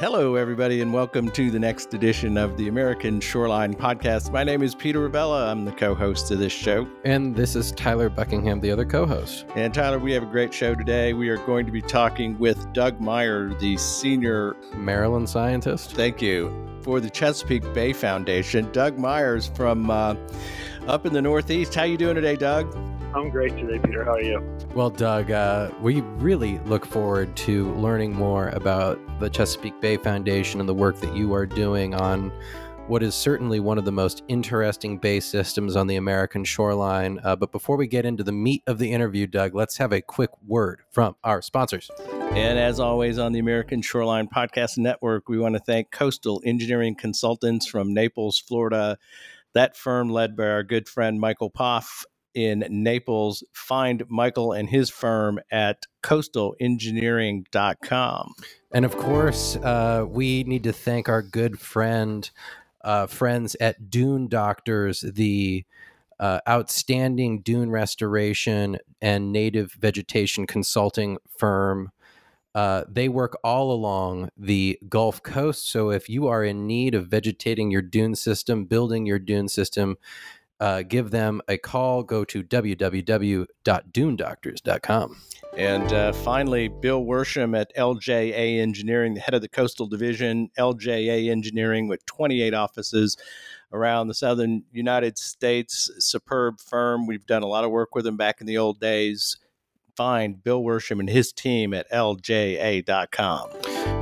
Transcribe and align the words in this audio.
Hello, 0.00 0.36
everybody, 0.36 0.80
and 0.80 0.94
welcome 0.94 1.30
to 1.32 1.50
the 1.50 1.58
next 1.58 1.92
edition 1.92 2.38
of 2.38 2.56
the 2.56 2.68
American 2.68 3.20
Shoreline 3.20 3.74
Podcast. 3.74 4.32
My 4.32 4.42
name 4.42 4.62
is 4.62 4.74
Peter 4.74 5.06
Ravella. 5.06 5.50
I'm 5.50 5.66
the 5.66 5.72
co 5.72 5.94
host 5.94 6.30
of 6.30 6.38
this 6.38 6.54
show. 6.54 6.88
And 7.04 7.36
this 7.36 7.54
is 7.54 7.70
Tyler 7.72 8.08
Buckingham, 8.08 8.60
the 8.60 8.70
other 8.70 8.86
co 8.86 9.04
host. 9.04 9.44
And 9.56 9.74
Tyler, 9.74 9.98
we 9.98 10.12
have 10.12 10.22
a 10.22 10.26
great 10.26 10.54
show 10.54 10.74
today. 10.74 11.12
We 11.12 11.28
are 11.28 11.36
going 11.36 11.66
to 11.66 11.70
be 11.70 11.82
talking 11.82 12.38
with 12.38 12.72
Doug 12.72 12.98
Meyer, 12.98 13.52
the 13.60 13.76
senior 13.76 14.56
Maryland 14.74 15.28
scientist. 15.28 15.92
Thank 15.92 16.22
you. 16.22 16.50
For 16.80 16.98
the 16.98 17.10
Chesapeake 17.10 17.74
Bay 17.74 17.92
Foundation. 17.92 18.72
Doug 18.72 18.96
Myers 18.96 19.48
from 19.54 19.90
uh, 19.90 20.14
up 20.86 21.04
in 21.04 21.12
the 21.12 21.20
Northeast. 21.20 21.74
How 21.74 21.82
you 21.82 21.98
doing 21.98 22.14
today, 22.14 22.36
Doug? 22.36 22.74
I'm 23.12 23.28
great 23.28 23.56
today, 23.56 23.80
Peter. 23.80 24.04
How 24.04 24.12
are 24.12 24.22
you? 24.22 24.40
Well, 24.72 24.88
Doug, 24.88 25.32
uh, 25.32 25.72
we 25.80 26.00
really 26.00 26.60
look 26.60 26.86
forward 26.86 27.36
to 27.38 27.74
learning 27.74 28.14
more 28.14 28.50
about 28.50 29.00
the 29.18 29.28
Chesapeake 29.28 29.80
Bay 29.80 29.96
Foundation 29.96 30.60
and 30.60 30.68
the 30.68 30.74
work 30.74 31.00
that 31.00 31.16
you 31.16 31.34
are 31.34 31.44
doing 31.44 31.92
on 31.92 32.30
what 32.86 33.02
is 33.02 33.16
certainly 33.16 33.58
one 33.58 33.78
of 33.78 33.84
the 33.84 33.90
most 33.90 34.22
interesting 34.28 34.96
bay 34.96 35.18
systems 35.18 35.74
on 35.74 35.88
the 35.88 35.96
American 35.96 36.44
shoreline. 36.44 37.18
Uh, 37.24 37.34
but 37.34 37.50
before 37.50 37.76
we 37.76 37.88
get 37.88 38.04
into 38.04 38.22
the 38.22 38.32
meat 38.32 38.62
of 38.68 38.78
the 38.78 38.92
interview, 38.92 39.26
Doug, 39.26 39.56
let's 39.56 39.76
have 39.78 39.92
a 39.92 40.00
quick 40.00 40.30
word 40.46 40.82
from 40.92 41.16
our 41.24 41.42
sponsors. 41.42 41.90
And 42.30 42.60
as 42.60 42.78
always, 42.78 43.18
on 43.18 43.32
the 43.32 43.40
American 43.40 43.82
Shoreline 43.82 44.28
Podcast 44.28 44.78
Network, 44.78 45.28
we 45.28 45.36
want 45.36 45.56
to 45.56 45.60
thank 45.60 45.90
Coastal 45.90 46.40
Engineering 46.44 46.94
Consultants 46.94 47.66
from 47.66 47.92
Naples, 47.92 48.38
Florida. 48.38 48.98
That 49.52 49.76
firm 49.76 50.10
led 50.10 50.36
by 50.36 50.46
our 50.46 50.62
good 50.62 50.88
friend 50.88 51.18
Michael 51.18 51.50
Poff 51.50 52.04
in 52.34 52.64
Naples. 52.70 53.44
Find 53.54 54.02
Michael 54.08 54.52
and 54.52 54.68
his 54.70 54.90
firm 54.90 55.38
at 55.50 55.86
coastalengineering.com. 56.02 58.34
And 58.72 58.84
of 58.84 58.96
course, 58.96 59.56
uh, 59.56 60.04
we 60.08 60.44
need 60.44 60.62
to 60.64 60.72
thank 60.72 61.08
our 61.08 61.22
good 61.22 61.58
friend, 61.60 62.28
uh, 62.84 63.06
friends 63.08 63.56
at 63.60 63.90
Dune 63.90 64.28
Doctors, 64.28 65.00
the 65.02 65.64
uh, 66.18 66.40
outstanding 66.48 67.42
dune 67.42 67.70
restoration 67.70 68.78
and 69.02 69.32
native 69.32 69.72
vegetation 69.72 70.46
consulting 70.46 71.18
firm. 71.38 71.90
Uh, 72.54 72.84
they 72.88 73.08
work 73.08 73.36
all 73.44 73.70
along 73.72 74.30
the 74.36 74.78
Gulf 74.88 75.22
Coast. 75.22 75.70
So 75.70 75.90
if 75.90 76.08
you 76.08 76.26
are 76.28 76.44
in 76.44 76.66
need 76.66 76.94
of 76.94 77.06
vegetating 77.08 77.70
your 77.70 77.82
dune 77.82 78.14
system, 78.16 78.64
building 78.66 79.06
your 79.06 79.18
dune 79.20 79.48
system, 79.48 79.96
uh, 80.60 80.82
give 80.82 81.10
them 81.10 81.40
a 81.48 81.58
call. 81.58 82.02
Go 82.02 82.24
to 82.24 82.42
www.dunedoctors.com. 82.42 85.16
And 85.56 85.92
uh, 85.92 86.12
finally, 86.12 86.68
Bill 86.68 87.02
Worsham 87.02 87.58
at 87.58 87.74
LJA 87.76 88.60
Engineering, 88.60 89.14
the 89.14 89.20
head 89.20 89.34
of 89.34 89.42
the 89.42 89.48
Coastal 89.48 89.88
Division, 89.88 90.50
LJA 90.56 91.28
Engineering, 91.28 91.88
with 91.88 92.06
28 92.06 92.54
offices 92.54 93.16
around 93.72 94.08
the 94.08 94.14
southern 94.14 94.64
United 94.70 95.18
States. 95.18 95.90
Superb 95.98 96.60
firm. 96.60 97.06
We've 97.06 97.26
done 97.26 97.42
a 97.42 97.48
lot 97.48 97.64
of 97.64 97.70
work 97.70 97.94
with 97.94 98.04
them 98.04 98.16
back 98.16 98.40
in 98.40 98.46
the 98.46 98.58
old 98.58 98.78
days. 98.78 99.38
Find 99.96 100.42
Bill 100.42 100.62
Worsham 100.62 101.00
and 101.00 101.08
his 101.08 101.32
team 101.32 101.74
at 101.74 101.90
lja.com. 101.90 103.50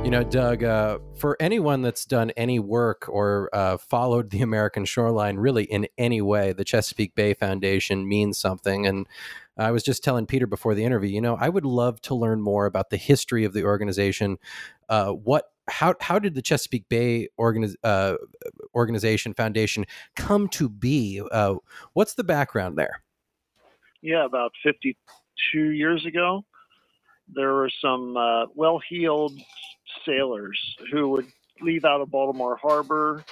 You 0.03 0.11
know, 0.11 0.23
Doug, 0.23 0.63
uh, 0.63 0.99
for 1.17 1.35
anyone 1.39 1.81
that's 1.81 2.05
done 2.05 2.31
any 2.31 2.57
work 2.57 3.07
or 3.09 3.49
uh, 3.53 3.77
followed 3.77 4.29
the 4.29 4.41
American 4.41 4.85
shoreline 4.85 5.37
really 5.37 5.65
in 5.65 5.87
any 5.97 6.21
way, 6.21 6.53
the 6.53 6.63
Chesapeake 6.63 7.15
Bay 7.15 7.33
Foundation 7.33 8.07
means 8.07 8.37
something. 8.37 8.87
And 8.87 9.07
I 9.57 9.71
was 9.71 9.83
just 9.83 10.03
telling 10.03 10.25
Peter 10.25 10.47
before 10.47 10.73
the 10.73 10.85
interview, 10.85 11.09
you 11.09 11.21
know, 11.21 11.35
I 11.35 11.49
would 11.49 11.65
love 11.65 11.99
to 12.01 12.15
learn 12.15 12.41
more 12.41 12.65
about 12.65 12.89
the 12.89 12.97
history 12.97 13.43
of 13.43 13.53
the 13.53 13.65
organization. 13.65 14.37
Uh, 14.87 15.09
what 15.11 15.45
how 15.67 15.93
how 16.01 16.17
did 16.17 16.33
the 16.33 16.41
Chesapeake 16.41 16.87
Bay 16.89 17.27
organiz, 17.39 17.75
uh, 17.83 18.15
organization 18.73 19.33
foundation 19.33 19.85
come 20.15 20.47
to 20.49 20.69
be? 20.69 21.21
Uh, 21.31 21.55
what's 21.93 22.15
the 22.15 22.23
background 22.23 22.77
there? 22.77 23.03
Yeah, 24.01 24.25
about 24.25 24.53
52 25.51 25.71
years 25.71 26.05
ago, 26.05 26.43
there 27.33 27.53
were 27.53 27.69
some 27.81 28.17
uh, 28.17 28.45
well-heeled 28.55 29.39
sailors 30.05 30.59
who 30.91 31.09
would 31.09 31.27
leave 31.61 31.85
out 31.85 32.01
of 32.01 32.11
Baltimore 32.11 32.57
Harbor 32.57 33.23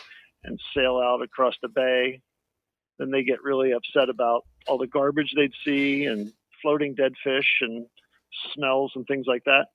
and 0.43 0.59
sail 0.75 0.97
out 0.97 1.21
across 1.21 1.55
the 1.61 1.69
bay. 1.69 2.21
Then 2.99 3.11
they 3.11 3.23
get 3.23 3.43
really 3.43 3.71
upset 3.71 4.09
about 4.09 4.45
all 4.67 4.77
the 4.77 4.87
garbage 4.87 5.33
they'd 5.35 5.51
see 5.65 6.05
and 6.05 6.31
floating 6.61 6.95
dead 6.95 7.13
fish 7.23 7.59
and 7.61 7.85
smells 8.53 8.91
and 8.95 9.05
things 9.07 9.25
like 9.27 9.43
that. 9.45 9.67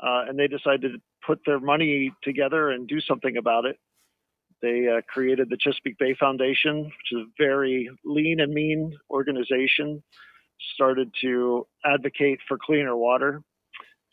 Uh, 0.00 0.24
and 0.28 0.38
they 0.38 0.46
decided 0.46 0.92
to 0.92 0.98
put 1.26 1.40
their 1.44 1.60
money 1.60 2.12
together 2.22 2.70
and 2.70 2.86
do 2.86 3.00
something 3.00 3.36
about 3.36 3.64
it. 3.64 3.76
They 4.60 4.88
uh, 4.88 5.02
created 5.08 5.48
the 5.50 5.56
Chesapeake 5.56 5.98
Bay 5.98 6.14
Foundation, 6.18 6.84
which 6.84 7.12
is 7.12 7.18
a 7.18 7.32
very 7.38 7.90
lean 8.04 8.40
and 8.40 8.52
mean 8.52 8.96
organization. 9.10 10.02
Started 10.74 11.12
to 11.22 11.66
advocate 11.84 12.40
for 12.48 12.58
cleaner 12.58 12.96
water 12.96 13.42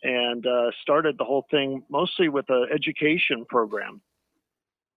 and 0.03 0.45
uh, 0.45 0.69
started 0.81 1.17
the 1.17 1.23
whole 1.23 1.45
thing 1.49 1.83
mostly 1.89 2.29
with 2.29 2.45
an 2.49 2.67
education 2.73 3.43
program, 3.49 4.01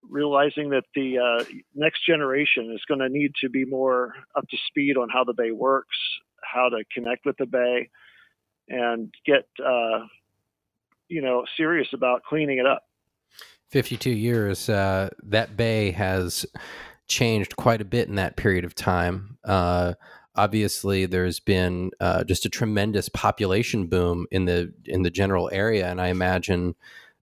realizing 0.09 0.69
that 0.71 0.85
the 0.95 1.19
uh, 1.19 1.45
next 1.75 2.05
generation 2.07 2.71
is 2.75 2.83
going 2.87 3.01
to 3.01 3.09
need 3.09 3.33
to 3.41 3.49
be 3.49 3.65
more 3.65 4.13
up 4.37 4.47
to 4.49 4.57
speed 4.67 4.97
on 4.99 5.09
how 5.09 5.25
the 5.25 5.33
bay 5.33 5.51
works, 5.51 5.97
how 6.43 6.69
to 6.69 6.85
connect 6.93 7.25
with 7.25 7.37
the 7.39 7.47
bay, 7.47 7.89
and 8.69 9.13
get 9.25 9.49
uh, 9.65 10.01
you 11.09 11.23
know 11.23 11.45
serious 11.57 11.89
about 11.95 12.23
cleaning 12.25 12.59
it 12.59 12.67
up. 12.67 12.83
52 13.71 14.11
years, 14.11 14.69
uh, 14.69 15.11
that 15.23 15.57
bay 15.57 15.91
has 15.91 16.47
changed 17.07 17.57
quite 17.57 17.81
a 17.81 17.85
bit 17.85 18.09
in 18.09 18.15
that 18.17 18.37
period 18.37 18.65
of 18.65 18.75
time. 18.75 19.39
Obviously 20.39 21.05
there's 21.05 21.41
been 21.41 21.91
uh, 21.99 22.23
just 22.23 22.47
a 22.47 22.49
tremendous 22.49 23.09
population 23.09 23.89
boom 23.89 24.27
in 24.31 24.45
the 24.45 24.73
in 24.85 25.03
the 25.03 25.11
general 25.11 25.51
area, 25.53 25.89
and 25.91 26.01
I 26.01 26.09
imagine 26.09 26.77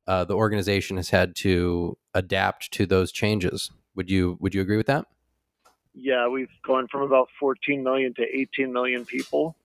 uh, 0.06 0.24
the 0.24 0.34
organization 0.34 0.98
has 0.98 1.08
had 1.08 1.34
to 1.36 1.96
adapt 2.12 2.70
to 2.72 2.84
those 2.84 3.10
changes. 3.10 3.70
Would 3.94 4.10
you 4.10 4.36
Would 4.40 4.54
you 4.54 4.60
agree 4.60 4.76
with 4.76 4.86
that? 4.88 5.06
Yeah, 5.94 6.28
we've 6.28 6.50
gone 6.62 6.88
from 6.88 7.00
about 7.00 7.28
14 7.40 7.82
million 7.82 8.12
to 8.16 8.22
18 8.22 8.70
million 8.70 9.06
people, 9.06 9.56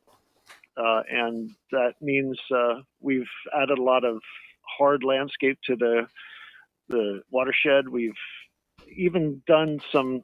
uh, 0.78 1.04
and 1.12 1.52
that 1.74 1.96
means 2.00 2.40
uh, 2.56 2.76
we've 3.02 3.30
added 3.54 3.78
a 3.78 3.84
lot 3.84 4.06
of 4.06 4.22
hard 4.78 5.04
landscape 5.04 5.60
to 5.66 5.76
the 5.76 6.08
the 6.88 7.22
watershed. 7.32 7.90
We've 7.90 8.14
even 8.88 9.42
done 9.46 9.82
some 9.92 10.24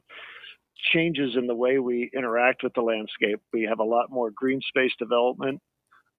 changes 0.92 1.36
in 1.36 1.46
the 1.46 1.54
way 1.54 1.78
we 1.78 2.10
interact 2.14 2.62
with 2.62 2.74
the 2.74 2.80
landscape. 2.80 3.40
We 3.52 3.62
have 3.62 3.78
a 3.78 3.84
lot 3.84 4.10
more 4.10 4.30
green 4.30 4.60
space 4.68 4.92
development. 4.98 5.60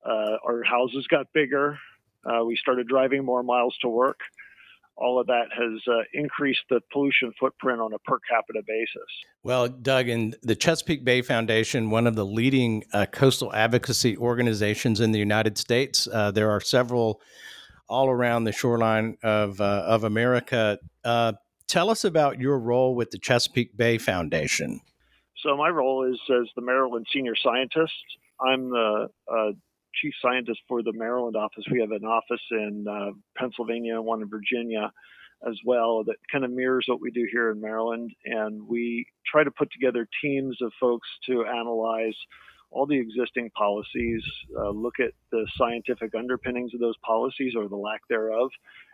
Uh, 0.05 0.37
our 0.45 0.63
houses 0.63 1.05
got 1.07 1.27
bigger. 1.33 1.77
Uh, 2.25 2.43
we 2.45 2.55
started 2.55 2.87
driving 2.87 3.23
more 3.23 3.43
miles 3.43 3.75
to 3.81 3.89
work. 3.89 4.19
All 4.95 5.19
of 5.19 5.27
that 5.27 5.45
has 5.57 5.81
uh, 5.87 6.01
increased 6.13 6.59
the 6.69 6.81
pollution 6.91 7.31
footprint 7.39 7.79
on 7.79 7.93
a 7.93 7.99
per 7.99 8.19
capita 8.29 8.61
basis. 8.67 9.09
Well, 9.43 9.69
Doug, 9.69 10.09
in 10.09 10.35
the 10.43 10.55
Chesapeake 10.55 11.05
Bay 11.05 11.21
Foundation, 11.21 11.89
one 11.89 12.05
of 12.05 12.15
the 12.15 12.25
leading 12.25 12.83
uh, 12.91 13.05
coastal 13.05 13.53
advocacy 13.53 14.17
organizations 14.17 14.99
in 14.99 15.13
the 15.13 15.19
United 15.19 15.57
States, 15.57 16.05
uh, 16.11 16.31
there 16.31 16.51
are 16.51 16.59
several 16.59 17.21
all 17.87 18.09
around 18.09 18.43
the 18.43 18.51
shoreline 18.51 19.17
of 19.23 19.59
uh, 19.61 19.83
of 19.87 20.03
America 20.03 20.77
tell 21.69 21.89
us 21.89 22.03
about 22.03 22.39
your 22.39 22.59
role 22.59 22.95
with 22.95 23.11
the 23.11 23.17
Chesapeake 23.17 23.77
Bay 23.77 23.97
Foundation. 23.97 24.81
So, 25.43 25.55
my 25.55 25.69
role 25.69 26.03
is 26.03 26.19
as 26.29 26.49
the 26.55 26.61
Maryland 26.61 27.07
senior 27.13 27.35
scientist. 27.41 27.93
I'm 28.41 28.69
the 28.69 29.07
uh, 29.31 29.51
chief 30.01 30.13
scientist 30.21 30.59
for 30.67 30.83
the 30.83 30.93
Maryland 30.93 31.37
office. 31.37 31.63
We 31.71 31.79
have 31.79 31.91
an 31.91 32.05
office 32.05 32.41
in 32.51 32.85
uh, 32.89 33.11
Pennsylvania 33.37 33.95
and 33.95 34.05
one 34.05 34.21
in 34.21 34.29
Virginia 34.29 34.91
as 35.47 35.55
well 35.65 36.03
that 36.03 36.17
kind 36.29 36.43
of 36.43 36.51
mirrors 36.51 36.85
what 36.87 36.99
we 36.99 37.11
do 37.11 37.25
here 37.31 37.51
in 37.51 37.61
Maryland. 37.61 38.11
And 38.25 38.67
we 38.67 39.05
try 39.25 39.43
to 39.43 39.51
put 39.51 39.71
together 39.71 40.07
teams 40.21 40.57
of 40.61 40.71
folks 40.79 41.07
to 41.27 41.45
analyze 41.45 42.15
all 42.71 42.85
the 42.85 42.99
existing 42.99 43.49
policies, 43.57 44.21
uh, 44.59 44.69
look 44.69 44.99
at 44.99 45.11
the 45.31 45.47
scientific 45.57 46.13
underpinnings 46.13 46.73
of 46.73 46.79
those 46.79 46.97
policies 47.03 47.53
or 47.57 47.67
the 47.67 47.75
lack 47.75 48.01
thereof, 48.09 48.49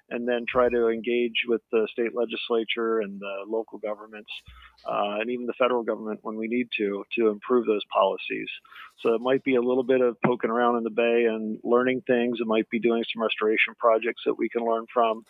and 0.10 0.28
then 0.28 0.46
try 0.48 0.70
to 0.70 0.90
engage 0.90 1.46
with 1.48 1.62
the 1.72 1.88
state 1.92 2.12
legislature 2.14 3.00
and 3.00 3.20
the 3.20 3.44
local 3.48 3.80
governments 3.80 4.30
uh, 4.86 5.18
and 5.20 5.30
even 5.30 5.46
the 5.46 5.54
federal 5.54 5.84
government 5.84 6.20
when 6.22 6.38
we 6.38 6.48
need 6.48 6.68
to 6.78 7.04
to 7.18 7.30
improve 7.30 7.66
those 7.66 7.84
policies. 7.92 8.50
So 9.02 9.14
it 9.14 9.22
might 9.22 9.44
be 9.44 9.56
a 9.56 9.62
little 9.62 9.84
bit 9.84 10.02
of 10.02 10.18
poking 10.24 10.52
around 10.52 10.78
in 10.78 10.84
the 10.84 10.90
bay 10.90 11.26
and 11.26 11.60
learning 11.64 12.04
things. 12.08 12.38
It 12.40 12.48
might 12.48 12.70
be 12.70 12.80
doing 12.80 13.04
some 13.14 13.24
restoration 13.24 13.74
projects 13.80 14.22
that 14.26 14.38
we 14.38 14.50
can 14.50 14.64
learn 14.64 14.86
from. 14.94 15.26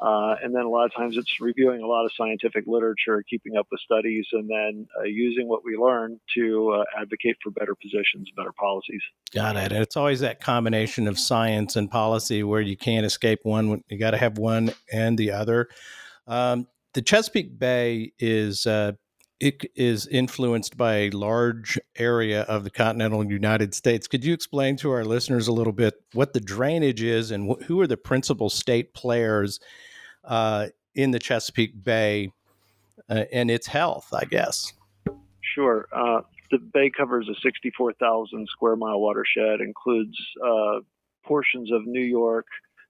Uh, 0.00 0.34
and 0.42 0.54
then 0.54 0.62
a 0.62 0.68
lot 0.68 0.86
of 0.86 0.94
times 0.94 1.16
it's 1.18 1.40
reviewing 1.40 1.82
a 1.82 1.86
lot 1.86 2.06
of 2.06 2.12
scientific 2.16 2.64
literature, 2.66 3.22
keeping 3.28 3.56
up 3.56 3.66
with 3.70 3.80
studies, 3.80 4.26
and 4.32 4.48
then 4.48 4.86
uh, 4.98 5.04
using 5.04 5.46
what 5.46 5.62
we 5.62 5.76
learn 5.76 6.18
to 6.34 6.70
uh, 6.70 6.84
advocate 6.98 7.36
for 7.42 7.50
better 7.50 7.74
positions, 7.74 8.28
better 8.34 8.52
policies. 8.52 9.02
Got 9.34 9.56
it. 9.56 9.72
And 9.72 9.82
it's 9.82 9.98
always 9.98 10.20
that 10.20 10.40
combination 10.40 11.06
of 11.06 11.18
science 11.18 11.76
and 11.76 11.90
policy 11.90 12.42
where 12.42 12.62
you 12.62 12.78
can't 12.78 13.04
escape 13.04 13.40
one. 13.42 13.82
You 13.90 13.98
got 13.98 14.12
to 14.12 14.16
have 14.18 14.38
one 14.38 14.72
and 14.90 15.18
the 15.18 15.32
other. 15.32 15.68
Um, 16.26 16.66
the 16.94 17.02
Chesapeake 17.02 17.58
Bay 17.58 18.12
is 18.18 18.66
uh, 18.66 18.92
it 19.38 19.70
is 19.74 20.06
influenced 20.06 20.78
by 20.78 20.94
a 20.94 21.10
large 21.10 21.78
area 21.96 22.42
of 22.42 22.64
the 22.64 22.70
continental 22.70 23.24
United 23.24 23.74
States. 23.74 24.08
Could 24.08 24.24
you 24.24 24.32
explain 24.32 24.76
to 24.78 24.90
our 24.92 25.04
listeners 25.04 25.46
a 25.46 25.52
little 25.52 25.72
bit 25.72 25.94
what 26.14 26.32
the 26.32 26.40
drainage 26.40 27.02
is 27.02 27.30
and 27.30 27.50
wh- 27.50 27.64
who 27.64 27.80
are 27.80 27.86
the 27.86 27.96
principal 27.96 28.48
state 28.48 28.94
players 28.94 29.60
uh, 30.24 30.68
in 30.94 31.10
the 31.10 31.18
Chesapeake 31.18 31.82
Bay 31.82 32.32
uh, 33.08 33.24
and 33.32 33.50
its 33.50 33.66
health, 33.66 34.12
I 34.12 34.24
guess? 34.24 34.72
Sure. 35.54 35.88
Uh, 35.92 36.22
the 36.50 36.58
bay 36.58 36.90
covers 36.94 37.28
a 37.28 37.34
64,000 37.40 38.46
square 38.50 38.76
mile 38.76 39.00
watershed, 39.00 39.60
includes 39.60 40.16
uh, 40.44 40.80
portions 41.24 41.70
of 41.72 41.86
New 41.86 42.02
York, 42.02 42.46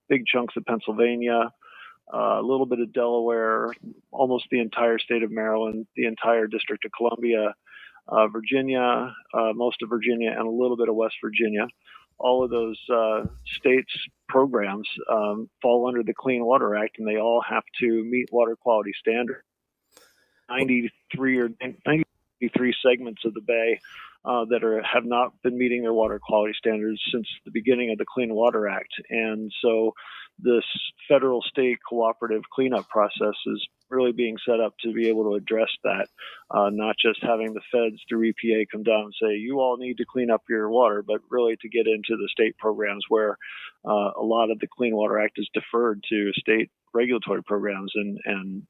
big 0.08 0.26
chunks 0.26 0.56
of 0.56 0.64
Pennsylvania, 0.64 1.50
uh, 2.12 2.40
a 2.40 2.42
little 2.42 2.66
bit 2.66 2.80
of 2.80 2.92
Delaware, 2.92 3.72
almost 4.10 4.46
the 4.50 4.60
entire 4.60 4.98
state 4.98 5.22
of 5.22 5.30
Maryland, 5.30 5.86
the 5.96 6.06
entire 6.06 6.46
District 6.46 6.84
of 6.84 6.90
Columbia, 6.96 7.54
uh, 8.08 8.26
Virginia, 8.28 9.14
most 9.54 9.82
of 9.82 9.88
Virginia, 9.88 10.30
and 10.30 10.46
a 10.46 10.50
little 10.50 10.76
bit 10.76 10.88
of 10.88 10.94
West 10.94 11.16
Virginia. 11.22 11.68
All 12.20 12.44
of 12.44 12.50
those 12.50 12.78
uh, 12.92 13.24
states' 13.46 13.92
programs 14.28 14.88
um, 15.10 15.48
fall 15.62 15.88
under 15.88 16.02
the 16.02 16.14
Clean 16.14 16.44
Water 16.44 16.76
Act, 16.76 16.98
and 16.98 17.08
they 17.08 17.16
all 17.16 17.42
have 17.48 17.64
to 17.80 18.04
meet 18.04 18.28
water 18.30 18.56
quality 18.56 18.92
standards. 19.00 19.44
93 20.50 21.38
or 21.38 21.50
93 21.60 22.74
segments 22.84 23.24
of 23.24 23.34
the 23.34 23.40
bay 23.40 23.80
uh, 24.24 24.44
that 24.50 24.64
are 24.64 24.82
have 24.82 25.04
not 25.04 25.32
been 25.42 25.56
meeting 25.56 25.82
their 25.82 25.94
water 25.94 26.20
quality 26.22 26.52
standards 26.58 27.00
since 27.12 27.26
the 27.44 27.50
beginning 27.50 27.90
of 27.90 27.98
the 27.98 28.04
Clean 28.04 28.32
Water 28.34 28.68
Act, 28.68 28.92
and 29.08 29.50
so 29.62 29.94
this 30.38 30.64
federal 31.08 31.42
state 31.42 31.78
cooperative 31.88 32.42
cleanup 32.52 32.88
process 32.88 33.34
is 33.46 33.68
really 33.90 34.12
being 34.12 34.36
set 34.46 34.60
up 34.60 34.74
to 34.80 34.92
be 34.92 35.08
able 35.08 35.24
to 35.24 35.34
address 35.34 35.68
that, 35.84 36.06
uh, 36.50 36.70
not 36.70 36.96
just 37.04 37.20
having 37.22 37.52
the 37.52 37.60
feds 37.72 38.00
through 38.08 38.32
EPA 38.32 38.66
come 38.70 38.82
down 38.82 39.04
and 39.04 39.14
say, 39.20 39.36
you 39.36 39.60
all 39.60 39.76
need 39.76 39.96
to 39.98 40.04
clean 40.10 40.30
up 40.30 40.42
your 40.48 40.70
water, 40.70 41.02
but 41.06 41.20
really 41.28 41.56
to 41.60 41.68
get 41.68 41.86
into 41.86 42.16
the 42.16 42.28
state 42.30 42.56
programs 42.58 43.04
where 43.08 43.36
uh, 43.84 44.10
a 44.18 44.22
lot 44.22 44.50
of 44.50 44.58
the 44.60 44.66
Clean 44.66 44.94
Water 44.94 45.18
Act 45.18 45.38
is 45.38 45.48
deferred 45.54 46.04
to 46.10 46.32
state 46.38 46.70
regulatory 46.92 47.42
programs 47.42 47.92
and, 47.94 48.18
and 48.24 48.62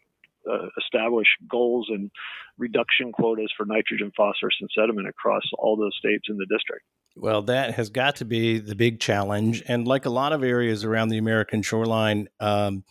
uh, 0.51 0.67
establish 0.79 1.27
goals 1.51 1.87
and 1.91 2.11
reduction 2.59 3.13
quotas 3.13 3.53
for 3.57 3.67
nitrogen, 3.67 4.13
phosphorus, 4.17 4.57
and 4.61 4.71
sediment 4.75 5.09
across 5.09 5.43
all 5.59 5.77
those 5.77 5.95
states 5.99 6.25
in 6.29 6.37
the 6.37 6.47
district. 6.47 6.85
Well, 7.17 7.43
that 7.43 7.75
has 7.75 7.91
got 7.91 8.17
to 8.17 8.25
be 8.25 8.59
the 8.59 8.75
big 8.75 9.01
challenge. 9.01 9.63
And 9.67 9.87
like 9.87 10.07
a 10.07 10.11
lot 10.11 10.33
of 10.33 10.43
areas 10.43 10.85
around 10.85 11.09
the 11.09 11.19
American 11.19 11.63
shoreline, 11.63 12.29
um, 12.39 12.85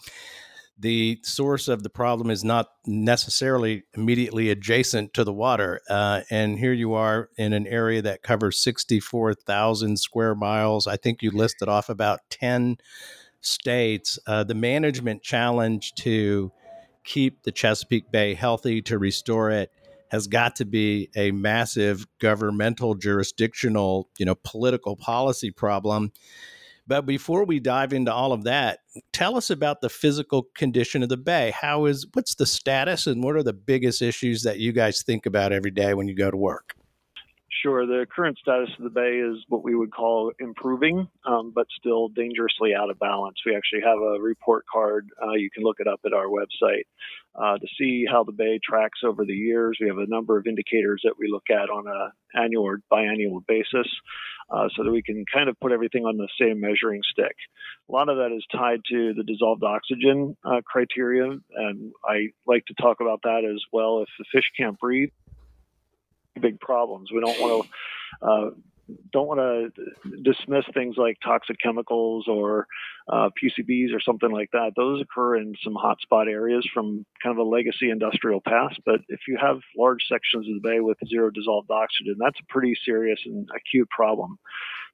the 0.79 1.19
source 1.23 1.67
of 1.67 1.83
the 1.83 1.89
problem 1.89 2.29
is 2.29 2.43
not 2.43 2.67
necessarily 2.85 3.83
immediately 3.95 4.49
adjacent 4.49 5.13
to 5.13 5.25
the 5.25 5.33
water. 5.33 5.81
Uh, 5.89 6.21
and 6.29 6.57
here 6.57 6.71
you 6.71 6.93
are 6.93 7.29
in 7.37 7.51
an 7.51 7.67
area 7.67 8.01
that 8.01 8.23
covers 8.23 8.59
64,000 8.59 9.97
square 9.97 10.35
miles. 10.35 10.87
I 10.87 10.95
think 10.95 11.21
you 11.21 11.31
listed 11.31 11.67
off 11.67 11.89
about 11.89 12.21
10 12.29 12.77
states. 13.41 14.17
Uh, 14.25 14.45
the 14.45 14.55
management 14.55 15.21
challenge 15.21 15.93
to 15.95 16.51
keep 17.03 17.43
the 17.43 17.51
Chesapeake 17.51 18.11
Bay 18.11 18.33
healthy, 18.33 18.81
to 18.83 18.97
restore 18.97 19.51
it, 19.51 19.71
has 20.11 20.27
got 20.27 20.55
to 20.55 20.65
be 20.65 21.09
a 21.15 21.31
massive 21.31 22.05
governmental, 22.19 22.95
jurisdictional, 22.95 24.09
you 24.17 24.25
know, 24.25 24.35
political 24.43 24.95
policy 24.95 25.51
problem. 25.51 26.11
But 26.89 27.05
before 27.05 27.45
we 27.45 27.59
dive 27.59 27.93
into 27.93 28.11
all 28.11 28.33
of 28.33 28.45
that, 28.45 28.79
tell 29.13 29.37
us 29.37 29.51
about 29.51 29.81
the 29.81 29.89
physical 29.89 30.47
condition 30.55 31.03
of 31.03 31.09
the 31.09 31.17
bay. 31.17 31.53
How 31.55 31.85
is 31.85 32.07
what's 32.13 32.33
the 32.33 32.47
status 32.47 33.05
and 33.05 33.23
what 33.23 33.35
are 33.35 33.43
the 33.43 33.53
biggest 33.53 34.01
issues 34.01 34.41
that 34.41 34.57
you 34.57 34.71
guys 34.71 35.03
think 35.03 35.27
about 35.27 35.53
every 35.53 35.69
day 35.69 35.93
when 35.93 36.07
you 36.07 36.15
go 36.15 36.31
to 36.31 36.35
work? 36.35 36.73
Sure. 37.51 37.85
The 37.85 38.05
current 38.15 38.37
status 38.37 38.69
of 38.77 38.83
the 38.83 38.89
bay 38.91 39.17
is 39.17 39.43
what 39.47 39.63
we 39.63 39.75
would 39.75 39.91
call 39.91 40.31
improving, 40.39 41.07
um, 41.25 41.51
but 41.53 41.65
still 41.79 42.07
dangerously 42.09 42.75
out 42.75 42.91
of 42.91 42.99
balance. 42.99 43.37
We 43.45 43.55
actually 43.55 43.81
have 43.81 43.97
a 43.97 44.21
report 44.21 44.65
card. 44.71 45.09
Uh, 45.21 45.33
you 45.33 45.49
can 45.49 45.63
look 45.63 45.77
it 45.79 45.87
up 45.87 45.99
at 46.05 46.13
our 46.13 46.27
website 46.27 46.85
uh, 47.35 47.57
to 47.57 47.67
see 47.77 48.05
how 48.09 48.23
the 48.23 48.31
bay 48.31 48.59
tracks 48.63 48.99
over 49.03 49.25
the 49.25 49.33
years. 49.33 49.77
We 49.81 49.87
have 49.87 49.97
a 49.97 50.05
number 50.05 50.37
of 50.37 50.45
indicators 50.45 51.01
that 51.03 51.15
we 51.17 51.27
look 51.29 51.49
at 51.49 51.69
on 51.69 51.87
an 51.87 52.11
annual 52.39 52.65
or 52.65 52.81
biannual 52.91 53.45
basis 53.47 53.87
uh, 54.51 54.69
so 54.75 54.83
that 54.83 54.91
we 54.91 55.01
can 55.01 55.25
kind 55.33 55.49
of 55.49 55.59
put 55.59 55.71
everything 55.71 56.05
on 56.05 56.17
the 56.17 56.29
same 56.39 56.59
measuring 56.59 57.01
stick. 57.11 57.35
A 57.89 57.91
lot 57.91 58.09
of 58.09 58.17
that 58.17 58.31
is 58.35 58.45
tied 58.51 58.81
to 58.91 59.13
the 59.15 59.23
dissolved 59.23 59.63
oxygen 59.63 60.37
uh, 60.45 60.61
criteria, 60.65 61.25
and 61.55 61.93
I 62.05 62.29
like 62.45 62.65
to 62.67 62.75
talk 62.79 63.01
about 63.01 63.21
that 63.23 63.41
as 63.43 63.61
well. 63.73 64.01
If 64.01 64.09
the 64.19 64.25
fish 64.31 64.49
can't 64.55 64.79
breathe, 64.79 65.09
big 66.39 66.59
problems. 66.59 67.11
We 67.11 67.21
don't 67.21 67.39
want 67.39 67.65
to 68.21 68.27
uh, 68.27 68.49
don't 69.11 69.27
want 69.27 69.39
to 69.39 70.21
dismiss 70.23 70.65
things 70.73 70.95
like 70.97 71.17
toxic 71.23 71.57
chemicals 71.61 72.25
or 72.27 72.67
uh, 73.11 73.29
PCBs 73.41 73.93
or 73.93 73.99
something 73.99 74.31
like 74.31 74.49
that. 74.51 74.71
Those 74.75 75.01
occur 75.01 75.37
in 75.37 75.53
some 75.63 75.75
hotspot 75.75 76.27
areas 76.27 76.67
from 76.73 77.05
kind 77.23 77.37
of 77.37 77.45
a 77.45 77.49
legacy 77.49 77.89
industrial 77.89 78.41
past. 78.41 78.79
But 78.85 79.01
if 79.07 79.21
you 79.27 79.37
have 79.41 79.57
large 79.77 80.03
sections 80.11 80.47
of 80.47 80.61
the 80.61 80.67
bay 80.67 80.79
with 80.79 80.97
zero 81.07 81.29
dissolved 81.29 81.69
oxygen, 81.71 82.15
that's 82.19 82.39
a 82.39 82.51
pretty 82.51 82.73
serious 82.85 83.19
and 83.25 83.47
acute 83.55 83.89
problem. 83.89 84.37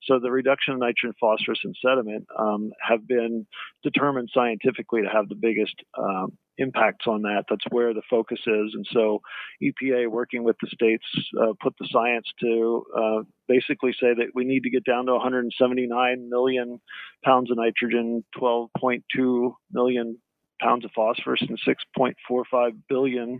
So 0.03 0.19
the 0.19 0.31
reduction 0.31 0.74
of 0.74 0.80
nitrogen, 0.80 1.13
phosphorus, 1.19 1.59
and 1.63 1.75
sediment 1.81 2.27
um, 2.38 2.71
have 2.81 3.07
been 3.07 3.48
determined 3.83 4.30
scientifically 4.33 5.01
to 5.01 5.09
have 5.09 5.30
the 5.30 5.36
biggest 5.36 5.75
um, 5.98 6.38
impacts 6.57 7.07
on 7.07 7.21
that. 7.23 7.45
That's 7.49 7.65
where 7.69 7.93
the 7.93 8.01
focus 8.09 8.39
is. 8.39 8.73
And 8.73 8.85
so 8.91 9.21
EPA, 9.61 10.09
working 10.09 10.43
with 10.43 10.55
the 10.61 10.67
states, 10.67 11.05
uh, 11.41 11.53
put 11.61 11.73
the 11.79 11.87
science 11.91 12.27
to 12.41 12.83
uh, 12.97 13.21
basically 13.47 13.91
say 13.93 14.13
that 14.13 14.31
we 14.33 14.45
need 14.45 14.63
to 14.63 14.69
get 14.69 14.85
down 14.85 15.05
to 15.07 15.13
179 15.13 16.29
million 16.29 16.81
pounds 17.24 17.51
of 17.51 17.57
nitrogen, 17.57 18.24
12.2 18.38 19.53
million 19.71 20.17
pounds 20.62 20.85
of 20.85 20.91
phosphorus, 20.95 21.41
and 21.41 21.59
6.45 21.97 22.71
billion 22.88 23.39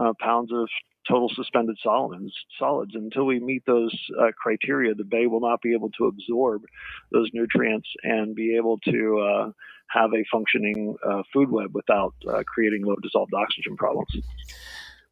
uh, 0.00 0.12
pounds 0.20 0.50
of 0.52 0.68
total 1.08 1.30
suspended 1.34 1.76
solids. 1.82 2.32
Solids 2.58 2.92
until 2.94 3.26
we 3.26 3.38
meet 3.40 3.62
those 3.66 3.94
uh, 4.20 4.30
criteria, 4.40 4.94
the 4.94 5.04
bay 5.04 5.26
will 5.26 5.40
not 5.40 5.60
be 5.60 5.74
able 5.74 5.90
to 5.98 6.06
absorb 6.06 6.62
those 7.12 7.28
nutrients 7.32 7.88
and 8.02 8.34
be 8.34 8.56
able 8.56 8.78
to 8.78 9.18
uh, 9.18 9.50
have 9.90 10.10
a 10.12 10.24
functioning 10.30 10.96
uh, 11.06 11.22
food 11.32 11.50
web 11.50 11.74
without 11.74 12.14
uh, 12.28 12.42
creating 12.46 12.84
low 12.84 12.96
dissolved 13.02 13.32
oxygen 13.34 13.76
problems. 13.76 14.08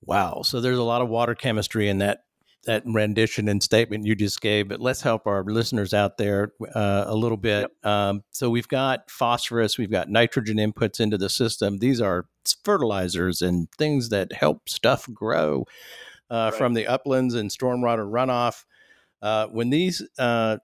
Wow! 0.05 0.43
So 0.45 0.61
there's 0.61 0.79
a 0.79 0.83
lot 0.83 1.03
of 1.03 1.09
water 1.09 1.35
chemistry 1.35 1.89
in 1.89 1.99
that 1.99 2.25
that 2.65 2.83
rendition 2.87 3.49
and 3.49 3.63
statement 3.63 4.07
you 4.07 4.15
just 4.15 4.41
gave, 4.41 4.69
but 4.69 4.81
let's 4.81 5.03
help 5.03 5.27
our 5.27 5.43
listeners 5.45 5.93
out 5.93 6.17
there 6.17 6.53
uh, 6.75 7.05
a 7.07 7.15
little 7.15 7.37
bit. 7.37 7.71
Yep. 7.83 7.93
Um, 7.93 8.25
so 8.31 8.51
we've 8.51 8.69
got 8.69 9.11
phosphorus, 9.11 9.79
we've 9.79 9.91
got 9.91 10.09
nitrogen 10.09 10.59
inputs 10.59 11.01
into 11.01 11.19
the 11.19 11.29
system. 11.29 11.79
These 11.79 12.01
are 12.01 12.27
fertilizers 12.65 13.43
and 13.43 13.69
things 13.79 14.11
that 14.11 14.33
help 14.33 14.69
stuff 14.69 15.09
grow 15.13 15.65
uh, 16.31 16.51
right. 16.51 16.55
from 16.55 16.75
the 16.75 16.87
uplands 16.87 17.35
and 17.35 17.51
stormwater 17.51 18.09
runoff. 18.09 18.65
Uh, 19.21 19.47
when 19.49 19.71
these 19.71 20.03
uh, 20.19 20.59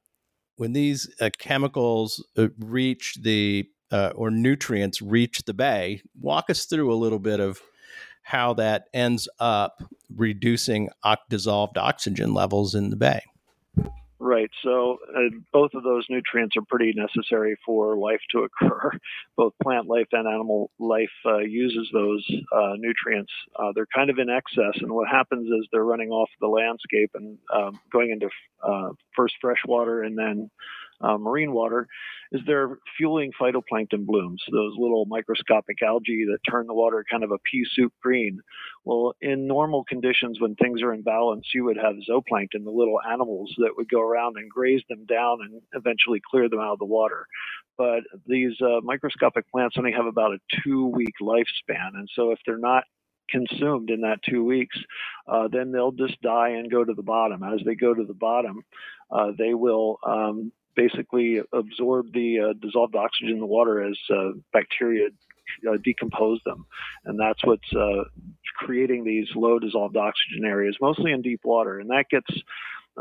when 0.56 0.72
these 0.72 1.12
uh, 1.20 1.30
chemicals 1.38 2.24
uh, 2.36 2.48
reach 2.58 3.18
the 3.22 3.68
or 3.90 4.30
nutrients 4.30 5.00
reach 5.00 5.42
the 5.46 5.54
bay, 5.54 6.02
walk 6.20 6.50
us 6.50 6.64
through 6.64 6.92
a 6.92 6.96
little 6.96 7.18
bit 7.18 7.40
of 7.40 7.60
how 8.22 8.52
that 8.54 8.84
ends 8.92 9.28
up 9.38 9.82
reducing 10.14 10.88
dissolved 11.30 11.78
oxygen 11.78 12.34
levels 12.34 12.74
in 12.74 12.90
the 12.90 12.96
bay. 12.96 13.22
Right. 14.20 14.50
So 14.64 14.98
uh, 15.16 15.30
both 15.52 15.74
of 15.74 15.84
those 15.84 16.04
nutrients 16.10 16.56
are 16.56 16.62
pretty 16.62 16.92
necessary 16.94 17.56
for 17.64 17.96
life 17.96 18.20
to 18.32 18.44
occur. 18.44 18.90
Both 19.36 19.52
plant 19.62 19.86
life 19.86 20.08
and 20.10 20.26
animal 20.26 20.72
life 20.80 21.12
uh, 21.24 21.38
uses 21.38 21.88
those 21.92 22.28
uh, 22.52 22.72
nutrients. 22.78 23.32
Uh, 23.56 23.70
they're 23.74 23.86
kind 23.94 24.10
of 24.10 24.18
in 24.18 24.28
excess, 24.28 24.82
and 24.82 24.90
what 24.90 25.08
happens 25.08 25.46
is 25.46 25.68
they're 25.70 25.84
running 25.84 26.10
off 26.10 26.28
the 26.40 26.48
landscape 26.48 27.10
and 27.14 27.38
um, 27.54 27.78
going 27.92 28.10
into 28.10 28.28
uh, 28.60 28.90
first 29.14 29.34
freshwater 29.40 30.02
and 30.02 30.18
then 30.18 30.50
uh, 31.00 31.16
marine 31.18 31.52
water, 31.52 31.86
is 32.32 32.40
they're 32.46 32.78
fueling 32.96 33.32
phytoplankton 33.40 34.04
blooms, 34.04 34.42
those 34.50 34.74
little 34.76 35.06
microscopic 35.06 35.82
algae 35.82 36.26
that 36.26 36.38
turn 36.50 36.66
the 36.66 36.74
water 36.74 37.04
kind 37.10 37.24
of 37.24 37.30
a 37.30 37.38
pea 37.50 37.64
soup 37.72 37.92
green. 38.02 38.40
Well, 38.84 39.14
in 39.20 39.46
normal 39.46 39.84
conditions, 39.84 40.40
when 40.40 40.54
things 40.56 40.82
are 40.82 40.92
in 40.92 41.02
balance, 41.02 41.46
you 41.54 41.64
would 41.64 41.78
have 41.78 41.96
zooplankton, 42.08 42.64
the 42.64 42.70
little 42.70 43.00
animals 43.08 43.54
that 43.58 43.76
would 43.76 43.88
go 43.88 44.00
around 44.00 44.36
and 44.36 44.50
graze 44.50 44.82
them 44.88 45.06
down 45.06 45.38
and 45.42 45.60
eventually 45.72 46.20
clear 46.30 46.48
them 46.48 46.60
out 46.60 46.72
of 46.72 46.78
the 46.78 46.84
water. 46.84 47.26
But 47.76 48.00
these 48.26 48.60
uh, 48.60 48.80
microscopic 48.82 49.48
plants 49.50 49.76
only 49.78 49.92
have 49.92 50.06
about 50.06 50.32
a 50.32 50.38
two 50.64 50.86
week 50.86 51.14
lifespan. 51.22 51.94
And 51.94 52.08
so 52.14 52.32
if 52.32 52.40
they're 52.44 52.58
not 52.58 52.84
consumed 53.30 53.90
in 53.90 54.00
that 54.00 54.20
two 54.28 54.44
weeks, 54.44 54.76
uh, 55.28 55.48
then 55.48 55.70
they'll 55.70 55.92
just 55.92 56.20
die 56.22 56.50
and 56.50 56.70
go 56.70 56.84
to 56.84 56.94
the 56.94 57.02
bottom. 57.02 57.42
As 57.42 57.60
they 57.64 57.74
go 57.74 57.94
to 57.94 58.04
the 58.04 58.14
bottom, 58.14 58.62
uh, 59.10 59.32
they 59.36 59.54
will 59.54 59.98
um, 60.06 60.52
basically 60.78 61.40
absorb 61.52 62.12
the 62.12 62.38
uh, 62.38 62.52
dissolved 62.62 62.94
oxygen 62.94 63.34
in 63.34 63.40
the 63.40 63.46
water 63.46 63.82
as 63.82 63.98
uh, 64.10 64.30
bacteria 64.52 65.08
uh, 65.68 65.76
decompose 65.82 66.40
them. 66.46 66.66
And 67.04 67.18
that's 67.18 67.44
what's 67.44 67.72
uh, 67.74 68.04
creating 68.56 69.02
these 69.04 69.26
low 69.34 69.58
dissolved 69.58 69.96
oxygen 69.96 70.44
areas, 70.44 70.76
mostly 70.80 71.10
in 71.10 71.20
deep 71.20 71.40
water. 71.42 71.80
And 71.80 71.90
that 71.90 72.04
gets 72.10 72.30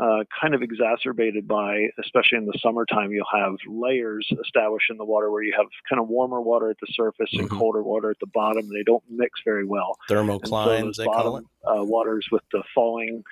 uh, 0.00 0.24
kind 0.40 0.54
of 0.54 0.62
exacerbated 0.62 1.46
by, 1.48 1.86
especially 2.00 2.38
in 2.38 2.46
the 2.46 2.58
summertime, 2.62 3.10
you'll 3.10 3.26
have 3.34 3.54
layers 3.66 4.26
established 4.44 4.90
in 4.90 4.96
the 4.96 5.04
water 5.04 5.30
where 5.30 5.42
you 5.42 5.52
have 5.56 5.66
kind 5.88 6.00
of 6.00 6.08
warmer 6.08 6.40
water 6.40 6.70
at 6.70 6.76
the 6.80 6.86
surface 6.92 7.30
mm-hmm. 7.32 7.42
and 7.42 7.50
colder 7.50 7.82
water 7.82 8.10
at 8.10 8.18
the 8.20 8.28
bottom. 8.32 8.68
They 8.68 8.84
don't 8.84 9.02
mix 9.10 9.40
very 9.44 9.64
well. 9.64 9.96
Thermoclines, 10.08 10.96
so 10.96 11.02
they 11.02 11.06
bottom, 11.06 11.22
call 11.22 11.36
it. 11.38 11.44
Uh, 11.68 11.84
waters 11.84 12.26
with 12.30 12.42
the 12.52 12.62
falling 12.74 13.22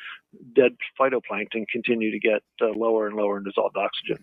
dead 0.54 0.72
phytoplankton 1.00 1.64
continue 1.72 2.10
to 2.10 2.18
get 2.18 2.42
uh, 2.60 2.68
lower 2.76 3.06
and 3.06 3.16
lower 3.16 3.38
in 3.38 3.44
dissolved 3.44 3.76
oxygen. 3.76 4.22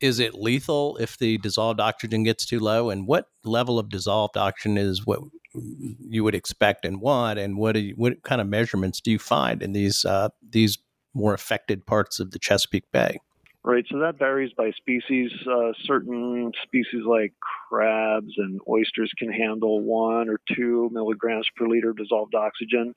Is 0.00 0.18
it 0.18 0.34
lethal 0.34 0.96
if 0.98 1.16
the 1.16 1.38
dissolved 1.38 1.80
oxygen 1.80 2.24
gets 2.24 2.44
too 2.44 2.60
low? 2.60 2.90
And 2.90 3.06
what 3.06 3.28
level 3.44 3.78
of 3.78 3.88
dissolved 3.88 4.36
oxygen 4.36 4.76
is 4.76 5.06
what 5.06 5.20
you 5.54 6.24
would 6.24 6.34
expect 6.34 6.84
and 6.84 7.00
want? 7.00 7.38
And 7.38 7.56
what 7.56 7.76
you, 7.76 7.94
what 7.96 8.22
kind 8.22 8.40
of 8.40 8.46
measurements 8.46 9.00
do 9.00 9.10
you 9.10 9.18
find 9.18 9.62
in 9.62 9.72
these 9.72 10.04
uh, 10.04 10.28
these 10.50 10.78
more 11.14 11.32
affected 11.32 11.86
parts 11.86 12.20
of 12.20 12.32
the 12.32 12.38
Chesapeake 12.38 12.90
Bay. 12.92 13.18
Right, 13.66 13.84
so 13.90 13.98
that 14.00 14.18
varies 14.18 14.52
by 14.58 14.72
species. 14.72 15.30
Uh, 15.50 15.72
certain 15.84 16.52
species 16.64 17.02
like 17.06 17.32
crabs 17.70 18.32
and 18.36 18.60
oysters 18.68 19.10
can 19.18 19.32
handle 19.32 19.80
one 19.80 20.28
or 20.28 20.38
two 20.54 20.90
milligrams 20.92 21.46
per 21.56 21.66
liter 21.66 21.94
dissolved 21.94 22.34
oxygen. 22.34 22.94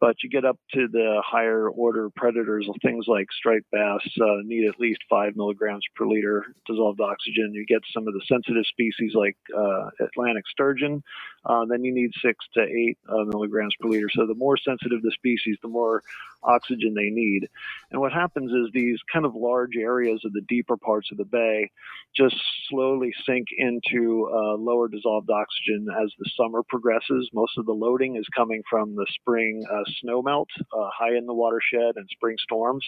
But 0.00 0.16
you 0.22 0.30
get 0.30 0.46
up 0.46 0.58
to 0.72 0.88
the 0.88 1.22
higher 1.24 1.68
order 1.68 2.08
predators, 2.16 2.66
things 2.82 3.04
like 3.06 3.26
striped 3.32 3.70
bass 3.70 4.00
uh, 4.20 4.36
need 4.44 4.66
at 4.66 4.80
least 4.80 5.00
five 5.10 5.36
milligrams 5.36 5.84
per 5.94 6.06
liter 6.06 6.44
dissolved 6.66 7.00
oxygen. 7.00 7.52
You 7.52 7.66
get 7.66 7.82
some 7.92 8.08
of 8.08 8.14
the 8.14 8.22
sensitive 8.26 8.64
species 8.66 9.12
like 9.14 9.36
uh, 9.56 9.90
Atlantic 10.00 10.44
sturgeon, 10.48 11.02
uh, 11.44 11.64
then 11.68 11.84
you 11.84 11.92
need 11.92 12.10
six 12.22 12.44
to 12.54 12.62
eight 12.62 12.98
uh, 13.08 13.24
milligrams 13.26 13.74
per 13.80 13.88
liter. 13.88 14.08
So 14.10 14.26
the 14.26 14.34
more 14.34 14.56
sensitive 14.56 15.02
the 15.02 15.12
species, 15.12 15.58
the 15.62 15.68
more 15.68 16.02
oxygen 16.42 16.94
they 16.94 17.10
need. 17.10 17.48
And 17.90 18.00
what 18.00 18.12
happens 18.12 18.50
is 18.52 18.70
these 18.72 18.98
kind 19.12 19.26
of 19.26 19.34
large 19.34 19.76
areas 19.76 20.22
of 20.24 20.32
the 20.32 20.42
deeper 20.48 20.76
parts 20.76 21.08
of 21.12 21.18
the 21.18 21.24
bay 21.24 21.70
just 22.16 22.36
slowly 22.68 23.12
sink 23.26 23.48
into 23.56 24.28
uh, 24.32 24.54
lower 24.56 24.88
dissolved 24.88 25.30
oxygen 25.30 25.86
as 26.02 26.10
the 26.18 26.30
summer 26.36 26.62
progresses. 26.68 27.28
Most 27.32 27.58
of 27.58 27.66
the 27.66 27.72
loading 27.72 28.16
is 28.16 28.26
coming 28.34 28.62
from 28.68 28.94
the 28.94 29.06
spring 29.10 29.64
uh, 29.70 29.82
snowmelt 30.04 30.46
uh, 30.58 30.88
high 30.96 31.16
in 31.16 31.26
the 31.26 31.34
watershed 31.34 31.96
and 31.96 32.08
spring 32.10 32.36
storms, 32.42 32.84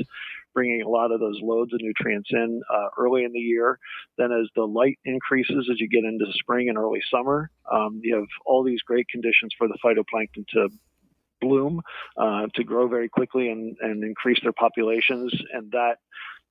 bringing 0.55 0.83
a 0.83 0.89
lot 0.89 1.13
of 1.13 1.21
those 1.21 1.39
loads 1.43 1.73
of 1.73 1.81
nutrients 1.81 2.31
in 2.33 2.63
uh, 2.73 2.89
early 2.99 3.25
in 3.25 3.33
the 3.33 3.39
year. 3.39 3.79
Then, 4.19 4.33
as 4.33 4.49
the 4.55 4.67
light 4.67 4.99
increases 5.05 5.69
as 5.71 5.81
you 5.81 5.89
get 5.89 6.05
into 6.05 6.27
spring 6.35 6.69
and 6.69 6.79
early 6.79 7.03
summer, 7.11 7.51
um, 7.71 8.01
you 8.03 8.17
have 8.17 8.29
all 8.47 8.63
these 8.63 8.83
great 8.83 9.09
conditions 9.09 9.53
for 9.57 9.69
the 9.69 9.79
phytoplankton 9.85 10.47
to 10.49 10.69
bloom, 11.41 11.83
uh, 12.17 12.47
to 12.55 12.65
grow 12.65 12.89
very 12.89 13.09
quickly 13.09 13.51
and, 13.51 13.77
and 13.81 14.05
increase 14.05 14.39
their 14.43 14.53
populations, 14.53 15.33
and 15.53 15.71
that 15.73 15.97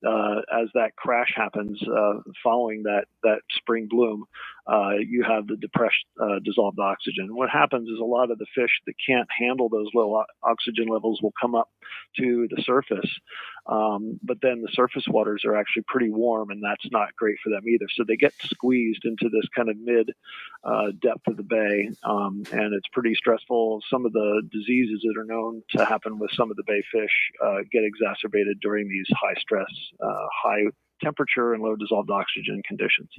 uh, 0.05 0.41
as 0.61 0.67
that 0.73 0.95
crash 0.95 1.31
happens 1.35 1.79
uh, 1.83 2.13
following 2.43 2.83
that 2.83 3.05
that 3.23 3.39
spring 3.51 3.87
bloom, 3.89 4.25
uh, 4.67 4.95
you 4.97 5.23
have 5.27 5.47
the 5.47 5.57
depressed 5.57 6.05
uh, 6.21 6.39
dissolved 6.43 6.79
oxygen. 6.79 7.35
What 7.35 7.49
happens 7.49 7.89
is 7.89 7.99
a 7.99 8.05
lot 8.05 8.31
of 8.31 8.37
the 8.37 8.45
fish 8.55 8.71
that 8.85 8.93
can't 9.07 9.27
handle 9.37 9.69
those 9.69 9.89
low 9.93 10.23
oxygen 10.43 10.87
levels 10.87 11.19
will 11.21 11.33
come 11.39 11.55
up 11.55 11.69
to 12.17 12.47
the 12.49 12.61
surface, 12.63 13.09
um, 13.67 14.19
but 14.23 14.37
then 14.41 14.61
the 14.61 14.71
surface 14.73 15.05
waters 15.07 15.43
are 15.45 15.55
actually 15.55 15.83
pretty 15.87 16.09
warm, 16.09 16.51
and 16.51 16.61
that's 16.63 16.91
not 16.91 17.15
great 17.15 17.37
for 17.43 17.49
them 17.49 17.67
either. 17.67 17.87
So 17.95 18.03
they 18.07 18.17
get 18.17 18.33
squeezed 18.43 19.05
into 19.05 19.29
this 19.29 19.47
kind 19.55 19.69
of 19.69 19.77
mid 19.77 20.11
uh, 20.63 20.91
depth 21.01 21.27
of 21.27 21.37
the 21.37 21.43
bay, 21.43 21.89
um, 22.03 22.43
and 22.51 22.73
it's 22.73 22.87
pretty 22.93 23.15
stressful. 23.15 23.81
Some 23.89 24.05
of 24.05 24.13
the 24.13 24.41
diseases 24.51 25.01
that 25.03 25.19
are 25.19 25.25
known 25.25 25.63
to 25.75 25.85
happen 25.85 26.19
with 26.19 26.31
some 26.33 26.51
of 26.51 26.57
the 26.57 26.63
bay 26.67 26.83
fish 26.91 27.31
uh, 27.43 27.59
get 27.71 27.83
exacerbated 27.83 28.59
during 28.61 28.87
these 28.87 29.07
high 29.11 29.39
stress, 29.39 29.71
uh, 30.01 30.27
high 30.43 30.65
temperature 31.03 31.53
and 31.53 31.63
low 31.63 31.75
dissolved 31.75 32.09
oxygen 32.09 32.61
conditions. 32.67 33.09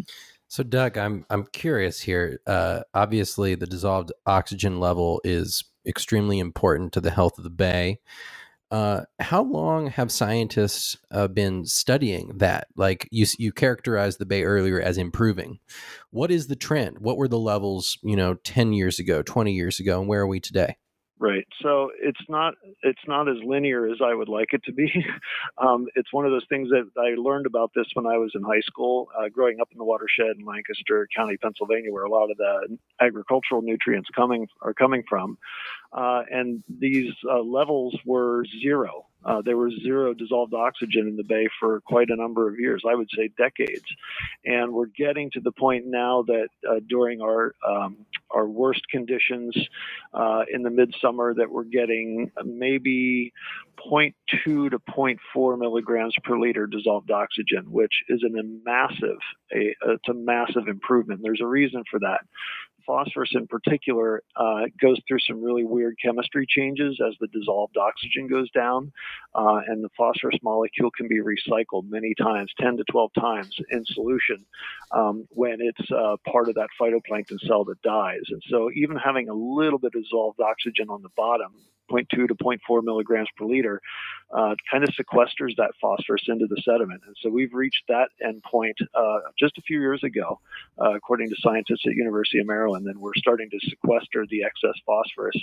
So, 0.48 0.62
Doug, 0.62 0.98
I'm 0.98 1.24
I'm 1.30 1.46
curious 1.46 2.00
here. 2.00 2.40
Uh, 2.46 2.80
obviously, 2.94 3.54
the 3.54 3.66
dissolved 3.66 4.12
oxygen 4.26 4.80
level 4.80 5.20
is 5.24 5.64
extremely 5.86 6.38
important 6.38 6.92
to 6.92 7.00
the 7.00 7.10
health 7.10 7.38
of 7.38 7.44
the 7.44 7.50
bay. 7.50 8.00
Uh, 8.70 9.02
how 9.20 9.42
long 9.42 9.88
have 9.88 10.10
scientists 10.10 10.96
uh, 11.10 11.28
been 11.28 11.66
studying 11.66 12.38
that? 12.38 12.68
Like 12.74 13.06
you, 13.10 13.26
you 13.38 13.52
characterized 13.52 14.18
the 14.18 14.24
bay 14.24 14.44
earlier 14.44 14.80
as 14.80 14.96
improving. 14.96 15.58
What 16.10 16.30
is 16.30 16.46
the 16.46 16.56
trend? 16.56 17.00
What 17.00 17.18
were 17.18 17.28
the 17.28 17.38
levels, 17.38 17.98
you 18.02 18.16
know, 18.16 18.34
ten 18.34 18.72
years 18.72 18.98
ago, 18.98 19.20
twenty 19.22 19.52
years 19.52 19.78
ago, 19.78 20.00
and 20.00 20.08
where 20.08 20.22
are 20.22 20.26
we 20.26 20.40
today? 20.40 20.76
Right. 21.22 21.46
So 21.62 21.92
it's 22.00 22.18
not 22.28 22.54
it's 22.82 23.06
not 23.06 23.28
as 23.28 23.36
linear 23.44 23.86
as 23.88 23.98
I 24.04 24.12
would 24.12 24.28
like 24.28 24.48
it 24.50 24.64
to 24.64 24.72
be. 24.72 24.90
um, 25.58 25.86
it's 25.94 26.12
one 26.12 26.26
of 26.26 26.32
those 26.32 26.44
things 26.48 26.68
that 26.70 26.90
I 26.98 27.14
learned 27.14 27.46
about 27.46 27.70
this 27.76 27.86
when 27.94 28.06
I 28.06 28.18
was 28.18 28.32
in 28.34 28.42
high 28.42 28.60
school, 28.62 29.08
uh, 29.16 29.28
growing 29.28 29.60
up 29.60 29.68
in 29.70 29.78
the 29.78 29.84
watershed 29.84 30.34
in 30.36 30.44
Lancaster 30.44 31.06
County, 31.16 31.36
Pennsylvania, 31.36 31.92
where 31.92 32.02
a 32.02 32.10
lot 32.10 32.32
of 32.32 32.38
the 32.38 32.76
agricultural 33.00 33.62
nutrients 33.62 34.08
coming 34.16 34.48
are 34.62 34.74
coming 34.74 35.04
from, 35.08 35.38
uh, 35.92 36.22
and 36.28 36.64
these 36.68 37.12
uh, 37.30 37.38
levels 37.38 37.96
were 38.04 38.44
zero 38.60 39.06
uh, 39.24 39.42
there 39.42 39.56
was 39.56 39.72
zero 39.82 40.14
dissolved 40.14 40.54
oxygen 40.54 41.06
in 41.08 41.16
the 41.16 41.24
bay 41.24 41.48
for 41.60 41.80
quite 41.82 42.10
a 42.10 42.16
number 42.16 42.48
of 42.48 42.58
years, 42.58 42.82
I 42.88 42.94
would 42.94 43.08
say 43.16 43.30
decades. 43.36 43.84
And 44.44 44.72
we're 44.72 44.86
getting 44.86 45.30
to 45.32 45.40
the 45.40 45.52
point 45.52 45.84
now 45.86 46.22
that 46.22 46.48
uh, 46.68 46.80
during 46.88 47.20
our 47.20 47.54
um, 47.66 48.06
our 48.30 48.46
worst 48.46 48.82
conditions 48.90 49.56
uh, 50.14 50.42
in 50.52 50.62
the 50.62 50.70
midsummer, 50.70 51.34
that 51.34 51.50
we're 51.50 51.64
getting 51.64 52.30
maybe 52.44 53.32
0.2 53.90 54.12
to 54.70 54.78
0.4 54.78 55.58
milligrams 55.58 56.14
per 56.24 56.38
liter 56.38 56.66
dissolved 56.66 57.10
oxygen, 57.10 57.70
which 57.70 57.92
is 58.08 58.22
a 58.22 58.42
massive 58.64 59.18
a, 59.54 59.74
it's 59.88 60.08
a 60.08 60.14
massive 60.14 60.68
improvement. 60.68 61.20
There's 61.22 61.40
a 61.42 61.46
reason 61.46 61.84
for 61.90 62.00
that 62.00 62.20
phosphorus 62.86 63.30
in 63.34 63.46
particular 63.46 64.22
uh, 64.36 64.62
goes 64.80 64.98
through 65.06 65.20
some 65.20 65.42
really 65.42 65.64
weird 65.64 65.96
chemistry 66.02 66.46
changes 66.48 67.00
as 67.06 67.14
the 67.20 67.28
dissolved 67.28 67.76
oxygen 67.76 68.28
goes 68.28 68.50
down, 68.50 68.92
uh, 69.34 69.60
and 69.66 69.82
the 69.82 69.88
phosphorus 69.96 70.38
molecule 70.42 70.90
can 70.96 71.08
be 71.08 71.20
recycled 71.20 71.88
many 71.88 72.14
times, 72.20 72.52
10 72.60 72.76
to 72.76 72.84
12 72.90 73.10
times 73.18 73.56
in 73.70 73.84
solution 73.86 74.44
um, 74.92 75.26
when 75.30 75.58
it's 75.60 75.90
uh, 75.90 76.16
part 76.30 76.48
of 76.48 76.54
that 76.54 76.68
phytoplankton 76.80 77.38
cell 77.46 77.64
that 77.64 77.80
dies. 77.82 78.22
And 78.28 78.42
so, 78.48 78.70
even 78.74 78.96
having 78.96 79.28
a 79.28 79.34
little 79.34 79.78
bit 79.78 79.92
of 79.94 80.02
dissolved 80.02 80.40
oxygen 80.40 80.88
on 80.88 81.02
the 81.02 81.10
bottom 81.16 81.52
0.2 81.90 82.28
to 82.28 82.34
0.4 82.34 82.82
milligrams 82.82 83.28
per 83.36 83.44
liter, 83.44 83.80
uh, 84.34 84.54
kind 84.70 84.84
of 84.84 84.90
sequesters 84.90 85.56
that 85.56 85.72
phosphorus 85.80 86.22
into 86.28 86.46
the 86.46 86.60
sediment. 86.62 87.02
And 87.06 87.16
so 87.20 87.28
we've 87.28 87.52
reached 87.52 87.82
that 87.88 88.08
endpoint 88.24 88.74
uh, 88.94 89.18
just 89.38 89.58
a 89.58 89.62
few 89.62 89.80
years 89.80 90.02
ago, 90.02 90.40
uh, 90.80 90.94
according 90.94 91.28
to 91.30 91.36
scientists 91.40 91.82
at 91.86 91.94
University 91.94 92.38
of 92.38 92.46
Maryland, 92.46 92.86
and 92.86 92.98
we're 92.98 93.14
starting 93.16 93.50
to 93.50 93.58
sequester 93.68 94.26
the 94.30 94.44
excess 94.44 94.80
phosphorus. 94.86 95.36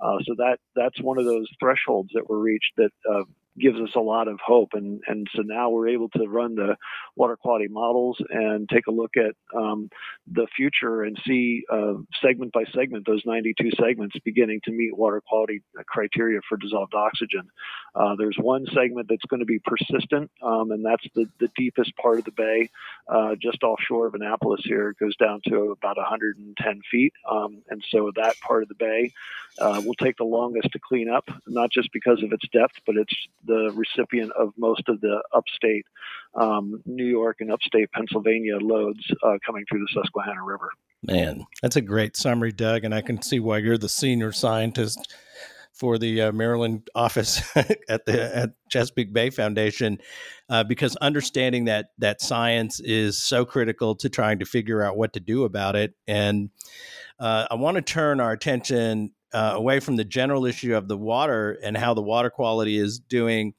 Uh, 0.00 0.18
so 0.24 0.34
that 0.36 0.58
that's 0.76 1.00
one 1.00 1.18
of 1.18 1.24
those 1.24 1.48
thresholds 1.58 2.10
that 2.14 2.28
were 2.28 2.38
reached 2.38 2.72
that 2.76 2.90
uh, 3.10 3.24
gives 3.58 3.80
us 3.80 3.94
a 3.94 4.00
lot 4.00 4.28
of 4.28 4.38
hope. 4.44 4.70
And, 4.72 5.00
and 5.06 5.26
so 5.34 5.42
now 5.42 5.70
we're 5.70 5.88
able 5.88 6.08
to 6.10 6.26
run 6.26 6.54
the 6.54 6.76
water 7.16 7.36
quality 7.36 7.68
models 7.68 8.18
and 8.30 8.68
take 8.68 8.86
a 8.86 8.90
look 8.90 9.12
at 9.16 9.34
um, 9.56 9.88
the 10.30 10.46
future 10.56 11.02
and 11.02 11.18
see 11.26 11.62
uh, 11.72 11.94
segment 12.22 12.52
by 12.52 12.64
segment 12.74 13.06
those 13.06 13.22
92 13.24 13.70
segments 13.80 14.16
beginning 14.24 14.60
to 14.64 14.72
meet 14.72 14.96
water 14.96 15.22
quality 15.26 15.62
criteria 15.86 16.40
for 16.48 16.56
dissolved 16.56 16.94
oxygen. 16.94 17.48
Uh, 17.94 18.14
there's 18.16 18.36
one 18.40 18.66
segment 18.74 19.08
that's 19.08 19.24
going 19.28 19.40
to 19.40 19.46
be 19.46 19.60
persistent, 19.64 20.30
um, 20.42 20.70
and 20.70 20.84
that's 20.84 21.06
the, 21.14 21.26
the 21.38 21.48
deepest 21.56 21.96
part 21.96 22.18
of 22.18 22.24
the 22.24 22.32
bay, 22.32 22.68
uh, 23.08 23.34
just 23.40 23.62
offshore 23.62 24.06
of 24.06 24.14
Annapolis 24.14 24.62
here. 24.64 24.90
It 24.90 24.98
goes 24.98 25.16
down 25.16 25.40
to 25.48 25.70
about 25.70 25.96
110 25.96 26.80
feet. 26.90 27.12
Um, 27.30 27.62
and 27.68 27.84
so 27.90 28.10
that 28.16 28.38
part 28.40 28.62
of 28.62 28.68
the 28.68 28.74
bay 28.74 29.12
uh, 29.58 29.80
will 29.84 29.94
take 29.94 30.16
the 30.16 30.24
longest 30.24 30.72
to 30.72 30.78
clean 30.78 31.08
up, 31.08 31.28
not 31.46 31.70
just 31.70 31.90
because 31.92 32.22
of 32.22 32.32
its 32.32 32.46
depth, 32.52 32.74
but 32.86 32.96
it's 32.96 33.14
the 33.46 33.72
recipient 33.74 34.32
of 34.38 34.52
most 34.56 34.82
of 34.88 35.00
the 35.00 35.22
upstate 35.34 35.84
um, 36.34 36.82
New 36.86 37.04
York 37.04 37.36
and 37.40 37.52
upstate 37.52 37.90
Pennsylvania 37.92 38.58
loads 38.60 39.00
uh, 39.22 39.38
coming 39.44 39.64
through 39.70 39.80
the 39.80 39.88
Susquehanna 39.92 40.42
River. 40.44 40.70
Man, 41.02 41.46
that's 41.62 41.76
a 41.76 41.80
great 41.80 42.16
summary, 42.16 42.52
Doug, 42.52 42.84
and 42.84 42.94
I 42.94 43.02
can 43.02 43.20
see 43.20 43.38
why 43.38 43.58
you're 43.58 43.78
the 43.78 43.88
senior 43.88 44.32
scientist 44.32 45.14
for 45.74 45.98
the 45.98 46.22
uh, 46.22 46.32
Maryland 46.32 46.88
office 46.94 47.42
at 47.88 48.06
the 48.06 48.36
at 48.36 48.50
Chesapeake 48.70 49.12
Bay 49.12 49.30
Foundation, 49.30 49.98
uh, 50.48 50.64
because 50.64 50.96
understanding 50.96 51.66
that 51.66 51.90
that 51.98 52.20
science 52.20 52.80
is 52.80 53.20
so 53.20 53.44
critical 53.44 53.94
to 53.96 54.08
trying 54.08 54.38
to 54.38 54.46
figure 54.46 54.82
out 54.82 54.96
what 54.96 55.12
to 55.12 55.20
do 55.20 55.44
about 55.44 55.76
it. 55.76 55.94
And 56.06 56.50
uh, 57.18 57.46
I 57.50 57.54
want 57.56 57.76
to 57.76 57.82
turn 57.82 58.20
our 58.20 58.32
attention 58.32 59.12
uh, 59.34 59.52
away 59.54 59.80
from 59.80 59.96
the 59.96 60.04
general 60.04 60.46
issue 60.46 60.76
of 60.76 60.86
the 60.86 60.96
water 60.96 61.58
and 61.62 61.76
how 61.76 61.92
the 61.92 62.00
water 62.00 62.30
quality 62.30 62.78
is 62.78 63.00
doing. 63.00 63.52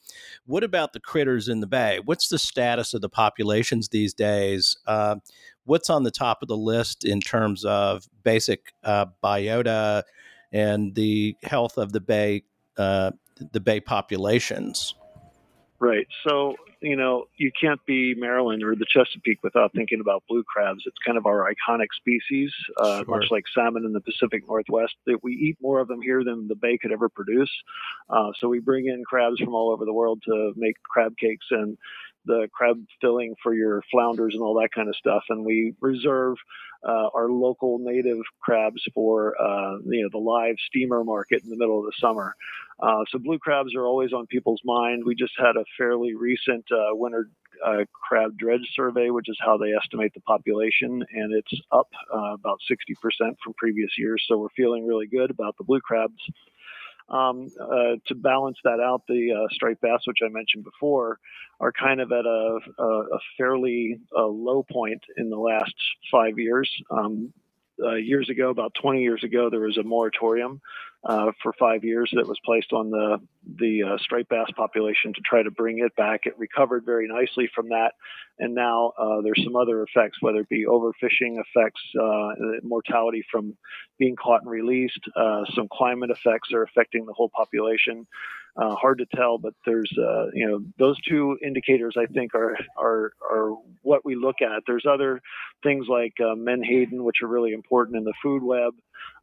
What 0.46 0.64
about 0.64 0.94
the 0.94 1.02
critters 1.02 1.50
in 1.50 1.60
the 1.60 1.68
bay? 1.68 2.00
What's 2.04 2.30
the 2.30 2.40
status 2.40 2.94
of 2.94 3.02
the 3.02 3.10
populations 3.10 3.90
these 3.90 4.14
days? 4.14 4.78
Uh, 4.88 5.18
what's 5.66 5.90
on 5.90 6.04
the 6.04 6.12
top 6.12 6.42
of 6.42 6.48
the 6.48 6.58
list 6.58 7.04
in 7.04 7.20
terms 7.20 7.66
of 7.66 8.08
basic 8.24 8.74
uh, 8.86 9.08
biota 9.22 10.04
and 10.54 10.96
the 10.96 11.36
health 11.44 11.78
of 11.78 11.92
the 11.92 12.00
bay, 12.00 12.44
uh, 12.78 13.12
the 13.52 13.60
bay 13.60 13.82
populations? 13.82 14.96
Right. 15.80 16.08
So 16.28 16.56
you 16.82 16.96
know, 16.96 17.26
you 17.38 17.52
can't 17.60 17.84
be 17.86 18.14
Maryland 18.16 18.64
or 18.64 18.76
the 18.76 18.86
Chesapeake 18.88 19.42
without 19.44 19.74
thinking 19.74 20.00
about 20.00 20.24
blue 20.30 20.44
crabs. 20.44 20.84
It's 20.86 20.98
kind 21.06 21.18
of 21.18 21.26
our 21.26 21.52
iconic 21.52 21.88
species, 21.98 22.54
uh, 22.78 23.04
sure. 23.04 23.06
much 23.08 23.32
like 23.32 23.46
salmon 23.54 23.86
in 23.86 23.94
the 23.94 24.02
Pacific 24.02 24.44
Northwest. 24.48 24.94
That 25.06 25.24
we 25.24 25.34
eat 25.34 25.58
more 25.62 25.80
of 25.80 25.88
them 25.88 26.02
here 26.02 26.24
than 26.24 26.48
the 26.48 26.56
bay 26.56 26.78
could 26.78 26.92
ever 26.92 27.10
produce. 27.10 27.52
Uh, 28.10 28.32
so 28.40 28.48
we 28.48 28.60
bring 28.60 28.86
in 28.88 29.04
crabs 29.04 29.40
from 29.40 29.56
all 29.56 29.72
over 29.72 29.84
the 29.84 29.94
world 29.94 30.22
to 30.26 30.54
make 30.56 30.76
crab 30.84 31.18
cakes 31.18 31.48
and 31.50 31.78
the 32.26 32.48
crab 32.54 32.78
filling 33.02 33.36
for 33.42 33.54
your 33.54 33.82
flounders 33.92 34.34
and 34.34 34.44
all 34.44 34.56
that 34.62 34.70
kind 34.74 34.90
of 34.90 34.96
stuff. 34.96 35.24
And 35.30 35.46
we 35.46 35.74
reserve 35.82 36.36
uh, 36.88 37.10
our 37.14 37.30
local 37.30 37.80
native 37.80 38.20
crabs 38.42 38.82
for 38.94 39.36
uh, 39.42 39.78
you 39.86 40.04
know 40.04 40.10
the 40.12 40.18
live 40.18 40.56
steamer 40.68 41.04
market 41.04 41.44
in 41.44 41.50
the 41.50 41.58
middle 41.58 41.80
of 41.80 41.86
the 41.86 41.94
summer. 42.00 42.36
Uh, 42.80 43.04
so 43.10 43.18
blue 43.18 43.40
crabs 43.40 43.74
are 43.76 43.86
always 43.86 44.14
on 44.14 44.28
people's 44.28 44.62
mind. 44.66 45.04
We 45.06 45.16
just 45.16 45.34
had 45.38 45.56
a 45.56 45.64
fairly 45.78 46.14
recent 46.14 46.66
uh, 46.72 46.92
winter 46.92 47.30
uh, 47.66 47.86
crab 47.94 48.38
dredge 48.38 48.68
survey, 48.76 49.10
which 49.10 49.30
is 49.30 49.38
how 49.40 49.58
they 49.58 49.72
estimate 49.72 50.14
the 50.14 50.22
population, 50.22 51.04
and 51.12 51.34
it's 51.34 51.62
up 51.72 51.90
uh, 52.14 52.34
about 52.34 52.60
60% 52.70 52.96
from 53.44 53.54
previous 53.58 53.92
years. 53.98 54.24
So 54.28 54.38
we're 54.38 54.50
feeling 54.56 54.86
really 54.86 55.08
good 55.08 55.32
about 55.32 55.56
the 55.58 55.64
blue 55.64 55.80
crabs. 55.80 56.20
Um, 57.08 57.50
uh, 57.62 57.98
to 58.08 58.16
balance 58.16 58.58
that 58.64 58.80
out, 58.80 59.04
the 59.08 59.32
uh, 59.32 59.48
striped 59.52 59.82
bass, 59.82 60.02
which 60.06 60.20
I 60.26 60.30
mentioned 60.30 60.64
before, 60.64 61.20
are 61.60 61.72
kind 61.72 62.02
of 62.02 62.12
at 62.12 62.26
a, 62.26 62.60
a, 62.80 62.84
a 62.84 63.20
fairly 63.38 64.00
uh, 64.18 64.26
low 64.26 64.66
point 64.72 65.02
in 65.18 65.30
the 65.30 65.38
last 65.38 65.76
five 66.12 66.40
years. 66.40 66.70
Um, 66.90 67.32
uh, 67.84 67.96
years 67.96 68.30
ago, 68.30 68.50
about 68.50 68.74
20 68.82 69.02
years 69.02 69.24
ago, 69.24 69.50
there 69.50 69.62
was 69.62 69.78
a 69.78 69.84
moratorium 69.84 70.62
uh, 71.06 71.32
for 71.44 71.54
five 71.54 71.84
years 71.84 72.12
that 72.16 72.28
was 72.28 72.40
placed 72.44 72.74
on 72.74 72.90
the 72.90 73.20
the 73.58 73.84
uh, 73.84 73.98
striped 74.00 74.30
bass 74.30 74.48
population 74.56 75.14
to 75.14 75.22
try 75.22 75.44
to 75.44 75.52
bring 75.52 75.80
it 75.80 75.96
back. 75.96 76.22
It 76.24 76.34
recovered 76.38 76.84
very 76.84 77.08
nicely 77.08 77.50
from 77.54 77.70
that, 77.70 77.92
and 78.40 78.56
now 78.56 78.94
uh, 78.98 79.22
there's 79.22 79.42
some 79.44 79.56
other 79.56 79.84
effects, 79.84 80.18
whether 80.22 80.40
it 80.40 80.50
be 80.50 80.66
overfishing 80.66 81.38
effects, 81.40 81.82
uh, 82.02 82.60
mortality 82.64 83.24
from 83.32 83.56
being 84.00 84.16
caught 84.16 84.42
and 84.42 84.50
released. 84.50 85.02
Uh, 85.16 85.44
some 85.54 85.68
climate 85.72 86.10
effects 86.10 86.52
are 86.54 86.64
affecting 86.64 87.06
the 87.06 87.14
whole 87.14 87.30
population. 87.30 88.08
Uh, 88.58 88.74
hard 88.76 89.00
to 89.00 89.06
tell, 89.14 89.38
but 89.38 89.54
there's 89.66 89.92
uh, 89.98 90.28
you 90.34 90.48
know 90.48 90.60
those 90.80 90.96
two 91.02 91.38
indicators 91.44 91.96
I 92.00 92.06
think 92.06 92.34
are 92.34 92.58
are 92.78 93.12
are 93.22 93.52
what 93.82 94.06
we 94.06 94.16
look 94.16 94.38
at. 94.42 94.64
There's 94.66 94.86
other 94.90 95.22
things 95.62 95.88
like 95.90 96.14
uh, 96.22 96.36
menhaden, 96.36 97.04
which 97.04 97.18
are 97.22 97.28
really 97.28 97.52
important 97.52 97.98
in 97.98 98.06
the 98.06 98.14
food 98.24 98.44
web. 98.44 98.74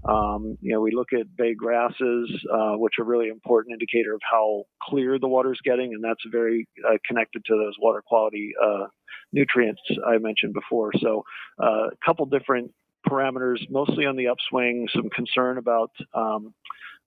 Um, 0.07 0.59
you 0.61 0.75
know, 0.75 0.83
we 0.83 0.91
look 0.95 1.15
at 1.15 1.35
bay 1.35 1.55
grasses, 1.55 2.31
uh, 2.53 2.73
which 2.73 2.95
are 3.01 3.05
really 3.05 3.29
important 3.29 3.73
indicator 3.73 4.13
of 4.13 4.21
how 4.31 4.65
clear 4.83 5.19
the 5.19 5.29
water 5.29 5.53
is 5.53 5.61
getting, 5.65 5.95
and 5.95 6.05
that's 6.05 6.23
very 6.31 6.69
uh, 6.87 6.99
connected 7.07 7.43
to 7.47 7.55
those 7.57 7.75
water 7.81 8.03
quality 8.07 8.53
uh, 8.63 8.85
nutrients 9.33 9.81
I 10.07 10.19
mentioned 10.19 10.53
before. 10.53 10.93
So, 11.01 11.25
a 11.59 11.89
couple 12.05 12.27
different 12.27 12.71
parameters, 13.09 13.61
mostly 13.71 14.05
on 14.05 14.17
the 14.17 14.29
upswing. 14.29 14.89
Some 14.95 15.09
concern 15.09 15.57
about 15.57 15.93
um, 16.13 16.53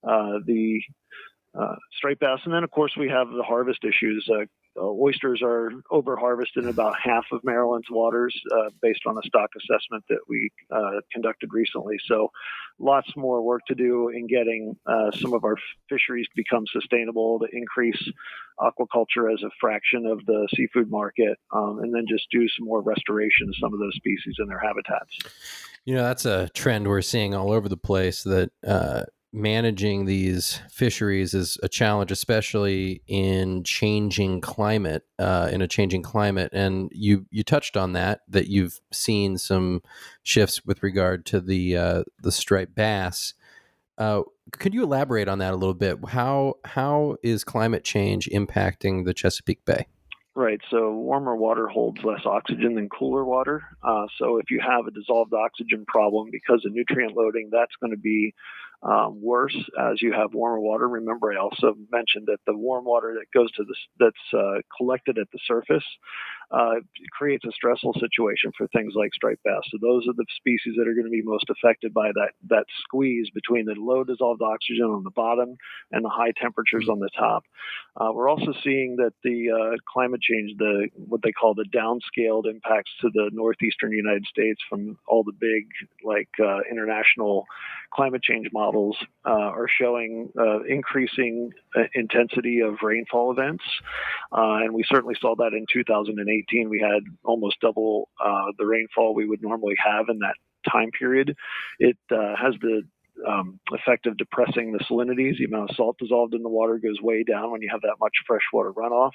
the 0.04 0.82
uh, 1.58 1.76
striped 1.98 2.22
bass. 2.22 2.40
And 2.46 2.54
then, 2.54 2.64
of 2.64 2.72
course, 2.72 2.94
we 2.98 3.10
have 3.10 3.30
the 3.30 3.44
harvest 3.44 3.84
issues. 3.84 4.28
Uh, 4.30 4.46
uh, 4.78 4.84
oysters 4.84 5.42
are 5.42 5.72
over 5.90 6.18
harvested 6.18 6.64
in 6.66 6.70
about 6.70 6.96
half 7.02 7.24
of 7.32 7.40
Maryland's 7.44 7.88
waters 7.90 8.36
uh, 8.52 8.70
based 8.82 9.02
on 9.06 9.18
a 9.18 9.22
stock 9.26 9.50
assessment 9.56 10.04
that 10.10 10.20
we 10.28 10.50
uh, 10.70 11.00
conducted 11.14 11.50
recently. 11.54 11.96
So, 12.08 12.30
lots 12.78 13.08
more 13.16 13.42
work 13.42 13.62
to 13.68 13.76
do 13.76 14.10
in 14.10 14.28
getting 14.28 14.76
uh, 14.86 15.12
some 15.12 15.34
of 15.34 15.46
our 15.46 15.56
fisheries 15.88 16.26
to 16.26 16.34
become 16.36 16.66
sustainable, 16.74 17.40
to 17.40 17.48
increase 17.54 18.12
aquaculture 18.60 19.34
as 19.34 19.42
a 19.44 19.50
fraction 19.62 20.06
of 20.06 20.26
the 20.26 20.48
seafood 20.54 20.92
market, 20.92 21.38
um, 21.54 21.80
and 21.82 21.94
then 21.94 22.06
just 22.10 22.26
do 22.32 22.46
some 22.50 22.66
more 22.66 22.82
restoration 22.82 23.48
of 23.48 23.56
some 23.62 23.74
of 23.74 23.80
those 23.80 23.96
species 23.96 24.36
in 24.40 24.48
their 24.48 24.60
habitats. 24.60 25.18
You 25.86 25.96
know, 25.96 26.04
that's 26.04 26.26
a 26.26 26.50
trend 26.50 26.88
we're 26.88 27.02
seeing 27.02 27.34
all 27.34 27.52
over 27.52 27.70
the 27.70 27.78
place 27.78 28.24
that 28.24 28.52
managing 29.36 30.06
these 30.06 30.62
fisheries 30.70 31.34
is 31.34 31.58
a 31.62 31.68
challenge, 31.68 32.12
especially 32.12 33.02
in 33.06 33.64
changing 33.64 34.40
climate, 34.40 35.04
uh, 35.20 35.50
in 35.52 35.62
a 35.62 35.68
changing 35.68 36.02
climate. 36.02 36.50
And 36.54 36.90
you 36.94 37.26
you 37.30 37.44
touched 37.44 37.76
on 37.76 37.94
that 37.94 38.22
that 38.30 38.48
you've 38.48 38.80
seen 38.92 39.38
some 39.38 39.82
shifts 40.24 40.66
with 40.66 40.82
regard 40.82 41.26
to 41.28 41.42
the 41.42 41.78
uh, 41.78 42.04
the 42.22 42.32
striped 42.32 42.76
bass. 42.76 43.34
Uh, 43.98 44.22
could 44.52 44.74
you 44.74 44.84
elaborate 44.84 45.28
on 45.28 45.40
that 45.40 45.54
a 45.54 45.58
little 45.58 45.74
bit? 45.74 45.98
How 46.08 46.56
how 46.64 47.18
is 47.22 47.44
climate 47.44 47.84
change 47.84 48.30
impacting 48.32 49.06
the 49.06 49.14
Chesapeake 49.14 49.66
Bay? 49.66 49.88
Right. 50.38 50.60
So 50.70 50.92
warmer 50.92 51.36
water 51.36 51.68
holds 51.68 52.04
less 52.04 52.26
oxygen 52.26 52.76
than 52.76 52.90
cooler 52.90 53.24
water. 53.24 53.64
Uh, 53.82 54.06
so 54.20 54.38
if 54.38 54.52
you 54.52 54.60
have 54.60 54.86
a 54.86 54.92
dissolved 54.92 55.34
oxygen 55.34 55.86
problem 55.88 56.28
because 56.30 56.62
of 56.66 56.74
nutrient 56.74 57.16
loading, 57.16 57.50
that's 57.54 57.72
going 57.82 57.92
to 57.92 57.98
be 57.98 58.34
um, 58.84 59.22
worse 59.22 59.56
as 59.80 60.02
you 60.02 60.14
have 60.14 60.34
warmer 60.34 60.60
water. 60.60 60.88
Remember, 60.88 61.32
I 61.32 61.38
also 61.38 61.76
mentioned 61.92 62.28
that 62.28 62.40
the 62.46 62.56
warm 62.56 62.86
water 62.86 63.16
that 63.20 63.32
goes 63.38 63.52
to 63.54 63.64
the 63.64 63.76
that's 64.00 64.34
uh, 64.34 64.62
collected 64.78 65.18
at 65.18 65.28
the 65.32 65.40
surface 65.48 65.84
uh, 66.52 66.76
creates 67.12 67.46
a 67.46 67.52
stressful 67.52 67.94
situation 68.00 68.52
for 68.58 68.68
things 68.68 68.94
like 68.96 69.14
striped 69.14 69.44
bass. 69.44 69.64
So 69.72 69.78
those 69.82 70.08
are 70.08 70.14
the 70.14 70.26
species 70.38 70.76
that 70.78 70.88
are 70.88 70.94
going 70.94 71.06
to 71.06 71.12
be 71.12 71.22
most 71.24 71.46
affected 71.50 71.94
by 71.94 72.10
that 72.14 72.32
that 72.50 72.66
squeeze 72.84 73.30
between 73.32 73.66
the 73.66 73.76
low 73.78 74.04
dissolved 74.04 74.42
oxygen 74.42 74.86
on 74.86 75.04
the 75.04 75.12
bottom 75.12 75.58
and 75.92 76.04
the 76.04 76.10
high 76.10 76.34
temperatures 76.40 76.88
on 76.90 77.00
the 77.00 77.10
top. 77.18 77.44
Uh, 77.98 78.12
we're 78.14 78.30
also 78.30 78.54
seeing 78.64 78.98
that 78.98 79.14
the 79.24 79.50
uh, 79.50 79.78
climate 79.92 80.22
change, 80.22 80.52
the 80.58 80.88
what 80.96 81.22
they 81.24 81.32
call 81.32 81.54
the 81.54 81.66
downscaled 81.74 82.46
impacts 82.46 82.92
to 83.02 83.10
the 83.14 83.30
northeastern 83.34 83.92
United 83.92 84.26
States 84.26 84.62
from 84.70 84.98
all 85.08 85.24
the 85.24 85.34
big 85.40 85.66
like 86.04 86.30
uh, 86.40 86.60
international 86.70 87.46
climate 87.94 88.22
change 88.22 88.48
models 88.54 88.65
uh, 89.26 89.30
are 89.30 89.68
showing 89.68 90.32
uh, 90.40 90.64
increasing 90.64 91.52
uh, 91.76 91.84
intensity 91.94 92.60
of 92.62 92.76
rainfall 92.82 93.32
events, 93.32 93.64
uh, 94.32 94.64
and 94.64 94.74
we 94.74 94.84
certainly 94.88 95.16
saw 95.20 95.36
that 95.36 95.54
in 95.54 95.66
2018. 95.72 96.70
We 96.70 96.80
had 96.80 97.04
almost 97.24 97.60
double 97.62 98.10
uh, 98.24 98.46
the 98.58 98.66
rainfall 98.66 99.16
we 99.16 99.28
would 99.28 99.42
normally 99.42 99.76
have 99.84 100.06
in 100.10 100.20
that 100.20 100.36
time 100.72 100.92
period. 100.92 101.36
It 101.80 101.98
has 102.10 102.54
the 102.62 102.84
um, 103.28 103.60
effect 103.72 104.06
of 104.06 104.18
depressing 104.18 104.72
the 104.72 104.84
salinities. 104.86 105.38
The 105.38 105.46
amount 105.46 105.72
of 105.72 105.76
salt 105.76 105.98
dissolved 105.98 106.34
in 106.34 106.44
the 106.44 106.50
water 106.50 106.78
goes 106.78 107.02
way 107.02 107.24
down 107.24 107.52
when 107.52 107.62
you 107.62 107.70
have 107.72 107.82
that 107.82 107.96
much 108.00 108.14
freshwater 108.28 108.74
runoff. 108.74 109.12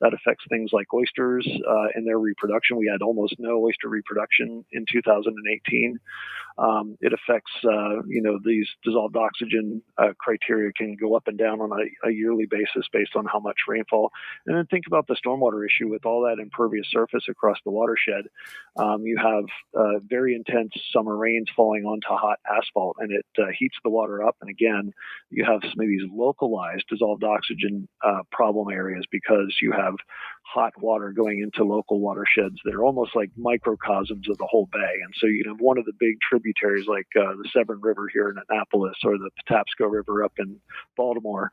That 0.00 0.14
affects 0.14 0.44
things 0.48 0.70
like 0.72 0.92
oysters 0.94 1.46
uh, 1.68 1.86
and 1.94 2.06
their 2.06 2.18
reproduction. 2.18 2.76
We 2.76 2.90
had 2.90 3.02
almost 3.02 3.36
no 3.38 3.60
oyster 3.60 3.88
reproduction 3.88 4.64
in 4.72 4.84
2018. 4.90 5.98
Um, 6.58 6.98
it 7.00 7.12
affects, 7.12 7.52
uh, 7.64 8.02
you 8.06 8.20
know, 8.22 8.38
these 8.44 8.68
dissolved 8.84 9.16
oxygen 9.16 9.82
uh, 9.96 10.12
criteria 10.18 10.72
can 10.72 10.96
go 10.96 11.16
up 11.16 11.26
and 11.26 11.38
down 11.38 11.60
on 11.60 11.72
a, 11.72 12.08
a, 12.08 12.12
yearly 12.12 12.46
basis 12.46 12.86
based 12.92 13.16
on 13.16 13.24
how 13.24 13.40
much 13.40 13.56
rainfall. 13.66 14.10
And 14.46 14.56
then 14.56 14.66
think 14.66 14.86
about 14.86 15.06
the 15.06 15.16
stormwater 15.16 15.64
issue 15.64 15.88
with 15.88 16.04
all 16.04 16.22
that 16.22 16.42
impervious 16.42 16.86
surface 16.90 17.24
across 17.28 17.56
the 17.64 17.70
watershed. 17.70 18.24
Um, 18.76 19.06
you 19.06 19.16
have 19.16 19.44
uh, 19.74 20.00
very 20.06 20.34
intense 20.34 20.72
summer 20.92 21.16
rains 21.16 21.48
falling 21.56 21.84
onto 21.84 22.08
hot 22.08 22.38
asphalt, 22.46 22.96
and 23.00 23.12
it 23.12 23.24
uh, 23.42 23.46
heats 23.58 23.76
the 23.82 23.90
water 23.90 24.22
up. 24.22 24.36
And 24.40 24.50
again, 24.50 24.92
you 25.30 25.44
have 25.44 25.60
some 25.62 25.80
of 25.80 25.88
these 25.88 26.02
localized 26.12 26.84
dissolved 26.88 27.24
oxygen 27.24 27.88
uh, 28.04 28.20
problem 28.30 28.68
areas 28.72 29.04
because 29.10 29.56
you 29.60 29.72
have 29.72 29.94
hot 30.52 30.72
water 30.80 31.12
going 31.12 31.40
into 31.40 31.64
local 31.64 32.00
watersheds 32.00 32.56
that 32.64 32.74
are 32.74 32.84
almost 32.84 33.14
like 33.14 33.30
microcosms 33.36 34.28
of 34.28 34.36
the 34.38 34.46
whole 34.50 34.68
bay. 34.72 34.94
And 35.04 35.14
so 35.18 35.26
you 35.26 35.44
have 35.48 35.60
one 35.60 35.78
of 35.78 35.84
the 35.84 35.92
big 35.98 36.16
tributaries 36.28 36.86
like 36.86 37.06
uh, 37.16 37.32
the 37.32 37.48
Severn 37.52 37.80
River 37.80 38.08
here 38.12 38.28
in 38.28 38.36
Annapolis 38.48 38.96
or 39.04 39.18
the 39.18 39.30
Patapsco 39.48 39.90
River 39.90 40.24
up 40.24 40.32
in 40.38 40.60
Baltimore 40.96 41.50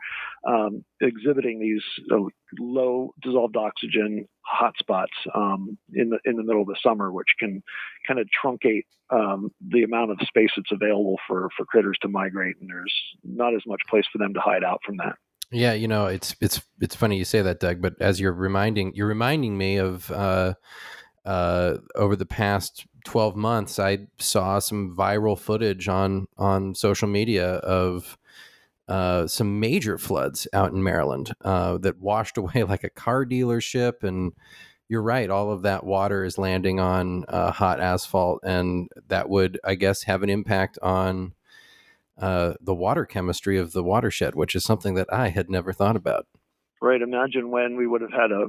um, 0.47 0.83
exhibiting 1.01 1.59
these 1.59 1.83
uh, 2.12 2.23
low 2.59 3.13
dissolved 3.21 3.57
oxygen 3.57 4.27
hotspots 4.49 5.07
um, 5.35 5.77
in 5.93 6.09
the 6.09 6.19
in 6.25 6.35
the 6.35 6.43
middle 6.43 6.62
of 6.62 6.67
the 6.67 6.77
summer, 6.83 7.12
which 7.12 7.27
can 7.39 7.62
kind 8.07 8.19
of 8.19 8.27
truncate 8.43 8.85
um, 9.12 9.51
the 9.69 9.83
amount 9.83 10.12
of 10.12 10.17
space 10.27 10.49
that's 10.55 10.71
available 10.71 11.17
for 11.27 11.49
for 11.55 11.65
critters 11.65 11.97
to 12.01 12.07
migrate, 12.07 12.55
and 12.59 12.69
there's 12.69 12.93
not 13.23 13.53
as 13.53 13.62
much 13.67 13.81
place 13.89 14.05
for 14.12 14.17
them 14.17 14.33
to 14.33 14.39
hide 14.39 14.63
out 14.63 14.79
from 14.85 14.97
that. 14.97 15.15
Yeah, 15.51 15.73
you 15.73 15.88
know, 15.88 16.05
it's 16.07 16.35
it's 16.41 16.62
it's 16.79 16.95
funny 16.95 17.17
you 17.17 17.25
say 17.25 17.41
that, 17.41 17.59
Doug. 17.59 17.81
But 17.81 17.95
as 17.99 18.19
you're 18.19 18.33
reminding 18.33 18.93
you're 18.93 19.07
reminding 19.07 19.57
me 19.57 19.77
of 19.77 20.09
uh, 20.12 20.53
uh, 21.25 21.77
over 21.95 22.15
the 22.15 22.25
past 22.25 22.85
12 23.05 23.35
months, 23.35 23.79
I 23.79 24.07
saw 24.19 24.59
some 24.59 24.95
viral 24.97 25.38
footage 25.39 25.88
on 25.88 26.27
on 26.38 26.75
social 26.75 27.07
media 27.07 27.55
of 27.57 28.17
uh, 28.88 29.27
some 29.27 29.59
major 29.59 29.97
floods 29.97 30.47
out 30.53 30.73
in 30.73 30.83
Maryland 30.83 31.33
uh, 31.43 31.77
that 31.79 31.99
washed 31.99 32.38
away 32.39 32.63
like 32.63 32.83
a 32.83 32.89
car 32.89 33.25
dealership. 33.25 34.03
And 34.03 34.33
you're 34.89 35.03
right, 35.03 35.29
all 35.29 35.51
of 35.51 35.63
that 35.63 35.85
water 35.85 36.25
is 36.25 36.38
landing 36.38 36.79
on 36.79 37.25
uh, 37.29 37.51
hot 37.51 37.79
asphalt, 37.79 38.41
and 38.43 38.89
that 39.09 39.29
would, 39.29 39.59
I 39.63 39.75
guess, 39.75 40.03
have 40.03 40.23
an 40.23 40.29
impact 40.29 40.79
on 40.81 41.33
uh, 42.19 42.53
the 42.62 42.75
water 42.75 43.05
chemistry 43.05 43.58
of 43.58 43.71
the 43.71 43.84
watershed, 43.84 44.36
which 44.36 44.55
is 44.55 44.63
something 44.63 44.95
that 44.95 45.12
I 45.12 45.29
had 45.29 45.49
never 45.49 45.73
thought 45.73 45.95
about. 45.95 46.25
Right. 46.82 47.01
Imagine 47.01 47.51
when 47.51 47.75
we 47.75 47.88
would 47.88 48.01
have 48.01 48.12
had 48.12 48.32
a 48.32 48.47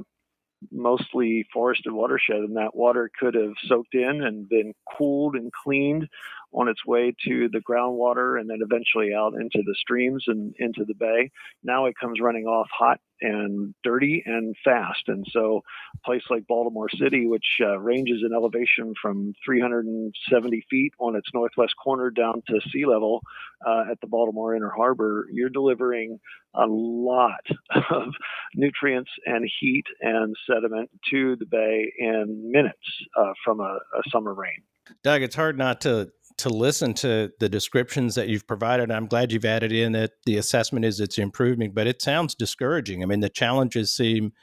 mostly 0.71 1.45
forested 1.51 1.91
watershed 1.91 2.37
and 2.37 2.55
that 2.55 2.75
water 2.75 3.09
could 3.19 3.33
have 3.33 3.53
soaked 3.65 3.95
in 3.95 4.21
and 4.23 4.47
been 4.47 4.73
cooled 4.97 5.35
and 5.35 5.51
cleaned 5.51 6.07
on 6.53 6.67
its 6.67 6.85
way 6.85 7.13
to 7.27 7.49
the 7.49 7.59
groundwater 7.59 8.39
and 8.39 8.49
then 8.49 8.59
eventually 8.61 9.13
out 9.13 9.33
into 9.33 9.61
the 9.65 9.75
streams 9.79 10.25
and 10.27 10.53
into 10.59 10.85
the 10.85 10.95
bay. 10.95 11.31
Now 11.63 11.85
it 11.85 11.95
comes 11.99 12.19
running 12.19 12.45
off 12.45 12.67
hot 12.77 12.99
and 13.21 13.73
dirty 13.83 14.23
and 14.25 14.55
fast. 14.63 15.03
And 15.07 15.25
so, 15.29 15.61
a 15.95 16.05
place 16.05 16.23
like 16.29 16.47
Baltimore 16.47 16.89
City, 16.89 17.27
which 17.27 17.59
uh, 17.61 17.79
ranges 17.79 18.21
in 18.25 18.33
elevation 18.33 18.93
from 19.01 19.33
370 19.45 20.65
feet 20.69 20.93
on 20.99 21.15
its 21.15 21.29
northwest 21.33 21.73
corner 21.81 22.09
down 22.09 22.41
to 22.47 22.59
sea 22.71 22.85
level 22.85 23.21
uh, 23.65 23.83
at 23.91 24.01
the 24.01 24.07
Baltimore 24.07 24.55
Inner 24.55 24.73
Harbor, 24.75 25.27
you're 25.31 25.49
delivering 25.49 26.19
a 26.55 26.65
lot 26.65 27.45
of 27.91 28.07
nutrients 28.55 29.11
and 29.25 29.49
heat 29.59 29.85
and 30.01 30.35
sediment 30.49 30.89
to 31.11 31.35
the 31.37 31.45
bay 31.45 31.91
in 31.97 32.51
minutes 32.51 32.77
uh, 33.17 33.33
from 33.45 33.59
a, 33.59 33.77
a 33.97 34.09
summer 34.09 34.33
rain. 34.33 34.63
Doug, 35.03 35.21
it's 35.21 35.35
hard 35.35 35.57
not 35.57 35.81
to 35.81 36.11
to 36.41 36.49
listen 36.49 36.93
to 36.95 37.31
the 37.39 37.47
descriptions 37.47 38.15
that 38.15 38.27
you've 38.27 38.47
provided. 38.47 38.91
I'm 38.91 39.05
glad 39.05 39.31
you've 39.31 39.45
added 39.45 39.71
in 39.71 39.91
that 39.91 40.11
the 40.25 40.37
assessment 40.37 40.85
is 40.85 40.99
it's 40.99 41.17
improving, 41.17 41.71
but 41.71 41.87
it 41.87 42.01
sounds 42.01 42.35
discouraging. 42.35 43.03
I 43.03 43.05
mean, 43.05 43.19
the 43.19 43.29
challenges 43.29 43.93
seem 43.93 44.33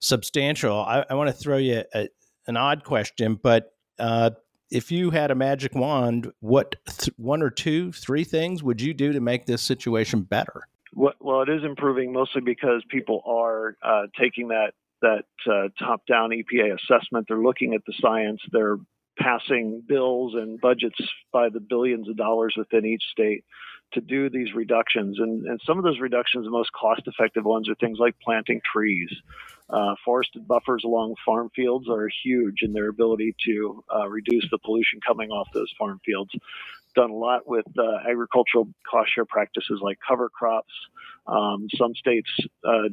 substantial. 0.00 0.78
I, 0.78 1.04
I 1.08 1.14
want 1.14 1.28
to 1.28 1.32
throw 1.32 1.56
you 1.56 1.84
a, 1.94 2.08
an 2.46 2.56
odd 2.56 2.84
question, 2.84 3.38
but 3.42 3.72
uh, 3.98 4.30
if 4.70 4.92
you 4.92 5.10
had 5.10 5.30
a 5.30 5.34
magic 5.34 5.74
wand, 5.74 6.30
what 6.40 6.76
th- 6.86 7.14
one 7.16 7.42
or 7.42 7.50
two, 7.50 7.90
three 7.92 8.24
things 8.24 8.62
would 8.62 8.80
you 8.80 8.92
do 8.92 9.12
to 9.12 9.20
make 9.20 9.46
this 9.46 9.62
situation 9.62 10.22
better? 10.22 10.68
Well, 10.94 11.42
it 11.42 11.48
is 11.48 11.64
improving 11.64 12.12
mostly 12.12 12.40
because 12.40 12.82
people 12.88 13.22
are 13.24 13.76
uh, 13.82 14.06
taking 14.18 14.48
that 14.48 14.72
that 15.02 15.24
uh, 15.50 15.68
top-down 15.78 16.28
EPA 16.28 16.74
assessment. 16.74 17.24
They're 17.26 17.38
looking 17.38 17.72
at 17.72 17.80
the 17.86 17.94
science. 18.02 18.42
They're 18.52 18.76
passing 19.20 19.82
bills 19.86 20.34
and 20.34 20.60
budgets 20.60 20.98
by 21.32 21.48
the 21.48 21.60
billions 21.60 22.08
of 22.08 22.16
dollars 22.16 22.54
within 22.56 22.86
each 22.86 23.02
state 23.12 23.44
to 23.92 24.00
do 24.00 24.30
these 24.30 24.54
reductions. 24.54 25.18
And, 25.18 25.46
and 25.46 25.60
some 25.66 25.78
of 25.78 25.84
those 25.84 26.00
reductions, 26.00 26.44
the 26.44 26.50
most 26.50 26.70
cost 26.72 27.02
effective 27.06 27.44
ones, 27.44 27.68
are 27.68 27.74
things 27.74 27.98
like 27.98 28.14
planting 28.20 28.60
trees. 28.72 29.10
Uh, 29.68 29.94
forested 30.04 30.48
buffers 30.48 30.82
along 30.84 31.14
farm 31.24 31.50
fields 31.54 31.88
are 31.88 32.08
huge 32.24 32.62
in 32.62 32.72
their 32.72 32.88
ability 32.88 33.34
to 33.46 33.84
uh, 33.94 34.08
reduce 34.08 34.44
the 34.50 34.58
pollution 34.58 35.00
coming 35.06 35.30
off 35.30 35.48
those 35.54 35.72
farm 35.78 36.00
fields. 36.04 36.30
Done 36.94 37.10
a 37.10 37.14
lot 37.14 37.46
with 37.46 37.66
uh, 37.78 38.08
agricultural 38.08 38.68
cost 38.88 39.10
share 39.14 39.24
practices 39.24 39.80
like 39.80 39.98
cover 40.06 40.28
crops. 40.28 40.72
Um, 41.26 41.68
some 41.76 41.94
states 41.94 42.28
uh, 42.64 42.88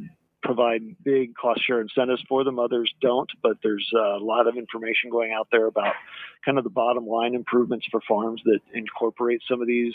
provide 0.47 0.81
big 1.03 1.35
cost 1.35 1.61
share 1.67 1.81
incentives 1.81 2.23
for 2.27 2.45
them. 2.45 2.57
Others 2.57 2.93
don't, 3.01 3.29
but 3.43 3.57
there's 3.61 3.87
a 3.93 4.17
lot 4.23 4.47
of 4.47 4.55
information 4.55 5.09
going 5.11 5.33
out 5.37 5.49
there 5.51 5.67
about 5.67 5.93
kind 6.45 6.57
of 6.57 6.63
the 6.63 6.69
bottom 6.69 7.05
line 7.05 7.35
improvements 7.35 7.85
for 7.91 7.99
farms 8.07 8.41
that 8.45 8.59
incorporate 8.73 9.41
some 9.49 9.61
of 9.61 9.67
these 9.67 9.93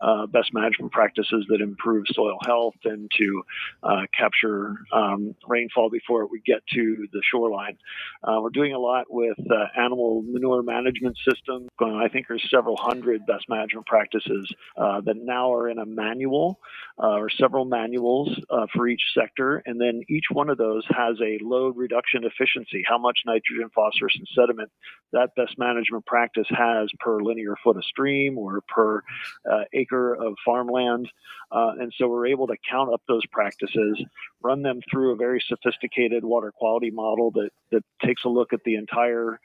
uh, 0.00 0.26
best 0.26 0.52
management 0.52 0.90
practices 0.90 1.46
that 1.48 1.60
improve 1.60 2.04
soil 2.12 2.36
health 2.44 2.74
and 2.84 3.08
to 3.16 3.42
uh, 3.84 4.02
capture 4.18 4.74
um, 4.92 5.36
rainfall 5.46 5.88
before 5.88 6.22
it 6.22 6.30
would 6.30 6.44
get 6.44 6.66
to 6.72 7.06
the 7.12 7.22
shoreline. 7.30 7.78
Uh, 8.24 8.40
we're 8.42 8.50
doing 8.50 8.74
a 8.74 8.78
lot 8.78 9.06
with 9.08 9.38
uh, 9.48 9.80
animal 9.80 10.22
manure 10.26 10.64
management 10.64 11.16
systems. 11.28 11.68
I 11.80 12.08
think 12.08 12.26
there's 12.26 12.44
several 12.50 12.76
hundred 12.76 13.24
best 13.26 13.48
management 13.48 13.86
practices 13.86 14.52
uh, 14.76 15.00
that 15.02 15.16
now 15.16 15.52
are 15.52 15.68
in 15.68 15.78
a 15.78 15.86
manual 15.86 16.58
uh, 17.00 17.18
or 17.18 17.30
several 17.30 17.64
manuals 17.64 18.36
for 18.72 18.88
each 18.88 19.02
sector, 19.16 19.62
and 19.66 19.80
then 19.84 20.02
each 20.08 20.24
one 20.32 20.48
of 20.48 20.58
those 20.58 20.84
has 20.88 21.16
a 21.20 21.38
load 21.42 21.76
reduction 21.76 22.24
efficiency, 22.24 22.82
how 22.88 22.98
much 22.98 23.18
nitrogen, 23.26 23.70
phosphorus, 23.74 24.16
and 24.16 24.28
sediment 24.34 24.70
that 25.12 25.30
best 25.36 25.56
management 25.58 26.04
practice 26.06 26.46
has 26.50 26.88
per 26.98 27.20
linear 27.20 27.54
foot 27.62 27.76
of 27.76 27.84
stream 27.84 28.36
or 28.36 28.62
per 28.68 29.02
uh, 29.50 29.64
acre 29.72 30.14
of 30.14 30.34
farmland. 30.44 31.08
Uh, 31.52 31.72
and 31.78 31.92
so 31.96 32.08
we're 32.08 32.26
able 32.26 32.46
to 32.46 32.56
count 32.68 32.92
up 32.92 33.02
those 33.06 33.24
practices, 33.30 34.02
run 34.42 34.62
them 34.62 34.80
through 34.90 35.12
a 35.12 35.16
very 35.16 35.42
sophisticated 35.46 36.24
water 36.24 36.52
quality 36.52 36.90
model 36.90 37.30
that, 37.30 37.50
that 37.70 37.82
takes 38.04 38.24
a 38.24 38.28
look 38.28 38.52
at 38.52 38.60
the 38.64 38.74
entire 38.74 39.38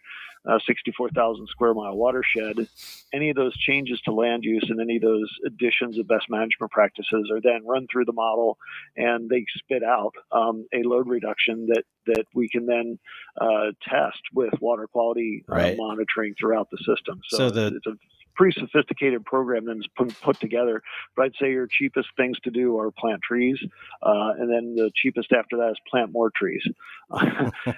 uh, 0.48 0.60
64,000 0.66 1.48
square 1.48 1.74
mile 1.74 1.96
watershed, 1.96 2.68
any 3.14 3.30
of 3.30 3.36
those 3.36 3.58
changes 3.58 4.00
to 4.02 4.14
land 4.14 4.44
use 4.44 4.66
and 4.70 4.80
any 4.80 4.98
of 4.98 5.02
those 5.02 5.30
additions 5.46 5.98
of 5.98 6.08
best 6.08 6.30
management 6.30 6.72
practices 6.72 7.30
are 7.32 7.42
then 7.42 7.66
run 7.66 7.88
through 7.92 8.06
the 8.06 8.14
model 8.14 8.58
and 8.96 9.30
they 9.30 9.46
spit 9.58 9.84
out 9.84 10.14
um, 10.32 10.66
a 10.74 10.84
load 10.84 11.08
reduction 11.08 11.68
that, 11.68 11.84
that 12.06 12.26
we 12.34 12.50
can 12.50 12.66
then 12.66 13.00
uh, 13.40 13.72
test 13.88 14.22
with 14.34 14.54
water 14.62 14.88
quality 14.88 15.44
uh, 15.50 15.56
monitoring 15.78 16.34
throughout 16.40 16.70
the 16.72 16.78
system. 16.78 17.22
So, 17.28 17.38
so 17.38 17.50
the, 17.50 17.68
it's 17.76 17.88
a 17.88 17.96
pretty 18.40 18.58
sophisticated 18.58 19.26
program 19.26 19.66
that's 19.66 19.86
put, 19.98 20.22
put 20.22 20.40
together. 20.40 20.82
But 21.14 21.26
I'd 21.26 21.36
say 21.42 21.52
your 21.52 21.68
cheapest 21.68 22.08
things 22.16 22.40
to 22.46 22.52
do 22.52 22.80
are 22.80 22.90
plant 22.90 23.22
trees, 23.22 23.60
uh, 24.02 24.32
and 24.40 24.50
then 24.50 24.76
the 24.76 24.90
cheapest 24.96 25.34
after 25.34 25.58
that 25.58 25.72
is 25.72 25.78
plant 25.92 26.14
more 26.14 26.32
trees. 26.34 26.64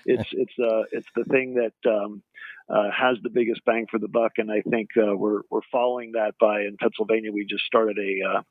it's 0.06 0.30
it's 0.32 0.54
uh, 0.60 0.84
it's 0.92 1.08
the 1.16 1.24
thing 1.26 1.56
that 1.56 1.90
um, 1.92 2.22
uh, 2.70 2.92
has 2.96 3.18
the 3.24 3.32
biggest 3.32 3.66
bang 3.66 3.88
for 3.90 3.98
the 3.98 4.08
buck, 4.08 4.34
and 4.38 4.52
I 4.52 4.62
think 4.62 4.90
uh, 4.96 5.16
we're 5.18 5.42
we're 5.50 5.62
following 5.72 6.12
that 6.12 6.36
by 6.40 6.62
in 6.62 6.78
Pennsylvania. 6.78 7.32
We 7.32 7.44
just 7.46 7.66
started 7.66 7.98
a, 7.98 8.30
uh, 8.30 8.42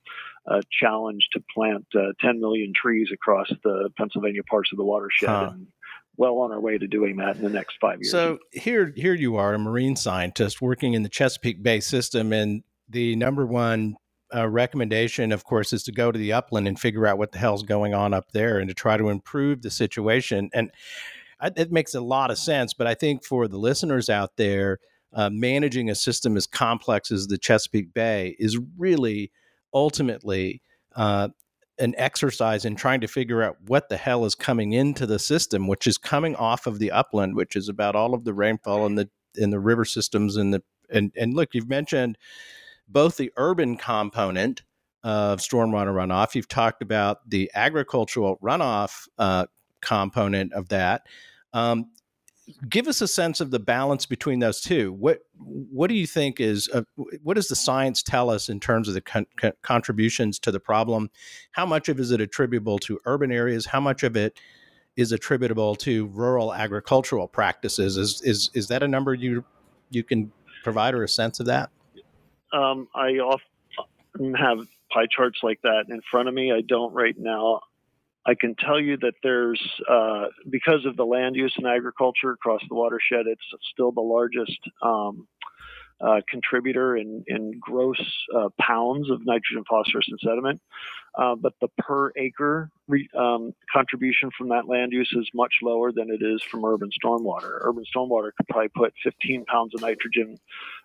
a 0.56 0.62
challenge 0.68 1.28
to 1.34 1.44
plant 1.54 1.86
uh, 1.94 2.12
10 2.20 2.40
million 2.40 2.72
trees 2.74 3.10
across 3.12 3.48
the 3.62 3.90
Pennsylvania 3.96 4.42
parts 4.42 4.70
of 4.72 4.78
the 4.78 4.84
watershed. 4.84 5.28
Huh. 5.28 5.50
And, 5.52 5.68
well 6.20 6.38
on 6.40 6.52
our 6.52 6.60
way 6.60 6.76
to 6.76 6.86
doing 6.86 7.16
that 7.16 7.36
in 7.36 7.42
the 7.42 7.48
next 7.48 7.78
five 7.80 7.98
years. 8.00 8.10
So 8.10 8.38
here, 8.52 8.92
here 8.94 9.14
you 9.14 9.36
are, 9.36 9.54
a 9.54 9.58
marine 9.58 9.96
scientist 9.96 10.60
working 10.60 10.92
in 10.92 11.02
the 11.02 11.08
Chesapeake 11.08 11.62
Bay 11.62 11.80
system, 11.80 12.32
and 12.34 12.62
the 12.88 13.16
number 13.16 13.46
one 13.46 13.96
uh, 14.32 14.46
recommendation, 14.46 15.32
of 15.32 15.44
course, 15.44 15.72
is 15.72 15.82
to 15.84 15.92
go 15.92 16.12
to 16.12 16.18
the 16.18 16.34
upland 16.34 16.68
and 16.68 16.78
figure 16.78 17.06
out 17.06 17.16
what 17.16 17.32
the 17.32 17.38
hell's 17.38 17.62
going 17.62 17.94
on 17.94 18.12
up 18.12 18.32
there, 18.32 18.58
and 18.58 18.68
to 18.68 18.74
try 18.74 18.98
to 18.98 19.08
improve 19.08 19.62
the 19.62 19.70
situation. 19.70 20.50
And 20.52 20.70
I, 21.40 21.50
it 21.56 21.72
makes 21.72 21.94
a 21.94 22.02
lot 22.02 22.30
of 22.30 22.36
sense, 22.36 22.74
but 22.74 22.86
I 22.86 22.94
think 22.94 23.24
for 23.24 23.48
the 23.48 23.58
listeners 23.58 24.10
out 24.10 24.36
there, 24.36 24.78
uh, 25.14 25.30
managing 25.30 25.88
a 25.88 25.94
system 25.94 26.36
as 26.36 26.46
complex 26.46 27.10
as 27.10 27.28
the 27.28 27.38
Chesapeake 27.38 27.94
Bay 27.94 28.36
is 28.38 28.58
really 28.76 29.32
ultimately 29.72 30.60
uh, 30.94 31.28
an 31.80 31.94
exercise 31.96 32.64
in 32.64 32.76
trying 32.76 33.00
to 33.00 33.08
figure 33.08 33.42
out 33.42 33.56
what 33.66 33.88
the 33.88 33.96
hell 33.96 34.24
is 34.24 34.34
coming 34.34 34.72
into 34.72 35.06
the 35.06 35.18
system, 35.18 35.66
which 35.66 35.86
is 35.86 35.98
coming 35.98 36.36
off 36.36 36.66
of 36.66 36.78
the 36.78 36.90
upland, 36.90 37.34
which 37.34 37.56
is 37.56 37.68
about 37.68 37.96
all 37.96 38.14
of 38.14 38.24
the 38.24 38.34
rainfall 38.34 38.86
in 38.86 38.94
the 38.94 39.08
in 39.36 39.50
the 39.50 39.60
river 39.60 39.84
systems 39.84 40.36
and 40.36 40.54
the 40.54 40.62
and 40.90 41.12
and 41.16 41.34
look, 41.34 41.54
you've 41.54 41.68
mentioned 41.68 42.18
both 42.88 43.16
the 43.16 43.32
urban 43.36 43.76
component 43.76 44.62
of 45.02 45.40
stormwater 45.40 45.94
runoff. 45.94 46.34
You've 46.34 46.48
talked 46.48 46.82
about 46.82 47.28
the 47.28 47.50
agricultural 47.54 48.38
runoff 48.42 49.08
uh, 49.18 49.46
component 49.80 50.52
of 50.52 50.68
that. 50.68 51.02
Um, 51.52 51.90
give 52.68 52.88
us 52.88 53.00
a 53.00 53.08
sense 53.08 53.40
of 53.40 53.50
the 53.50 53.58
balance 53.58 54.06
between 54.06 54.38
those 54.38 54.60
two. 54.60 54.92
What 54.92 55.20
what 55.38 55.88
do 55.88 55.94
you 55.94 56.06
think 56.06 56.40
is 56.40 56.68
uh, 56.72 56.82
what 57.22 57.34
does 57.34 57.48
the 57.48 57.56
science 57.56 58.02
tell 58.02 58.30
us 58.30 58.48
in 58.48 58.60
terms 58.60 58.88
of 58.88 58.94
the 58.94 59.00
con- 59.00 59.26
con- 59.36 59.52
contributions 59.62 60.38
to 60.40 60.50
the 60.50 60.60
problem? 60.60 61.10
How 61.52 61.66
much 61.66 61.88
of 61.88 61.98
is 62.00 62.10
it 62.10 62.20
attributable 62.20 62.78
to 62.80 63.00
urban 63.06 63.32
areas? 63.32 63.66
How 63.66 63.80
much 63.80 64.02
of 64.02 64.16
it 64.16 64.38
is 64.96 65.12
attributable 65.12 65.74
to 65.76 66.06
rural 66.08 66.54
agricultural 66.54 67.28
practices? 67.28 67.96
Is 67.96 68.20
is 68.22 68.50
is 68.54 68.68
that 68.68 68.82
a 68.82 68.88
number 68.88 69.14
you 69.14 69.44
you 69.90 70.02
can 70.02 70.32
provide 70.62 70.94
or 70.94 71.02
a 71.02 71.08
sense 71.08 71.40
of 71.40 71.46
that? 71.46 71.70
Um, 72.52 72.88
I 72.94 73.10
often 73.18 74.34
have 74.34 74.58
pie 74.92 75.06
charts 75.10 75.38
like 75.42 75.60
that 75.62 75.84
in 75.88 76.00
front 76.10 76.28
of 76.28 76.34
me. 76.34 76.52
I 76.52 76.62
don't 76.62 76.92
right 76.92 77.14
now. 77.18 77.60
I 78.30 78.36
can 78.40 78.54
tell 78.54 78.78
you 78.78 78.96
that 78.98 79.14
there's, 79.24 79.60
uh, 79.90 80.26
because 80.48 80.86
of 80.86 80.96
the 80.96 81.04
land 81.04 81.34
use 81.34 81.52
and 81.56 81.66
agriculture 81.66 82.30
across 82.30 82.60
the 82.68 82.76
watershed, 82.76 83.26
it's 83.26 83.42
still 83.72 83.90
the 83.90 84.00
largest 84.00 84.60
um, 84.82 85.26
uh, 86.00 86.20
contributor 86.28 86.96
in, 86.96 87.24
in 87.26 87.58
gross 87.60 88.00
uh, 88.36 88.48
pounds 88.60 89.10
of 89.10 89.26
nitrogen, 89.26 89.64
phosphorus, 89.68 90.06
and 90.08 90.20
sediment. 90.22 90.60
Uh, 91.16 91.34
but 91.34 91.54
the 91.60 91.66
per 91.76 92.12
acre 92.16 92.70
re, 92.86 93.08
um, 93.18 93.52
contribution 93.72 94.30
from 94.38 94.48
that 94.50 94.68
land 94.68 94.92
use 94.92 95.12
is 95.16 95.28
much 95.34 95.54
lower 95.60 95.90
than 95.90 96.08
it 96.08 96.22
is 96.24 96.40
from 96.44 96.64
urban 96.64 96.88
stormwater. 97.04 97.58
Urban 97.62 97.84
stormwater 97.92 98.30
could 98.36 98.46
probably 98.48 98.68
put 98.68 98.94
15 99.02 99.44
pounds 99.46 99.74
of 99.74 99.80
nitrogen 99.80 100.38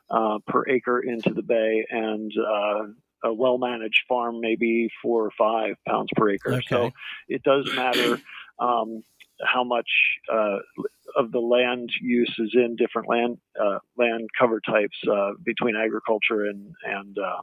uh, 0.10 0.39
per 0.47 0.67
acre 0.67 1.01
into 1.01 1.31
the 1.31 1.43
bay, 1.43 1.86
and 1.91 2.31
uh, 2.39 2.84
a 3.23 3.34
well 3.34 3.58
managed 3.58 4.01
farm 4.08 4.39
maybe 4.39 4.89
four 5.01 5.25
or 5.25 5.32
five 5.38 5.75
pounds 5.88 6.10
per 6.15 6.30
acre. 6.32 6.54
Okay. 6.54 6.65
So 6.69 6.91
it 7.28 7.43
does 7.43 7.69
matter 7.75 8.19
um, 8.60 9.04
how 9.43 9.63
much 9.63 9.89
uh, 10.32 10.58
of 11.15 11.32
the 11.32 11.39
land 11.39 11.91
use 12.01 12.34
is 12.39 12.51
in 12.54 12.75
different 12.75 13.10
land 13.10 13.38
uh, 13.62 13.80
land 13.97 14.30
cover 14.38 14.60
types 14.60 14.97
uh, 15.10 15.32
between 15.43 15.75
agriculture 15.75 16.45
and 16.45 16.73
and 16.86 17.17
uh, 17.17 17.41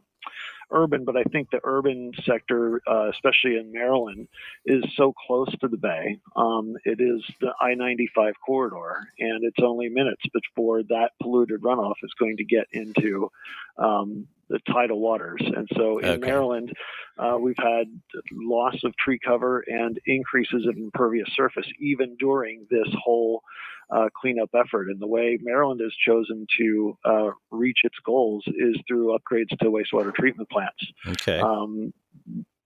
urban, 0.73 1.05
but 1.05 1.17
I 1.17 1.23
think 1.25 1.51
the 1.51 1.61
urban 1.65 2.13
sector, 2.25 2.81
uh, 2.91 3.11
especially 3.11 3.57
in 3.57 3.73
Maryland, 3.73 4.29
is 4.65 4.83
so 4.97 5.13
close 5.27 5.51
to 5.61 5.69
the 5.69 5.77
bay. 5.77 6.19
Um, 6.35 6.75
it 6.85 7.01
is 7.01 7.23
the 7.41 7.53
I 7.61 7.75
95 7.75 8.35
corridor, 8.45 9.09
and 9.19 9.45
it's 9.45 9.63
only 9.63 9.89
minutes 9.89 10.23
before 10.33 10.83
that 10.85 11.11
polluted 11.21 11.61
runoff 11.63 11.95
is 12.03 12.13
going 12.19 12.39
to 12.39 12.45
get 12.45 12.67
into 12.73 13.31
um, 13.79 14.27
the 14.49 14.59
tidal 14.71 15.01
waters. 15.01 15.41
And 15.41 15.69
so 15.77 15.99
in 15.99 16.05
okay. 16.05 16.27
Maryland, 16.27 16.73
uh, 17.19 17.37
we've 17.41 17.57
had 17.59 17.87
loss 18.33 18.77
of 18.85 18.95
tree 18.97 19.19
cover 19.25 19.65
and 19.67 19.99
increases 20.07 20.67
of 20.67 20.77
impervious 20.77 21.29
surface 21.35 21.67
even 21.79 22.17
during 22.19 22.67
this 22.71 22.89
whole 23.03 23.43
uh, 23.91 24.09
cleanup 24.21 24.51
effort. 24.55 24.89
And 24.89 25.01
the 25.01 25.07
way 25.07 25.39
Maryland 25.43 25.81
has 25.83 25.93
chosen 26.07 26.47
to 26.59 26.99
uh, 27.05 27.31
reach 27.51 27.81
its 27.85 27.97
goals 28.05 28.45
is 28.47 28.77
through 28.89 29.17
upgrades 29.17 29.57
to 29.59 29.67
wastewater 29.67 30.15
treatment 30.15 30.51
plants. 30.51 30.85
Okay. 31.07 31.41
Um, 31.41 31.93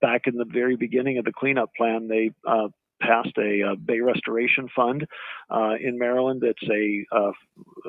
back 0.00 0.26
in 0.26 0.36
the 0.36 0.44
very 0.44 0.76
beginning 0.76 1.18
of 1.18 1.24
the 1.24 1.32
cleanup 1.32 1.70
plan, 1.74 2.08
they 2.08 2.30
uh, 2.46 2.68
passed 3.00 3.36
a, 3.38 3.60
a, 3.60 3.72
uh, 3.72 3.74
Bay 3.74 4.00
Restoration 4.00 4.68
Fund 4.74 5.06
uh, 5.50 5.74
in 5.80 5.98
Maryland. 5.98 6.42
That's 6.44 6.70
a, 6.70 7.04
uh, 7.12 7.32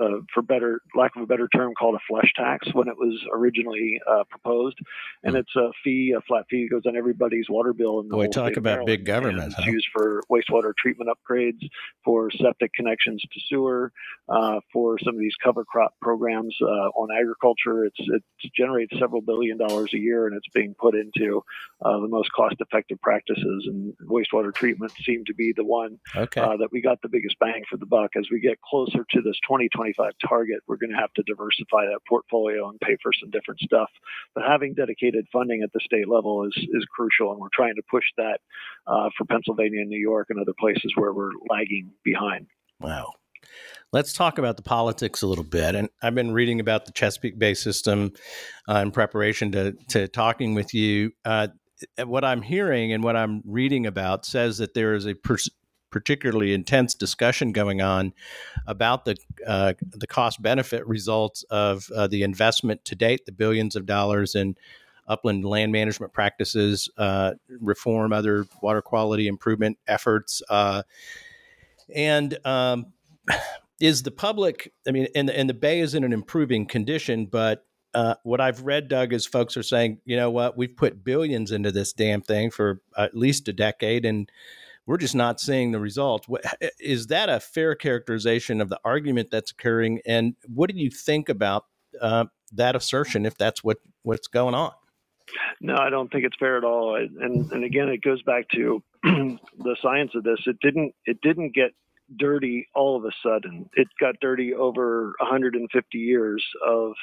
uh, 0.01 0.19
for 0.33 0.41
better 0.41 0.81
lack 0.95 1.15
of 1.15 1.23
a 1.23 1.25
better 1.25 1.47
term, 1.55 1.73
called 1.77 1.95
a 1.95 1.99
flush 2.07 2.31
tax 2.35 2.67
when 2.73 2.87
it 2.87 2.97
was 2.97 3.19
originally 3.33 3.99
uh, 4.09 4.23
proposed, 4.29 4.77
and 5.23 5.35
mm. 5.35 5.39
it's 5.39 5.55
a 5.55 5.69
fee, 5.83 6.13
a 6.17 6.21
flat 6.21 6.45
fee, 6.49 6.67
that 6.69 6.75
goes 6.75 6.83
on 6.85 6.95
everybody's 6.95 7.49
water 7.49 7.73
bill. 7.73 7.99
In 7.99 8.07
the 8.07 8.15
Boy, 8.15 8.27
talk 8.27 8.57
about 8.57 8.85
big 8.85 9.05
government. 9.05 9.53
Huh? 9.53 9.63
It's 9.63 9.67
used 9.67 9.87
for 9.93 10.21
wastewater 10.31 10.73
treatment 10.77 11.09
upgrades, 11.09 11.67
for 12.03 12.29
septic 12.31 12.73
connections 12.73 13.21
to 13.21 13.39
sewer, 13.47 13.91
uh, 14.29 14.59
for 14.71 14.97
some 14.99 15.15
of 15.15 15.19
these 15.19 15.35
cover 15.43 15.65
crop 15.65 15.93
programs 16.01 16.55
on 16.61 17.09
agriculture. 17.17 17.85
It's 17.85 17.99
it 17.99 18.23
generates 18.55 18.97
several 18.99 19.21
billion 19.21 19.57
dollars 19.57 19.91
a 19.93 19.97
year, 19.97 20.27
and 20.27 20.35
it's 20.35 20.47
being 20.53 20.75
put 20.79 20.95
into 20.95 21.41
the 21.81 22.07
most 22.07 22.31
cost-effective 22.31 23.01
practices 23.01 23.67
and 23.67 23.93
wastewater 24.07 24.53
treatment 24.53 24.91
seem 25.03 25.23
to 25.25 25.33
be 25.33 25.53
the 25.55 25.63
one 25.63 25.99
okay. 26.15 26.41
uh, 26.41 26.57
that 26.57 26.69
we 26.71 26.81
got 26.81 27.01
the 27.01 27.09
biggest 27.09 27.37
bang 27.39 27.63
for 27.69 27.77
the 27.77 27.85
buck. 27.85 28.11
As 28.17 28.27
we 28.31 28.39
get 28.39 28.59
closer 28.61 29.05
to 29.11 29.21
this 29.21 29.35
2025 29.47 30.11
target, 30.27 30.59
we're 30.67 30.77
going 30.77 30.91
to 30.91 30.97
have 30.97 31.13
to 31.13 31.23
diversify 31.23 31.85
that 31.85 31.99
portfolio 32.07 32.69
and 32.69 32.79
pay 32.79 32.97
for 33.01 33.11
some 33.19 33.29
different 33.31 33.59
stuff. 33.61 33.89
But 34.35 34.43
having 34.47 34.73
dedicated 34.73 35.27
funding 35.31 35.61
at 35.63 35.71
the 35.73 35.79
state 35.83 36.07
level 36.07 36.45
is 36.45 36.55
is 36.57 36.85
crucial, 36.95 37.31
and 37.31 37.39
we're 37.39 37.53
trying 37.53 37.75
to 37.75 37.83
push 37.89 38.05
that 38.17 38.39
uh, 38.87 39.09
for 39.17 39.25
Pennsylvania 39.25 39.81
and 39.81 39.89
New 39.89 39.99
York 39.99 40.27
and 40.29 40.39
other 40.39 40.53
places 40.59 40.93
where 40.95 41.13
we're 41.13 41.31
lagging 41.49 41.91
behind. 42.03 42.47
Wow. 42.79 43.13
Let's 43.93 44.11
talk 44.11 44.37
about 44.37 44.57
the 44.57 44.63
politics 44.63 45.21
a 45.21 45.27
little 45.27 45.43
bit. 45.43 45.75
And 45.75 45.89
I've 46.01 46.15
been 46.15 46.33
reading 46.33 46.59
about 46.59 46.85
the 46.85 46.91
Chesapeake 46.91 47.39
Bay 47.39 47.53
system 47.53 48.11
uh, 48.67 48.79
in 48.79 48.91
preparation 48.91 49.51
to, 49.53 49.73
to 49.89 50.07
talking 50.07 50.53
with 50.53 50.73
you. 50.73 51.11
Uh, 51.23 51.47
what 52.05 52.23
I'm 52.23 52.41
hearing 52.41 52.91
and 52.91 53.03
what 53.03 53.15
I'm 53.15 53.41
reading 53.45 53.85
about 53.85 54.25
says 54.25 54.57
that 54.57 54.73
there 54.73 54.93
is 54.93 55.05
a 55.05 55.15
particularly 55.89 56.53
intense 56.53 56.93
discussion 56.93 57.51
going 57.51 57.81
on 57.81 58.13
about 58.65 59.05
the 59.05 59.15
uh, 59.45 59.73
the 59.81 60.07
cost 60.07 60.41
benefit 60.41 60.85
results 60.87 61.43
of 61.49 61.89
uh, 61.95 62.07
the 62.07 62.23
investment 62.23 62.83
to 62.85 62.95
date, 62.95 63.25
the 63.25 63.31
billions 63.31 63.75
of 63.75 63.85
dollars 63.85 64.35
in 64.35 64.55
upland 65.07 65.45
land 65.45 65.71
management 65.71 66.11
practices, 66.13 66.89
uh, 66.97 67.33
reform, 67.61 68.11
other 68.11 68.45
water 68.61 68.81
quality 68.81 69.27
improvement 69.27 69.77
efforts, 69.87 70.41
uh, 70.49 70.83
and 71.95 72.37
um, 72.45 72.87
is 73.79 74.03
the 74.03 74.11
public? 74.11 74.73
I 74.87 74.91
mean, 74.91 75.07
and 75.15 75.29
and 75.29 75.49
the 75.49 75.53
bay 75.53 75.79
is 75.79 75.93
in 75.95 76.03
an 76.03 76.13
improving 76.13 76.65
condition, 76.65 77.25
but 77.27 77.65
uh, 77.93 78.15
what 78.23 78.41
I've 78.41 78.61
read, 78.61 78.87
Doug, 78.87 79.13
is 79.13 79.25
folks 79.25 79.57
are 79.57 79.63
saying, 79.63 79.99
you 80.05 80.15
know 80.15 80.29
what, 80.29 80.57
we've 80.57 80.75
put 80.75 81.03
billions 81.03 81.51
into 81.51 81.71
this 81.71 81.93
damn 81.93 82.21
thing 82.21 82.51
for 82.51 82.81
at 82.97 83.15
least 83.15 83.47
a 83.47 83.53
decade, 83.53 84.05
and 84.05 84.29
we're 84.85 84.97
just 84.97 85.15
not 85.15 85.39
seeing 85.39 85.71
the 85.71 85.79
results. 85.79 86.27
Is 86.79 87.07
that 87.07 87.29
a 87.29 87.39
fair 87.39 87.75
characterization 87.75 88.61
of 88.61 88.69
the 88.69 88.79
argument 88.85 89.29
that's 89.31 89.51
occurring? 89.51 89.99
And 90.05 90.35
what 90.45 90.69
do 90.69 90.77
you 90.77 90.89
think 90.89 91.29
about 91.29 91.65
uh, 92.01 92.25
that 92.53 92.75
assertion, 92.75 93.25
if 93.25 93.37
that's 93.37 93.63
what 93.63 93.77
what's 94.03 94.27
going 94.27 94.55
on? 94.55 94.71
No, 95.59 95.75
I 95.75 95.89
don't 95.89 96.09
think 96.11 96.23
it's 96.23 96.37
fair 96.39 96.57
at 96.57 96.63
all. 96.63 96.95
And 96.95 97.51
and 97.51 97.63
again, 97.63 97.89
it 97.89 98.01
goes 98.01 98.21
back 98.23 98.47
to 98.53 98.81
the 99.03 99.75
science 99.81 100.11
of 100.15 100.23
this. 100.23 100.39
It 100.45 100.57
didn't 100.61 100.93
it 101.05 101.19
didn't 101.21 101.53
get 101.53 101.71
dirty 102.15 102.67
all 102.73 102.95
of 102.95 103.03
a 103.03 103.11
sudden. 103.21 103.69
It 103.73 103.87
got 103.99 104.15
dirty 104.21 104.53
over 104.53 105.13
150 105.19 105.97
years 105.97 106.45
of 106.65 106.93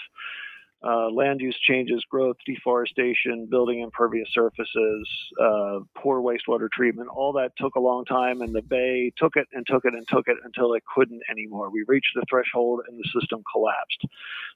uh, 0.86 1.08
land 1.10 1.40
use 1.40 1.58
changes, 1.66 2.04
growth, 2.10 2.36
deforestation, 2.44 3.46
building 3.50 3.80
impervious 3.80 4.28
surfaces, 4.32 5.08
uh, 5.40 5.78
poor 5.96 6.20
wastewater 6.20 6.68
treatment, 6.70 7.08
all 7.08 7.32
that 7.32 7.52
took 7.56 7.74
a 7.76 7.80
long 7.80 8.04
time, 8.04 8.42
and 8.42 8.54
the 8.54 8.62
Bay 8.62 9.10
took 9.16 9.36
it 9.36 9.46
and 9.52 9.66
took 9.66 9.84
it 9.84 9.94
and 9.94 10.06
took 10.08 10.28
it 10.28 10.36
until 10.44 10.74
it 10.74 10.82
couldn't 10.94 11.22
anymore. 11.30 11.70
We 11.70 11.84
reached 11.88 12.12
the 12.14 12.24
threshold 12.28 12.80
and 12.88 12.98
the 12.98 13.20
system 13.20 13.42
collapsed. 13.50 14.04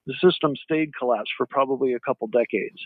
The 0.07 0.15
system 0.23 0.55
stayed 0.57 0.91
collapsed 0.99 1.33
for 1.37 1.47
probably 1.47 1.95
a 1.95 2.01
couple 2.01 2.27
decades. 2.29 2.79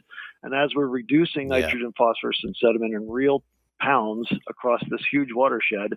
And 0.43 0.55
as 0.55 0.71
we're 0.77 0.87
reducing 0.87 1.51
yeah. 1.51 1.61
nitrogen, 1.61 1.93
phosphorus, 1.99 2.41
and 2.45 2.55
sediment 2.61 2.95
in 2.95 3.09
real 3.09 3.43
pounds 3.83 4.29
across 4.49 4.81
this 4.91 5.01
huge 5.11 5.29
watershed, 5.35 5.95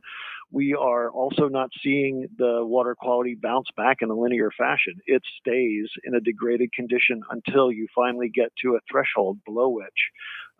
we 0.51 0.73
are 0.73 1.09
also 1.11 1.47
not 1.47 1.69
seeing 1.83 2.27
the 2.37 2.59
water 2.65 2.95
quality 2.95 3.35
bounce 3.35 3.67
back 3.75 3.97
in 4.01 4.09
a 4.09 4.13
linear 4.13 4.51
fashion. 4.57 4.95
It 5.05 5.21
stays 5.39 5.89
in 6.03 6.15
a 6.15 6.19
degraded 6.19 6.71
condition 6.73 7.21
until 7.29 7.71
you 7.71 7.87
finally 7.93 8.29
get 8.33 8.51
to 8.63 8.75
a 8.75 8.79
threshold 8.89 9.39
below 9.45 9.69
which 9.69 9.87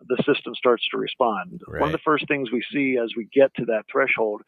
the 0.08 0.16
system 0.26 0.54
starts 0.54 0.84
to 0.90 0.98
respond. 0.98 1.62
Right. 1.66 1.80
One 1.80 1.88
of 1.88 1.92
the 1.92 2.04
first 2.04 2.28
things 2.28 2.50
we 2.52 2.62
see 2.72 2.98
as 3.02 3.10
we 3.16 3.28
get 3.32 3.54
to 3.56 3.64
that 3.66 3.84
threshold 3.90 4.42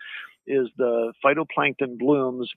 is 0.47 0.69
the 0.77 1.13
phytoplankton 1.25 1.99
blooms 1.99 2.51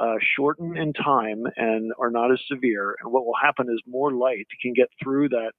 uh, 0.00 0.14
shorten 0.36 0.76
in 0.76 0.92
time 0.92 1.42
and 1.56 1.92
are 1.98 2.10
not 2.10 2.30
as 2.30 2.40
severe. 2.50 2.94
And 3.00 3.12
what 3.12 3.26
will 3.26 3.34
happen 3.42 3.66
is 3.68 3.80
more 3.86 4.12
light 4.12 4.46
can 4.62 4.72
get 4.72 4.88
through 5.02 5.30
that 5.30 5.52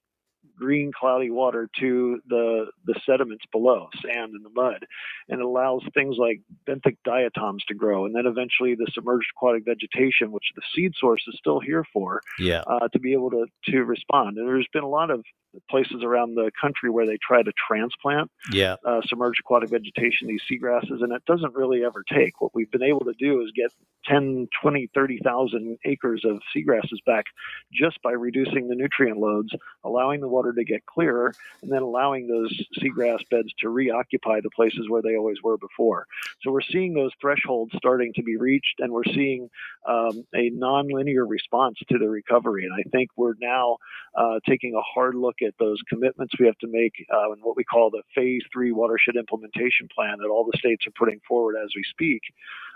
green 0.59 0.91
cloudy 0.97 1.29
water 1.29 1.69
to 1.79 2.21
the 2.27 2.67
the 2.85 2.99
sediments 3.05 3.45
below, 3.51 3.89
sand 4.01 4.33
and 4.33 4.45
the 4.45 4.49
mud, 4.49 4.85
and 5.29 5.39
it 5.39 5.45
allows 5.45 5.81
things 5.93 6.17
like 6.17 6.41
benthic 6.67 6.97
diatoms 7.05 7.63
to 7.65 7.73
grow, 7.73 8.05
and 8.05 8.15
then 8.15 8.25
eventually 8.25 8.75
the 8.75 8.87
submerged 8.93 9.27
aquatic 9.35 9.65
vegetation, 9.65 10.31
which 10.31 10.51
the 10.55 10.61
seed 10.75 10.93
source 10.97 11.23
is 11.27 11.35
still 11.37 11.59
here 11.59 11.85
for, 11.93 12.21
yeah. 12.37 12.61
uh, 12.67 12.87
to 12.89 12.99
be 12.99 13.13
able 13.13 13.29
to 13.31 13.45
to 13.65 13.83
respond. 13.83 14.37
And 14.37 14.47
there's 14.47 14.67
been 14.73 14.83
a 14.83 14.89
lot 14.89 15.09
of 15.09 15.23
places 15.69 16.03
around 16.03 16.35
the 16.35 16.51
country 16.59 16.89
where 16.89 17.05
they 17.05 17.17
try 17.17 17.41
to 17.41 17.51
transplant 17.67 18.29
yeah. 18.51 18.75
uh, 18.85 19.01
submerged 19.05 19.39
aquatic 19.39 19.69
vegetation, 19.69 20.27
these 20.27 20.41
seagrasses, 20.49 21.01
and 21.01 21.11
it 21.11 21.23
doesn't 21.25 21.55
really 21.55 21.83
ever 21.83 22.03
take. 22.11 22.39
What 22.39 22.53
we've 22.53 22.69
been 22.69 22.83
able 22.83 23.05
to 23.05 23.13
do 23.17 23.41
is 23.41 23.51
get 23.55 23.71
10, 24.05 24.47
20, 24.61 24.89
30,000 24.93 25.77
acres 25.85 26.23
of 26.25 26.39
seagrasses 26.55 27.03
back 27.05 27.25
just 27.73 28.01
by 28.01 28.11
reducing 28.11 28.67
the 28.67 28.75
nutrient 28.75 29.17
loads, 29.17 29.49
allowing 29.83 30.21
the 30.21 30.27
water 30.27 30.48
to 30.53 30.63
get 30.63 30.85
clearer, 30.85 31.33
and 31.61 31.71
then 31.71 31.81
allowing 31.81 32.27
those 32.27 32.51
seagrass 32.79 33.19
beds 33.29 33.49
to 33.59 33.69
reoccupy 33.69 34.41
the 34.41 34.49
places 34.49 34.89
where 34.89 35.01
they 35.01 35.15
always 35.15 35.37
were 35.43 35.57
before. 35.57 36.07
So 36.41 36.51
we're 36.51 36.61
seeing 36.61 36.93
those 36.93 37.11
thresholds 37.21 37.73
starting 37.75 38.13
to 38.13 38.23
be 38.23 38.37
reached, 38.37 38.79
and 38.79 38.91
we're 38.91 39.03
seeing 39.03 39.49
um, 39.87 40.25
a 40.33 40.51
nonlinear 40.51 41.27
response 41.27 41.77
to 41.89 41.97
the 41.97 42.09
recovery. 42.09 42.65
And 42.65 42.73
I 42.73 42.83
think 42.89 43.09
we're 43.15 43.35
now 43.41 43.77
uh, 44.15 44.39
taking 44.47 44.75
a 44.75 44.81
hard 44.81 45.15
look 45.15 45.35
at 45.45 45.53
those 45.59 45.79
commitments 45.87 46.33
we 46.39 46.45
have 46.45 46.57
to 46.59 46.67
make 46.67 46.93
uh, 47.13 47.31
in 47.33 47.39
what 47.39 47.57
we 47.57 47.63
call 47.63 47.89
the 47.89 48.03
Phase 48.15 48.43
Three 48.51 48.71
Watershed 48.71 49.15
Implementation 49.15 49.87
Plan 49.93 50.17
that 50.19 50.29
all 50.29 50.45
the 50.49 50.57
states 50.57 50.85
are 50.87 50.91
putting 50.91 51.19
forward 51.27 51.55
as 51.61 51.69
we 51.75 51.83
speak 51.89 52.21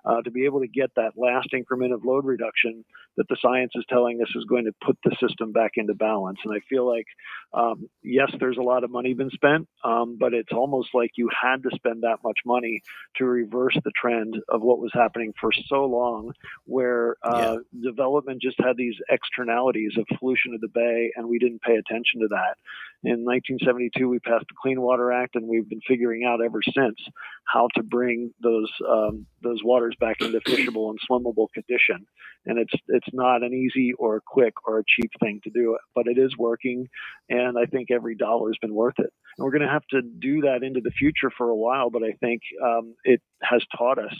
uh, 0.06 0.22
to 0.22 0.32
be 0.32 0.46
able 0.46 0.62
to 0.62 0.68
get 0.68 0.92
that 0.96 1.12
last 1.16 1.50
increment 1.54 1.94
of 1.94 2.06
load 2.06 2.26
reduction 2.26 2.84
that 3.18 3.28
the 3.30 3.38
science 3.42 3.72
is 3.76 3.86
telling 3.90 4.20
us 4.22 4.30
is 4.36 4.46
going 4.46 4.66
to 4.66 4.74
put 4.84 4.98
the 5.04 5.16
system 5.20 5.52
back 5.52 5.72
into 5.76 5.94
balance. 5.94 6.40
And 6.44 6.54
I 6.54 6.60
feel 6.68 6.88
like, 6.88 7.06
um, 7.54 7.88
yes, 8.04 8.32
there's 8.40 8.58
a 8.58 8.64
lot 8.64 8.84
of 8.84 8.92
money 8.92 9.14
been 9.14 9.30
spent, 9.30 9.68
um, 9.84 10.18
but 10.20 10.34
it's 10.34 10.52
almost 10.52 10.90
like 10.94 11.12
you 11.16 11.30
had 11.30 11.62
to 11.64 11.70
spend 11.76 12.04
that 12.04 12.18
much 12.24 12.40
money 12.46 12.82
to 13.18 13.26
reverse 13.26 13.78
the 13.84 13.92
trend 13.96 14.36
of 14.50 14.62
what 14.62 14.80
was 14.80 14.92
happening 14.94 15.34
for 15.40 15.52
so 15.68 15.86
long, 15.86 16.34
where 16.66 17.18
uh, 17.24 17.58
yeah. 17.74 17.92
development 17.92 18.42
just 18.42 18.58
had 18.60 18.78
these 18.78 18.96
externalities 19.10 19.94
of 19.98 20.06
pollution 20.18 20.54
of 20.54 20.62
the 20.62 20.70
bay, 20.74 21.12
and 21.16 21.28
we 21.28 21.38
didn't 21.38 21.62
pay 21.62 21.76
attention 21.76 22.22
to 22.22 22.28
that. 22.30 22.56
In 23.04 23.26
1972, 23.26 24.08
we 24.08 24.20
passed 24.20 24.46
the 24.48 24.56
Clean 24.62 24.80
Water 24.80 25.12
Act, 25.12 25.36
and 25.36 25.48
we've 25.48 25.68
been 25.68 25.82
figuring 25.88 26.24
out 26.24 26.40
ever 26.44 26.62
since 26.64 26.98
how 27.46 27.68
to 27.76 27.84
bring 27.84 28.34
those 28.42 28.72
um, 28.90 29.26
those 29.44 29.62
waters 29.64 29.96
back 30.00 30.18
into 30.22 30.40
fishable 30.42 30.90
and 30.90 31.00
swimmable 31.10 31.48
condition. 31.54 32.06
And 32.46 32.60
it's 32.60 32.74
it's 32.90 33.08
not 33.14 33.44
an 33.44 33.54
easy 33.54 33.94
or 34.00 34.18
a 34.18 34.22
quick 34.26 34.54
or 34.68 34.80
a 34.80 34.84
cheap 34.88 35.12
thing 35.20 35.42
to 35.44 35.52
do, 35.52 35.78
but 35.96 36.08
it 36.08 36.18
is 36.18 36.36
working, 36.38 36.88
and 37.30 37.58
I 37.58 37.66
think 37.66 37.92
every 37.92 38.16
dollar 38.16 38.50
has 38.50 38.58
been 38.62 38.74
worth 38.74 39.00
it. 39.00 39.12
And 39.38 39.46
we're 39.46 39.52
going 39.52 39.62
to 39.64 39.70
have 39.70 39.88
to 39.92 40.02
do 40.02 40.42
that 40.42 40.64
into 40.64 40.82
the 40.82 40.92
future 40.92 41.32
for 41.38 41.50
a 41.50 41.56
while, 41.56 41.90
but 41.90 42.04
I 42.04 42.14
think 42.20 42.42
um, 42.64 42.96
it 43.04 43.22
has 43.44 43.64
taught 43.78 44.00
us 44.00 44.16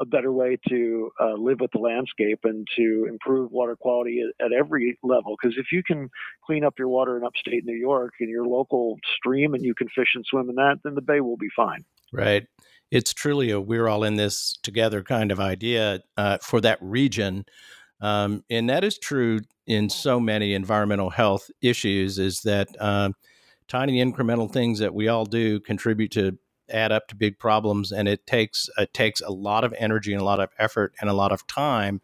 a 0.00 0.04
better 0.04 0.32
way 0.32 0.58
to 0.68 1.10
uh, 1.20 1.34
live 1.34 1.60
with 1.60 1.70
the 1.72 1.78
landscape 1.78 2.40
and 2.44 2.66
to 2.76 3.06
improve 3.08 3.52
water 3.52 3.76
quality 3.76 4.20
at, 4.40 4.46
at 4.46 4.52
every 4.52 4.98
level. 5.02 5.36
Because 5.40 5.56
if 5.58 5.66
you 5.72 5.82
can 5.84 6.10
clean 6.46 6.64
up 6.64 6.74
your 6.78 6.88
water 6.88 7.16
in 7.16 7.24
upstate 7.24 7.64
New 7.64 7.76
York 7.76 8.14
in 8.20 8.28
your 8.28 8.46
local 8.46 8.98
stream 9.16 9.54
and 9.54 9.64
you 9.64 9.74
can 9.74 9.88
fish 9.88 10.08
and 10.14 10.24
swim 10.26 10.48
in 10.50 10.56
that, 10.56 10.78
then 10.84 10.94
the 10.94 11.02
bay 11.02 11.20
will 11.20 11.36
be 11.36 11.48
fine. 11.54 11.84
Right. 12.14 12.46
It's 12.90 13.12
truly 13.12 13.50
a 13.50 13.60
we're 13.60 13.88
all 13.88 14.04
in 14.04 14.14
this 14.16 14.54
together 14.62 15.02
kind 15.02 15.32
of 15.32 15.40
idea 15.40 16.00
uh, 16.16 16.38
for 16.38 16.60
that 16.60 16.78
region. 16.80 17.44
Um, 18.00 18.44
and 18.50 18.68
that 18.70 18.84
is 18.84 18.98
true 18.98 19.40
in 19.66 19.88
so 19.88 20.20
many 20.20 20.54
environmental 20.54 21.10
health 21.10 21.50
issues 21.62 22.18
is 22.18 22.42
that 22.42 22.68
um, 22.80 23.14
tiny 23.66 24.04
incremental 24.04 24.52
things 24.52 24.78
that 24.78 24.94
we 24.94 25.08
all 25.08 25.24
do 25.24 25.60
contribute 25.60 26.10
to 26.12 26.38
add 26.70 26.92
up 26.92 27.08
to 27.08 27.16
big 27.16 27.38
problems, 27.38 27.92
and 27.92 28.08
it 28.08 28.26
takes 28.26 28.68
it 28.78 28.92
takes 28.94 29.20
a 29.20 29.30
lot 29.30 29.64
of 29.64 29.74
energy 29.78 30.12
and 30.12 30.22
a 30.22 30.24
lot 30.24 30.40
of 30.40 30.50
effort 30.58 30.94
and 31.00 31.10
a 31.10 31.14
lot 31.14 31.32
of 31.32 31.46
time 31.46 32.00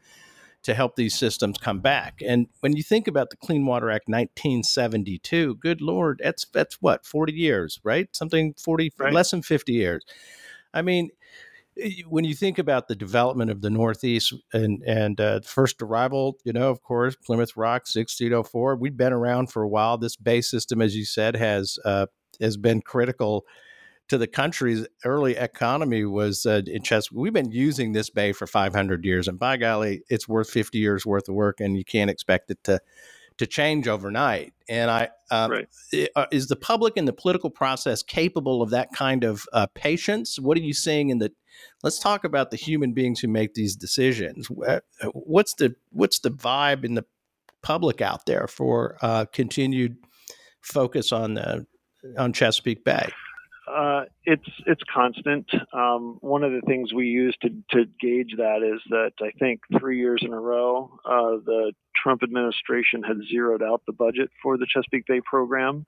to 0.62 0.74
help 0.74 0.96
these 0.96 1.18
systems 1.18 1.58
come 1.58 1.80
back. 1.80 2.20
And 2.24 2.46
when 2.60 2.76
you 2.76 2.82
think 2.82 3.08
about 3.08 3.30
the 3.30 3.36
Clean 3.36 3.64
Water 3.64 3.90
Act 3.90 4.08
1972, 4.08 5.56
good 5.56 5.80
lord, 5.80 6.20
that's 6.22 6.46
that's 6.52 6.76
what 6.80 7.06
40 7.06 7.32
years, 7.32 7.80
right? 7.82 8.08
Something 8.14 8.54
40 8.62 8.92
right. 8.98 9.12
less 9.12 9.30
than 9.30 9.42
50 9.42 9.72
years. 9.72 10.04
I 10.72 10.82
mean, 10.82 11.10
when 12.08 12.24
you 12.24 12.34
think 12.34 12.58
about 12.58 12.88
the 12.88 12.96
development 12.96 13.50
of 13.50 13.62
the 13.62 13.70
Northeast 13.70 14.34
and 14.52 14.82
and 14.82 15.20
uh, 15.20 15.40
first 15.40 15.80
arrival, 15.80 16.36
you 16.44 16.52
know, 16.52 16.70
of 16.70 16.82
course, 16.82 17.16
Plymouth 17.16 17.56
Rock, 17.56 17.82
1604. 17.86 18.76
We've 18.76 18.96
been 18.96 19.12
around 19.12 19.50
for 19.50 19.62
a 19.62 19.68
while. 19.68 19.96
This 19.96 20.16
bay 20.16 20.40
system, 20.40 20.82
as 20.82 20.94
you 20.96 21.04
said, 21.04 21.36
has 21.36 21.78
uh, 21.84 22.06
has 22.40 22.56
been 22.56 22.82
critical 22.82 23.44
to 24.10 24.18
the 24.18 24.26
country's 24.26 24.88
early 25.04 25.36
economy 25.36 26.04
was 26.04 26.44
uh, 26.44 26.62
in 26.66 26.82
Chesapeake. 26.82 27.16
We've 27.16 27.32
been 27.32 27.52
using 27.52 27.92
this 27.92 28.10
bay 28.10 28.32
for 28.32 28.44
500 28.44 29.04
years, 29.04 29.28
and 29.28 29.38
by 29.38 29.56
golly, 29.56 30.02
it's 30.08 30.28
worth 30.28 30.50
50 30.50 30.78
years 30.78 31.06
worth 31.06 31.28
of 31.28 31.36
work, 31.36 31.60
and 31.60 31.78
you 31.78 31.84
can't 31.84 32.10
expect 32.10 32.50
it 32.50 32.62
to 32.64 32.80
to 33.38 33.46
change 33.46 33.86
overnight. 33.88 34.52
And 34.68 34.90
I 34.90 35.10
um, 35.30 35.50
right. 35.52 35.68
Uh, 36.16 36.26
is 36.32 36.48
the 36.48 36.56
public 36.56 36.96
and 36.96 37.06
the 37.06 37.12
political 37.12 37.50
process 37.50 38.02
capable 38.02 38.62
of 38.62 38.70
that 38.70 38.88
kind 38.92 39.22
of 39.22 39.44
uh, 39.52 39.68
patience? 39.74 40.40
What 40.40 40.58
are 40.58 40.62
you 40.62 40.74
seeing 40.74 41.10
in 41.10 41.18
the? 41.18 41.30
Let's 41.84 42.00
talk 42.00 42.24
about 42.24 42.50
the 42.50 42.56
human 42.56 42.92
beings 42.92 43.20
who 43.20 43.28
make 43.28 43.54
these 43.54 43.76
decisions. 43.76 44.48
What's 45.12 45.54
the 45.54 45.76
what's 45.92 46.18
the 46.18 46.32
vibe 46.32 46.84
in 46.84 46.94
the 46.94 47.04
public 47.62 48.00
out 48.00 48.26
there 48.26 48.48
for 48.48 48.96
uh, 49.02 49.26
continued 49.32 49.98
focus 50.62 51.12
on 51.12 51.34
the 51.34 51.66
on 52.18 52.32
Chesapeake 52.32 52.84
Bay? 52.84 53.08
Uh, 53.70 54.04
it's 54.24 54.48
it's 54.66 54.82
constant. 54.92 55.48
Um, 55.72 56.18
one 56.20 56.42
of 56.42 56.52
the 56.52 56.62
things 56.66 56.92
we 56.92 57.06
use 57.06 57.36
to, 57.42 57.48
to 57.70 57.84
gauge 58.00 58.34
that 58.36 58.62
is 58.62 58.80
that 58.90 59.12
I 59.20 59.30
think 59.38 59.60
three 59.78 59.98
years 59.98 60.22
in 60.24 60.32
a 60.32 60.40
row, 60.40 60.90
uh, 61.04 61.38
the 61.44 61.72
Trump 61.94 62.22
administration 62.22 63.02
had 63.02 63.16
zeroed 63.30 63.62
out 63.62 63.82
the 63.86 63.92
budget 63.92 64.30
for 64.42 64.56
the 64.56 64.66
Chesapeake 64.66 65.06
Bay 65.06 65.20
program, 65.24 65.86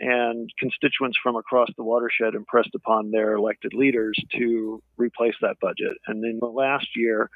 and 0.00 0.50
constituents 0.58 1.16
from 1.22 1.36
across 1.36 1.68
the 1.76 1.84
watershed 1.84 2.34
impressed 2.34 2.74
upon 2.74 3.10
their 3.10 3.34
elected 3.34 3.72
leaders 3.74 4.18
to 4.32 4.82
replace 4.96 5.34
that 5.40 5.60
budget. 5.60 5.96
And 6.06 6.24
in 6.24 6.38
the 6.40 6.48
last 6.48 6.88
year, 6.96 7.30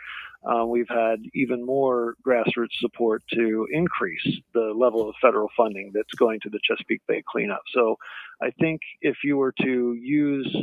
uh, 0.44 0.64
we've 0.64 0.88
had 0.88 1.20
even 1.34 1.64
more 1.64 2.14
grassroots 2.26 2.78
support 2.80 3.22
to 3.34 3.66
increase 3.72 4.26
the 4.54 4.72
level 4.76 5.08
of 5.08 5.14
federal 5.20 5.48
funding 5.56 5.92
that's 5.94 6.14
going 6.14 6.40
to 6.40 6.50
the 6.50 6.60
Chesapeake 6.64 7.02
Bay 7.06 7.22
cleanup. 7.28 7.62
So 7.72 7.96
I 8.42 8.50
think 8.50 8.80
if 9.00 9.18
you 9.24 9.36
were 9.36 9.52
to 9.62 9.94
use 9.94 10.56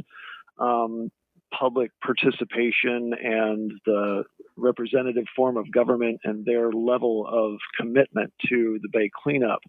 um, 0.59 1.11
public 1.57 1.91
participation 2.03 3.13
and 3.21 3.71
the 3.85 4.23
representative 4.57 5.25
form 5.35 5.57
of 5.57 5.71
government 5.71 6.19
and 6.23 6.45
their 6.45 6.71
level 6.71 7.27
of 7.27 7.57
commitment 7.79 8.33
to 8.49 8.79
the 8.81 8.89
Bay 8.91 9.09
cleanup 9.23 9.59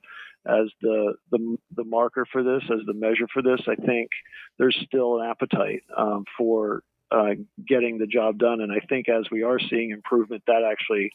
as 0.46 0.70
the, 0.80 1.14
the, 1.30 1.56
the 1.74 1.84
marker 1.84 2.24
for 2.30 2.42
this, 2.42 2.62
as 2.70 2.80
the 2.86 2.94
measure 2.94 3.26
for 3.32 3.42
this, 3.42 3.60
I 3.66 3.74
think 3.74 4.10
there's 4.58 4.78
still 4.86 5.20
an 5.20 5.28
appetite 5.28 5.82
um, 5.96 6.24
for 6.38 6.82
uh, 7.10 7.34
getting 7.66 7.98
the 7.98 8.06
job 8.06 8.38
done. 8.38 8.60
And 8.60 8.72
I 8.72 8.84
think 8.88 9.08
as 9.08 9.26
we 9.30 9.42
are 9.42 9.58
seeing 9.58 9.90
improvement, 9.90 10.42
that 10.46 10.62
actually 10.68 11.10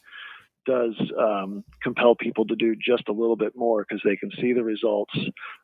does 0.64 0.94
um, 1.18 1.64
compel 1.82 2.14
people 2.14 2.46
to 2.46 2.56
do 2.56 2.74
just 2.76 3.08
a 3.08 3.12
little 3.12 3.36
bit 3.36 3.52
more 3.56 3.84
because 3.86 4.02
they 4.04 4.16
can 4.16 4.30
see 4.40 4.52
the 4.52 4.62
results. 4.62 5.14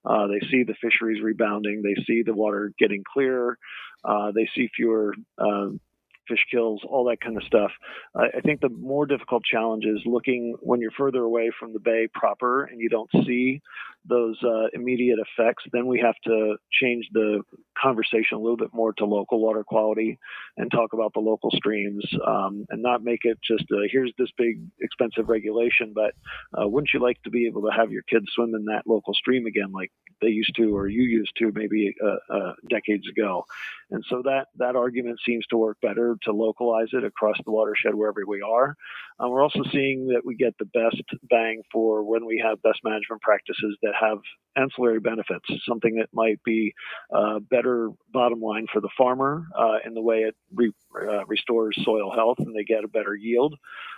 Uh, 0.05 0.27
they 0.27 0.41
see 0.51 0.65
the 0.65 0.75
fisheries 0.81 1.23
rebounding. 1.23 1.83
They 1.83 2.03
see 2.05 2.23
the 2.23 2.35
water 2.35 2.73
getting 2.79 3.03
clearer. 3.13 3.59
Uh, 4.05 4.33
they 4.35 4.49
see 4.55 4.69
fewer 4.77 5.15
um, 5.39 5.81
fish 6.29 6.45
kills, 6.51 6.83
all 6.89 7.05
that 7.05 7.21
kind 7.21 7.37
of 7.37 7.43
stuff. 7.45 7.71
Uh, 8.15 8.27
I 8.37 8.41
think 8.41 8.61
the 8.61 8.69
more 8.69 9.07
difficult 9.07 9.43
challenge 9.45 9.85
is 9.85 10.01
looking 10.05 10.55
when 10.61 10.81
you're 10.81 10.91
further 10.93 11.23
away 11.23 11.51
from 11.59 11.73
the 11.73 11.81
bay 11.81 12.07
proper 12.13 12.65
and 12.65 12.81
you 12.81 12.89
don't 12.89 13.11
see 13.27 13.61
those 14.05 14.37
uh, 14.45 14.67
immediate 14.75 15.19
effects. 15.19 15.65
Then 15.73 15.87
we 15.87 16.01
have 16.01 16.15
to 16.25 16.57
change 16.81 17.07
the 17.13 17.43
conversation 17.81 18.37
a 18.37 18.39
little 18.39 18.57
bit 18.57 18.73
more 18.73 18.93
to 18.95 19.05
local 19.05 19.41
water 19.41 19.65
quality 19.65 20.19
and 20.57 20.71
talk 20.71 20.93
about 20.93 21.13
the 21.15 21.21
local 21.21 21.51
streams 21.51 22.05
um, 22.27 22.67
and 22.71 22.83
not 22.83 23.03
make 23.03 23.21
it 23.25 23.39
just 23.43 23.65
uh, 23.73 23.87
here's 23.91 24.13
this 24.19 24.31
big 24.37 24.61
expensive 24.81 25.29
regulation, 25.29 25.93
but 25.95 26.15
uh, 26.59 26.67
wouldn't 26.67 26.91
you 26.93 27.01
like 27.01 27.23
to 27.23 27.31
be 27.31 27.47
able 27.47 27.63
to 27.63 27.71
have 27.77 27.91
your 27.91 28.03
kids 28.03 28.27
swim 28.35 28.55
in 28.55 28.65
that 28.67 28.83
local 28.87 29.15
stream 29.15 29.47
again 29.47 29.73
like 29.73 29.91
they 30.21 30.29
used 30.29 30.55
to 30.57 30.77
or 30.77 30.89
you 30.89 31.03
used 31.03 31.33
to 31.39 31.53
maybe 31.55 31.95
uh, 32.05 32.35
uh, 32.35 32.53
decades 32.69 33.09
ago? 33.09 33.45
And 33.91 34.05
so 34.09 34.23
that 34.25 34.47
that 34.57 34.77
argument 34.77 35.19
seems 35.25 35.47
to 35.47 35.57
work 35.57 35.79
better 35.81 36.17
to 36.25 36.33
localize 36.33 36.89
it 36.93 37.05
across 37.05 37.37
the 37.45 37.53
watershed 37.53 37.95
wherever 37.95 38.21
we 38.27 38.43
are. 38.43 38.77
Um, 39.21 39.31
we're 39.31 39.43
also 39.43 39.63
seeing 39.73 40.09
that 40.09 40.23
we 40.25 40.37
get 40.37 40.55
the 40.59 40.67
best 40.67 41.03
bang 41.29 41.63
for 41.73 42.05
when 42.05 42.27
we 42.27 42.43
have 42.45 42.63
best 42.63 42.81
management 42.85 43.23
practices 43.23 43.77
that 43.83 43.95
have 43.99 44.19
ancillary 44.57 45.01
benefits, 45.01 45.45
something 45.67 45.97
that 45.97 46.09
might 46.13 46.43
be 46.45 46.75
uh, 47.15 47.39
better 47.69 47.91
bottom 48.13 48.41
line 48.41 48.67
for 48.73 48.81
the 48.81 48.89
farmer 48.97 49.47
uh, 49.59 49.77
in 49.85 49.95
the 49.95 50.01
way 50.01 50.19
it 50.19 50.35
re- 50.55 50.73
uh, 51.01 51.25
restores 51.27 51.79
soil 51.85 52.13
health 52.15 52.39
and 52.39 52.55
they 52.55 52.65
get 52.65 52.85
a 52.85 52.89
better 52.89 53.15
yield. 53.15 53.55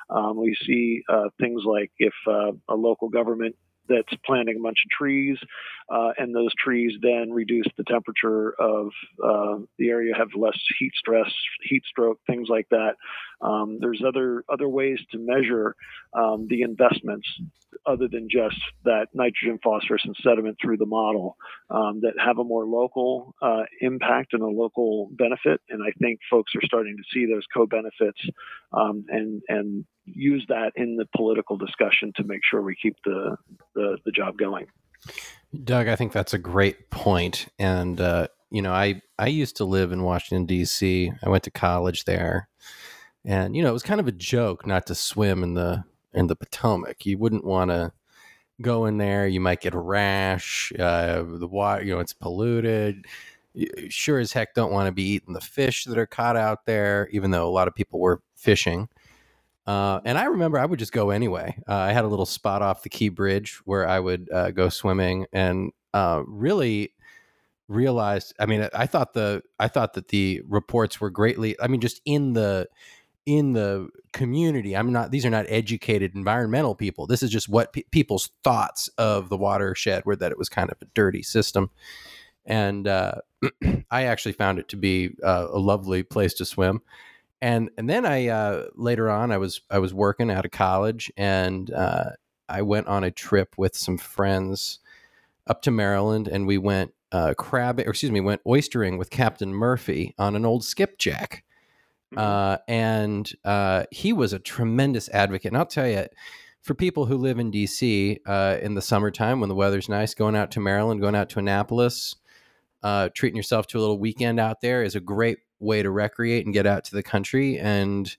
Um, 0.09 0.37
we 0.37 0.57
see 0.67 1.03
uh, 1.09 1.29
things 1.41 1.63
like 1.65 1.91
if 1.99 2.15
uh, 2.27 2.53
a 2.69 2.75
local 2.75 3.09
government 3.09 3.57
that's 3.91 4.21
planting 4.25 4.57
a 4.59 4.63
bunch 4.63 4.79
of 4.87 4.91
trees, 4.91 5.37
uh, 5.93 6.13
and 6.17 6.35
those 6.35 6.55
trees 6.55 6.93
then 7.03 7.31
reduce 7.31 7.67
the 7.77 7.85
temperature 7.85 8.55
of 8.59 8.87
uh, 9.23 9.57
the 9.79 9.89
area, 9.89 10.15
have 10.17 10.29
less 10.35 10.59
heat 10.79 10.93
stress, 10.97 11.31
heat 11.65 11.83
stroke, 11.85 12.19
things 12.27 12.49
like 12.49 12.69
that. 12.71 12.95
Um, 13.43 13.79
there's 13.81 14.03
other 14.07 14.45
other 14.49 14.69
ways 14.69 14.99
to 15.13 15.19
measure 15.19 15.75
um, 16.15 16.47
the 16.49 16.63
investments 16.63 17.29
other 17.87 18.09
than 18.09 18.29
just 18.31 18.61
that 18.85 19.07
nitrogen, 19.15 19.59
phosphorus, 19.63 20.03
and 20.05 20.17
sediment 20.23 20.57
through 20.61 20.77
the 20.77 20.87
model 20.87 21.37
um, 21.71 22.01
that 22.03 22.15
have 22.25 22.39
a 22.39 22.45
more 22.45 22.67
local 22.67 23.35
uh, 23.43 23.63
impact 23.81 24.33
and 24.33 24.43
a 24.43 24.47
local 24.47 25.09
benefit. 25.13 25.61
And 25.69 25.83
I 25.83 25.93
think 26.01 26.21
folks 26.31 26.53
are 26.55 26.65
starting 26.65 26.97
to 26.97 27.05
see 27.13 27.27
those 27.27 27.45
co-benefits 27.55 28.21
um, 28.73 29.05
and 29.09 29.43
and 29.49 29.85
use 30.15 30.45
that 30.49 30.73
in 30.77 30.97
the 30.97 31.07
political 31.17 31.57
discussion 31.57 32.13
to 32.17 32.25
make 32.25 32.41
sure 32.49 32.63
we 32.63 32.77
keep 32.81 32.97
the 33.05 33.37
the, 33.75 33.99
the 34.05 34.13
job 34.13 34.37
going. 34.39 34.67
Doug, 35.65 35.89
I 35.89 35.97
think 35.97 36.13
that's 36.13 36.35
a 36.35 36.39
great 36.39 36.91
point. 36.91 37.49
And, 37.59 38.01
uh, 38.01 38.29
you 38.51 38.63
know, 38.63 38.73
I, 38.73 39.03
I 39.19 39.27
used 39.27 39.57
to 39.57 39.65
live 39.65 39.93
in 39.93 40.03
Washington, 40.03 40.47
D.C., 40.47 41.13
I 41.23 41.29
went 41.29 41.45
to 41.45 41.51
college 41.51 42.05
there. 42.05 42.49
And, 43.25 43.57
you 43.57 43.63
know, 43.63 43.71
it 43.71 43.73
was 43.73 43.83
kind 43.83 44.01
of 44.01 44.09
a 44.09 44.13
joke 44.13 44.67
not 44.67 44.87
to 44.87 44.95
swim 44.95 45.43
in 45.43 45.55
the 45.55 45.85
in 46.13 46.27
the 46.27 46.37
Potomac. 46.37 47.07
You 47.07 47.19
wouldn't 47.19 47.45
want 47.45 47.71
to 47.71 47.93
go 48.61 48.87
in 48.87 48.99
there. 48.99 49.27
You 49.27 49.41
might 49.41 49.61
get 49.61 49.75
a 49.75 49.79
rash. 49.79 50.73
Uh, 50.79 51.23
the 51.27 51.47
water, 51.47 51.85
you 51.85 51.95
know, 51.95 52.01
it's 52.01 52.13
polluted. 52.13 53.07
You 53.53 53.69
sure 53.89 54.19
as 54.19 54.33
heck 54.33 54.55
don't 54.55 54.73
want 54.73 54.87
to 54.87 54.93
be 54.93 55.03
eating 55.03 55.35
the 55.35 55.41
fish 55.41 55.85
that 55.85 55.99
are 55.99 56.07
caught 56.07 56.37
out 56.37 56.67
there, 56.67 57.09
even 57.13 57.31
though 57.31 57.49
a 57.49 57.51
lot 57.53 57.69
of 57.69 57.75
people 57.75 58.01
were 58.01 58.23
fishing. 58.37 58.89
Uh, 59.71 60.01
and 60.05 60.19
I 60.19 60.25
remember 60.25 60.59
I 60.59 60.65
would 60.65 60.81
just 60.81 60.91
go 60.91 61.11
anyway. 61.11 61.57
Uh, 61.69 61.77
I 61.77 61.93
had 61.93 62.05
a 62.05 62.09
little 62.09 62.27
spot 62.27 62.61
off 62.61 62.83
the 62.83 62.89
Key 62.89 63.09
Bridge 63.09 63.61
where 63.65 63.87
I 63.87 64.01
would 64.01 64.29
uh, 64.33 64.51
go 64.51 64.69
swimming, 64.69 65.27
and 65.33 65.71
uh, 65.95 66.25
really 66.27 66.93
realized. 67.69 68.35
I 68.41 68.47
mean, 68.47 68.69
I 68.75 68.87
thought 68.87 69.13
the 69.13 69.45
I 69.61 69.69
thought 69.69 69.93
that 69.93 70.09
the 70.09 70.43
reports 70.49 71.01
were 71.01 71.09
greatly. 71.09 71.55
I 71.61 71.69
mean, 71.69 71.81
just 71.81 72.01
in 72.05 72.33
the 72.33 72.67
in 73.27 73.53
the 73.53 73.91
community. 74.13 74.77
I'm 74.77 74.91
not; 74.91 75.13
these 75.13 75.25
are 75.25 75.31
not 75.31 75.47
educated 75.49 76.17
environmental 76.17 76.75
people. 76.75 77.07
This 77.07 77.23
is 77.23 77.31
just 77.31 77.49
what 77.49 77.73
pe- 77.73 77.85
people's 77.93 78.31
thoughts 78.43 78.89
of 78.99 79.29
the 79.29 79.37
watershed 79.37 80.05
were 80.05 80.17
that 80.17 80.33
it 80.33 80.39
was 80.39 80.49
kind 80.49 80.69
of 80.69 80.79
a 80.83 80.87
dirty 80.95 81.23
system. 81.23 81.71
And 82.45 82.89
uh, 82.89 83.21
I 83.93 84.07
actually 84.07 84.33
found 84.33 84.59
it 84.59 84.67
to 84.71 84.77
be 84.77 85.15
uh, 85.23 85.47
a 85.49 85.61
lovely 85.61 86.03
place 86.03 86.35
to 86.35 86.45
swim. 86.45 86.83
And 87.43 87.71
and 87.79 87.89
then 87.89 88.05
I 88.05 88.29
uh, 88.29 88.67
later 88.75 89.11
on 89.11 89.33
I 89.33 89.39
was 89.39 89.61
I 89.71 89.79
was 89.79 89.95
working 89.95 90.31
out 90.31 90.45
of 90.45 90.51
college 90.51 91.11
and 91.17 91.71
uh, 91.71 92.11
I 92.49 92.63
went 92.63 92.87
on 92.87 93.05
a 93.05 93.11
trip 93.11 93.55
with 93.57 93.77
some 93.77 93.97
friends 93.97 94.81
up 95.47 95.63
to 95.63 95.71
Maryland 95.71 96.29
and 96.29 96.47
we 96.47 96.59
went 96.59 96.93
uh, 97.13 97.35
crab 97.35 97.79
or 97.81 97.91
excuse 97.91 98.13
me 98.13 98.21
went 98.21 98.45
oystering 98.45 98.99
with 98.99 99.11
Captain 99.11 99.55
Murphy 99.55 100.15
on 100.19 100.37
an 100.37 100.45
old 100.45 100.65
skipjack 100.65 101.45
Mm-hmm. 102.13 102.19
Uh, 102.19 102.57
and 102.67 103.31
uh, 103.45 103.85
he 103.91 104.13
was 104.13 104.33
a 104.33 104.39
tremendous 104.39 105.09
advocate. 105.11 105.53
And 105.53 105.57
I'll 105.57 105.67
tell 105.67 105.89
you, 105.89 106.07
for 106.63 106.75
people 106.75 107.07
who 107.07 107.17
live 107.17 107.39
in 107.39 107.51
DC 107.51 108.19
uh, 108.27 108.59
in 108.61 108.75
the 108.75 108.83
summertime 108.83 109.41
when 109.41 109.49
the 109.49 109.55
weather's 109.55 109.89
nice, 109.89 110.15
going 110.15 110.37
out 110.37 110.51
to 110.53 110.61
Maryland, 110.61 111.01
going 111.01 111.15
out 111.15 111.31
to 111.31 111.39
Annapolis, 111.39 112.17
uh, 112.83 113.09
treating 113.15 113.37
yourself 113.37 113.67
to 113.69 113.79
a 113.79 113.81
little 113.81 113.99
weekend 113.99 114.41
out 114.41 114.61
there 114.61 114.83
is 114.83 114.95
a 114.95 115.01
great 115.01 115.39
way 115.61 115.83
to 115.83 115.91
recreate 115.91 116.45
and 116.45 116.55
get 116.55 116.67
out 116.67 116.85
to 116.85 116.95
the 116.95 117.03
country. 117.03 117.59
And 117.59 118.15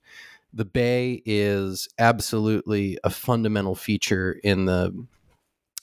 the 0.54 0.66
Bay 0.66 1.22
is 1.26 1.90
absolutely 1.98 2.98
a 3.04 3.10
fundamental 3.10 3.76
feature 3.76 4.40
in 4.44 4.66
the 4.66 5.06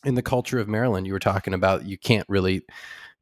in 0.04 0.14
the 0.14 0.22
culture 0.22 0.58
of 0.58 0.68
Maryland. 0.68 1.06
You 1.06 1.12
were 1.12 1.18
talking 1.18 1.54
about 1.54 1.86
you 1.86 1.98
can't 1.98 2.28
really 2.28 2.62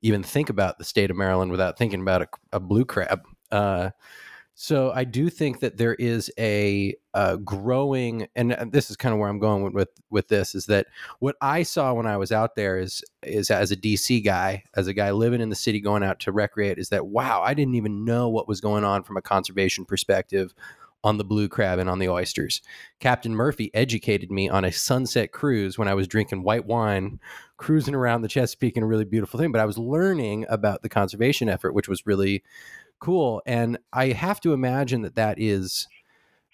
even 0.03 0.23
think 0.23 0.51
about 0.51 0.79
the 0.79 0.85
state 0.85 1.11
of 1.11 1.17
Maryland 1.17 1.51
without 1.51 1.79
thinking 1.79 2.01
about 2.01 2.23
a, 2.23 2.29
a 2.53 2.61
blue 2.61 2.85
crab. 2.85 3.23
Uh, 3.51 3.91
so 4.59 4.91
I 4.91 5.05
do 5.05 5.29
think 5.29 5.61
that 5.61 5.77
there 5.77 5.95
is 5.95 6.33
a, 6.39 6.95
a 7.13 7.37
growing, 7.37 8.27
and 8.35 8.55
uh, 8.55 8.65
this 8.67 8.91
is 8.91 8.97
kind 8.97 9.13
of 9.13 9.19
where 9.19 9.29
I'm 9.29 9.39
going 9.39 9.63
with, 9.63 9.75
with, 9.75 9.89
with 10.09 10.29
this, 10.29 10.55
is 10.55 10.65
that 10.65 10.87
what 11.19 11.37
I 11.43 11.63
saw 11.63 11.93
when 11.93 12.07
I 12.07 12.17
was 12.17 12.33
out 12.33 12.57
there 12.57 12.79
is 12.79 13.05
is 13.23 13.51
as 13.51 13.71
a 13.71 13.77
DC 13.77 14.25
guy, 14.25 14.65
as 14.75 14.87
a 14.87 14.95
guy 14.95 15.11
living 15.11 15.43
in 15.43 15.51
the 15.51 15.55
city, 15.55 15.79
going 15.79 16.03
out 16.03 16.21
to 16.21 16.33
recreate, 16.33 16.79
is 16.79 16.89
that 16.89 17.07
wow, 17.07 17.43
I 17.43 17.53
didn't 17.53 17.75
even 17.75 18.07
know 18.07 18.31
what 18.31 18.49
was 18.49 18.63
going 18.63 18.83
on 18.83 19.03
from 19.03 19.19
a 19.19 19.23
conservation 19.23 19.85
perspective 19.85 20.55
on 21.05 21.19
the 21.19 21.25
blue 21.25 21.49
crab 21.49 21.79
and 21.79 21.91
on 21.91 21.99
the 21.99 22.09
oysters. 22.09 22.63
Captain 22.99 23.35
Murphy 23.35 23.71
educated 23.75 24.31
me 24.33 24.49
on 24.49 24.65
a 24.65 24.73
sunset 24.73 25.33
cruise 25.33 25.77
when 25.77 25.87
I 25.87 25.95
was 25.95 26.09
drinking 26.09 26.45
white 26.45 26.65
wine, 26.65 27.21
cruising 27.59 27.95
around 27.95 28.23
the 28.23 28.29
Chesapeake, 28.29 28.79
and 28.79 28.85
a 28.85 28.89
really 28.89 29.05
beautiful 29.05 29.39
thing. 29.39 29.53
But 29.53 29.61
I 29.61 29.67
was 29.67 29.77
learning 29.77 30.47
about 30.49 30.81
the 30.81 30.89
conservation 30.89 31.51
effort, 31.51 31.75
which 31.75 31.89
was 31.89 32.07
really 32.07 32.43
cool. 33.01 33.43
And 33.47 33.79
I 33.93 34.09
have 34.09 34.41
to 34.41 34.53
imagine 34.53 35.03
that 35.03 35.15
that 35.15 35.39
is 35.39 35.89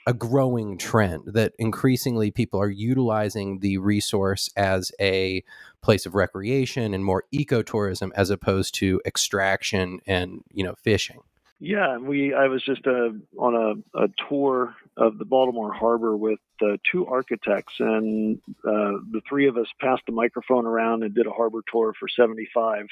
a 0.07 0.13
growing 0.13 0.77
trend 0.79 1.23
that 1.27 1.53
increasingly 1.59 2.31
people 2.31 2.61
are 2.61 2.71
utilizing 2.71 3.61
the 3.61 3.79
resource 3.79 4.51
as 4.57 4.91
a 5.01 5.45
place 5.81 6.07
of 6.07 6.15
recreation 6.15 6.95
and 6.95 7.05
more 7.05 7.25
ecotourism 7.33 8.11
as 8.15 8.31
opposed 8.31 8.75
to 8.75 9.01
extraction 9.05 10.01
and 10.07 10.43
you 10.53 10.65
know 10.65 10.75
fishing 10.83 11.21
yeah 11.61 11.99
we 11.99 12.35
i 12.35 12.47
was 12.47 12.65
just 12.65 12.87
uh, 12.87 13.11
on 13.39 13.55
a, 13.95 14.05
a, 14.05 14.09
tour 14.29 14.75
of 14.97 15.19
the 15.19 15.25
baltimore 15.25 15.73
harbor 15.73 16.17
with 16.17 16.41
uh, 16.63 16.77
two 16.91 17.07
architects 17.07 17.75
and 17.79 18.39
uh, 18.65 18.99
the 19.13 19.21
three 19.29 19.47
of 19.47 19.57
us 19.57 19.67
passed 19.81 20.03
the 20.07 20.13
microphone 20.13 20.67
around 20.67 21.03
and 21.03 21.15
did 21.15 21.27
a 21.27 21.33
harbor 21.33 21.63
tour 21.71 21.93
for 21.99 22.09
75 22.09 22.87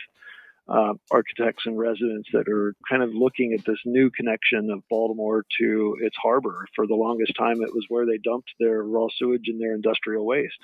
uh, 0.70 0.94
architects 1.10 1.64
and 1.66 1.76
residents 1.76 2.28
that 2.32 2.48
are 2.48 2.74
kind 2.88 3.02
of 3.02 3.10
looking 3.12 3.52
at 3.52 3.64
this 3.64 3.78
new 3.84 4.10
connection 4.10 4.70
of 4.70 4.82
Baltimore 4.88 5.44
to 5.58 5.96
its 6.00 6.16
harbor. 6.22 6.66
For 6.76 6.86
the 6.86 6.94
longest 6.94 7.32
time, 7.36 7.62
it 7.62 7.74
was 7.74 7.84
where 7.88 8.06
they 8.06 8.18
dumped 8.18 8.50
their 8.60 8.82
raw 8.82 9.08
sewage 9.18 9.48
and 9.48 9.60
their 9.60 9.74
industrial 9.74 10.24
waste. 10.24 10.58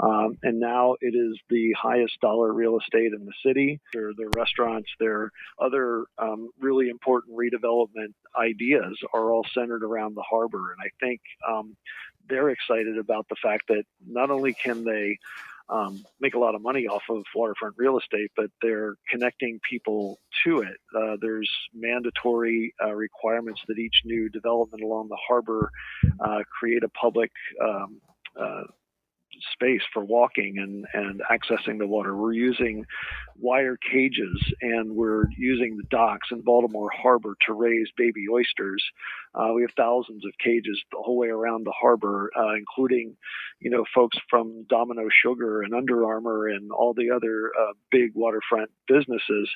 Um, 0.00 0.38
and 0.42 0.60
now 0.60 0.94
it 1.00 1.14
is 1.14 1.38
the 1.48 1.72
highest 1.80 2.20
dollar 2.20 2.52
real 2.52 2.78
estate 2.78 3.12
in 3.12 3.24
the 3.24 3.32
city. 3.44 3.80
Their, 3.92 4.12
their 4.16 4.28
restaurants, 4.30 4.88
their 5.00 5.32
other 5.60 6.04
um, 6.18 6.50
really 6.60 6.88
important 6.88 7.36
redevelopment 7.36 8.14
ideas 8.36 8.96
are 9.12 9.32
all 9.32 9.44
centered 9.52 9.82
around 9.82 10.14
the 10.14 10.22
harbor. 10.22 10.72
And 10.72 10.80
I 10.80 10.90
think 11.04 11.20
um, 11.48 11.76
they're 12.28 12.50
excited 12.50 12.98
about 12.98 13.26
the 13.28 13.36
fact 13.42 13.68
that 13.68 13.84
not 14.06 14.30
only 14.30 14.54
can 14.54 14.84
they 14.84 15.18
um, 15.70 16.04
make 16.20 16.34
a 16.34 16.38
lot 16.38 16.54
of 16.54 16.62
money 16.62 16.86
off 16.86 17.02
of 17.10 17.22
waterfront 17.34 17.74
real 17.76 17.98
estate, 17.98 18.30
but 18.36 18.46
they're 18.62 18.96
connecting 19.10 19.60
people 19.68 20.18
to 20.44 20.60
it. 20.60 20.76
Uh, 20.96 21.16
there's 21.20 21.50
mandatory 21.74 22.74
uh, 22.84 22.94
requirements 22.94 23.60
that 23.68 23.78
each 23.78 24.02
new 24.04 24.28
development 24.28 24.82
along 24.82 25.08
the 25.08 25.18
harbor 25.26 25.70
uh, 26.20 26.40
create 26.58 26.82
a 26.82 26.88
public 26.90 27.30
um, 27.62 28.00
uh, 28.40 28.62
space 29.52 29.82
for 29.92 30.04
walking 30.04 30.58
and, 30.58 30.86
and 30.94 31.22
accessing 31.30 31.78
the 31.78 31.86
water. 31.86 32.16
We're 32.16 32.32
using 32.32 32.84
wire 33.36 33.76
cages 33.76 34.52
and 34.60 34.96
we're 34.96 35.28
using 35.36 35.76
the 35.76 35.84
docks 35.90 36.28
in 36.30 36.40
Baltimore 36.42 36.90
Harbor 36.94 37.34
to 37.46 37.52
raise 37.52 37.88
baby 37.96 38.24
oysters. 38.32 38.82
Uh, 39.34 39.52
we 39.54 39.62
have 39.62 39.70
thousands 39.76 40.24
of 40.24 40.32
cages 40.42 40.80
the 40.90 40.98
whole 40.98 41.16
way 41.16 41.28
around 41.28 41.64
the 41.64 41.74
harbor, 41.78 42.30
uh, 42.36 42.54
including, 42.54 43.16
you 43.60 43.70
know, 43.70 43.84
folks 43.94 44.18
from 44.28 44.64
Domino 44.68 45.08
Sugar 45.22 45.62
and 45.62 45.74
Under 45.74 46.06
Armour 46.06 46.48
and 46.48 46.70
all 46.72 46.94
the 46.94 47.10
other 47.10 47.50
uh, 47.58 47.72
big 47.90 48.12
waterfront 48.14 48.70
businesses 48.88 49.48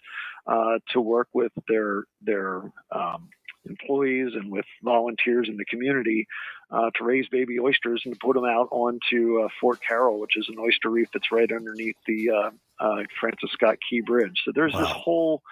uh, 0.46 0.78
to 0.92 1.00
work 1.00 1.28
with 1.32 1.52
their 1.68 2.04
their 2.20 2.72
um, 2.90 3.28
employees 3.66 4.32
and 4.34 4.50
with 4.50 4.64
volunteers 4.82 5.48
in 5.48 5.56
the 5.56 5.64
community 5.64 6.26
uh, 6.70 6.90
to 6.96 7.04
raise 7.04 7.28
baby 7.28 7.58
oysters 7.60 8.02
and 8.04 8.14
to 8.14 8.20
put 8.24 8.34
them 8.34 8.44
out 8.44 8.68
onto 8.70 9.42
uh, 9.42 9.48
Fort 9.60 9.78
Carroll, 9.86 10.20
which 10.20 10.36
is 10.36 10.46
an 10.48 10.56
oyster 10.58 10.90
reef 10.90 11.08
that's 11.12 11.30
right 11.30 11.50
underneath 11.50 11.96
the 12.06 12.30
uh, 12.30 12.50
uh 12.84 13.02
Francis 13.20 13.50
Scott 13.52 13.76
Key 13.88 14.00
Bridge. 14.00 14.42
So 14.44 14.52
there's 14.54 14.72
wow. 14.72 14.80
this 14.80 14.90
whole 14.90 15.42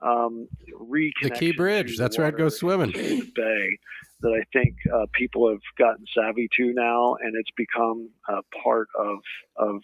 um. 0.00 0.48
The 1.22 1.30
Key 1.30 1.52
Bridge. 1.52 1.96
That's 1.96 2.18
where 2.18 2.26
I'd 2.26 2.36
go 2.36 2.48
swimming. 2.48 2.92
Bay 2.92 3.78
that 4.22 4.30
I 4.30 4.42
think 4.56 4.76
uh, 4.92 5.06
people 5.12 5.48
have 5.50 5.60
gotten 5.78 6.04
savvy 6.16 6.48
to 6.56 6.72
now, 6.72 7.16
and 7.20 7.34
it's 7.36 7.50
become 7.56 8.08
a 8.28 8.40
part 8.62 8.88
of 8.98 9.18
of 9.56 9.82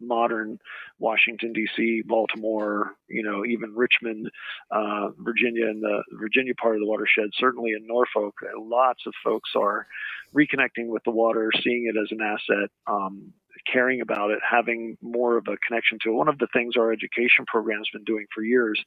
modern 0.00 0.58
Washington 0.98 1.52
D.C., 1.52 2.02
Baltimore, 2.06 2.94
you 3.08 3.22
know, 3.22 3.44
even 3.44 3.74
Richmond, 3.74 4.30
uh, 4.70 5.08
Virginia, 5.18 5.66
and 5.66 5.82
the 5.82 6.02
Virginia 6.12 6.54
part 6.54 6.74
of 6.74 6.80
the 6.80 6.86
watershed. 6.86 7.30
Certainly 7.38 7.72
in 7.72 7.86
Norfolk, 7.86 8.34
lots 8.58 9.02
of 9.06 9.14
folks 9.24 9.50
are 9.56 9.86
reconnecting 10.34 10.88
with 10.88 11.04
the 11.04 11.10
water, 11.10 11.50
seeing 11.62 11.90
it 11.92 11.98
as 12.00 12.08
an 12.10 12.20
asset. 12.20 12.70
Um, 12.86 13.32
caring 13.70 14.00
about 14.00 14.30
it, 14.30 14.38
having 14.48 14.96
more 15.02 15.36
of 15.36 15.46
a 15.48 15.56
connection 15.66 15.98
to 16.02 16.10
it. 16.10 16.14
One 16.14 16.28
of 16.28 16.38
the 16.38 16.46
things 16.52 16.74
our 16.76 16.92
education 16.92 17.44
program 17.46 17.78
has 17.78 17.88
been 17.92 18.04
doing 18.04 18.26
for 18.34 18.42
years, 18.42 18.82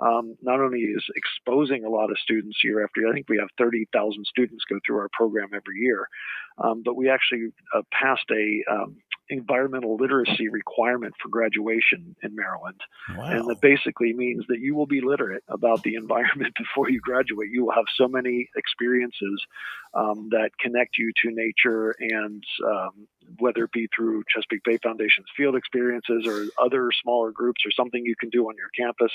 um, 0.00 0.36
not 0.42 0.60
only 0.60 0.80
is 0.80 1.04
exposing 1.16 1.84
a 1.84 1.88
lot 1.88 2.10
of 2.10 2.18
students 2.18 2.58
year 2.62 2.84
after 2.84 3.00
year, 3.00 3.10
I 3.10 3.14
think 3.14 3.28
we 3.28 3.38
have 3.38 3.48
30,000 3.58 4.24
students 4.26 4.64
go 4.68 4.78
through 4.84 4.98
our 4.98 5.08
program 5.12 5.48
every 5.54 5.78
year, 5.80 6.08
um, 6.58 6.82
but 6.84 6.96
we 6.96 7.08
actually 7.08 7.48
uh, 7.74 7.82
passed 7.92 8.30
a 8.30 8.62
um, 8.70 8.96
environmental 9.30 9.96
literacy 9.96 10.48
requirement 10.48 11.14
for 11.20 11.28
graduation 11.28 12.16
in 12.22 12.34
Maryland. 12.34 12.80
Wow. 13.16 13.24
And 13.24 13.48
that 13.48 13.60
basically 13.60 14.12
means 14.12 14.44
that 14.48 14.60
you 14.60 14.74
will 14.74 14.86
be 14.86 15.00
literate 15.00 15.44
about 15.48 15.82
the 15.82 15.94
environment 16.02 16.54
before 16.56 16.90
you 16.90 17.00
graduate. 17.00 17.50
You 17.50 17.64
will 17.64 17.74
have 17.74 17.86
so 17.96 18.08
many 18.08 18.48
experiences 18.56 19.46
um, 19.94 20.28
that 20.30 20.50
connect 20.60 20.98
you 20.98 21.12
to 21.22 21.30
nature 21.30 21.94
and 22.00 22.42
um, 22.66 23.08
whether 23.38 23.64
it 23.64 23.72
be 23.72 23.88
through 23.94 24.24
Chesapeake 24.32 24.64
Bay 24.64 24.78
Foundation's 24.82 25.26
field 25.36 25.56
experiences 25.56 26.26
or 26.26 26.46
other 26.62 26.90
smaller 27.02 27.30
groups 27.30 27.62
or 27.64 27.70
something 27.70 28.04
you 28.04 28.16
can 28.18 28.30
do 28.30 28.44
on 28.48 28.54
your 28.56 28.68
campus. 28.76 29.12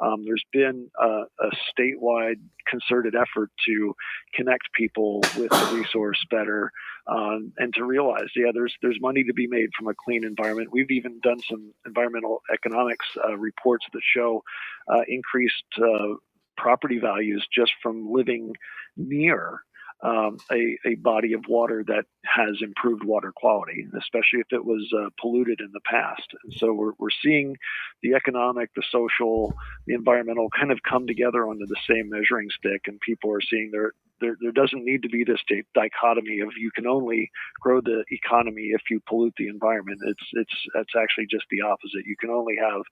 Um, 0.00 0.24
there's 0.24 0.44
been 0.52 0.88
a, 1.00 1.22
a, 1.40 1.50
statewide 1.72 2.40
concerted 2.68 3.14
effort 3.14 3.50
to 3.66 3.94
connect 4.34 4.72
people 4.74 5.20
with 5.36 5.50
the 5.50 5.70
resource 5.74 6.22
better 6.30 6.70
um, 7.06 7.52
and 7.58 7.72
to 7.74 7.84
realize, 7.84 8.28
yeah, 8.34 8.50
there's 8.52 8.74
there's 8.82 8.98
money 9.00 9.24
to 9.24 9.32
be 9.32 9.46
made 9.46 9.70
from 9.76 9.88
a 9.88 9.94
clean 9.94 10.24
environment. 10.24 10.70
We've 10.72 10.90
even 10.90 11.20
done 11.22 11.38
some 11.48 11.72
environmental 11.86 12.42
economics 12.52 13.06
uh, 13.24 13.36
reports 13.36 13.86
that 13.92 14.02
show 14.14 14.42
uh, 14.88 15.02
increased 15.08 15.64
uh, 15.78 16.14
property 16.56 16.98
values 16.98 17.46
just 17.54 17.72
from 17.82 18.12
living 18.12 18.52
near 18.96 19.62
um, 20.06 20.38
a, 20.52 20.78
a, 20.86 20.94
body 20.96 21.32
of 21.32 21.42
water 21.48 21.82
that 21.88 22.04
has 22.24 22.58
improved 22.62 23.02
water 23.02 23.32
quality, 23.34 23.86
especially 23.98 24.38
if 24.38 24.46
it 24.52 24.64
was 24.64 24.88
uh, 24.96 25.08
polluted 25.20 25.60
in 25.60 25.70
the 25.72 25.80
past. 25.80 26.28
And 26.44 26.54
so 26.54 26.72
we're, 26.72 26.92
we're 26.98 27.08
seeing 27.22 27.56
the 28.02 28.14
economic, 28.14 28.70
the 28.74 28.84
social, 28.92 29.52
the 29.86 29.94
environmental 29.94 30.48
kind 30.50 30.70
of 30.70 30.78
come 30.88 31.08
together 31.08 31.48
onto 31.48 31.66
the 31.66 31.80
same 31.90 32.08
measuring 32.08 32.48
stick, 32.50 32.82
and 32.86 33.00
people 33.00 33.32
are 33.32 33.40
seeing 33.40 33.70
there, 33.72 33.92
there, 34.20 34.36
there 34.40 34.52
doesn't 34.52 34.84
need 34.84 35.02
to 35.02 35.08
be 35.08 35.24
this 35.24 35.40
dichotomy 35.74 36.38
of 36.38 36.50
you 36.56 36.70
can 36.70 36.86
only 36.86 37.28
grow 37.60 37.80
the 37.80 38.04
economy 38.12 38.70
if 38.72 38.82
you 38.88 39.00
pollute 39.08 39.34
the 39.36 39.48
environment. 39.48 39.98
It's 40.06 40.30
it's 40.32 40.66
it's 40.76 40.94
actually 40.96 41.26
just 41.26 41.46
the 41.50 41.62
opposite. 41.62 42.06
You 42.06 42.16
can 42.18 42.30
only 42.30 42.54
have 42.56 42.82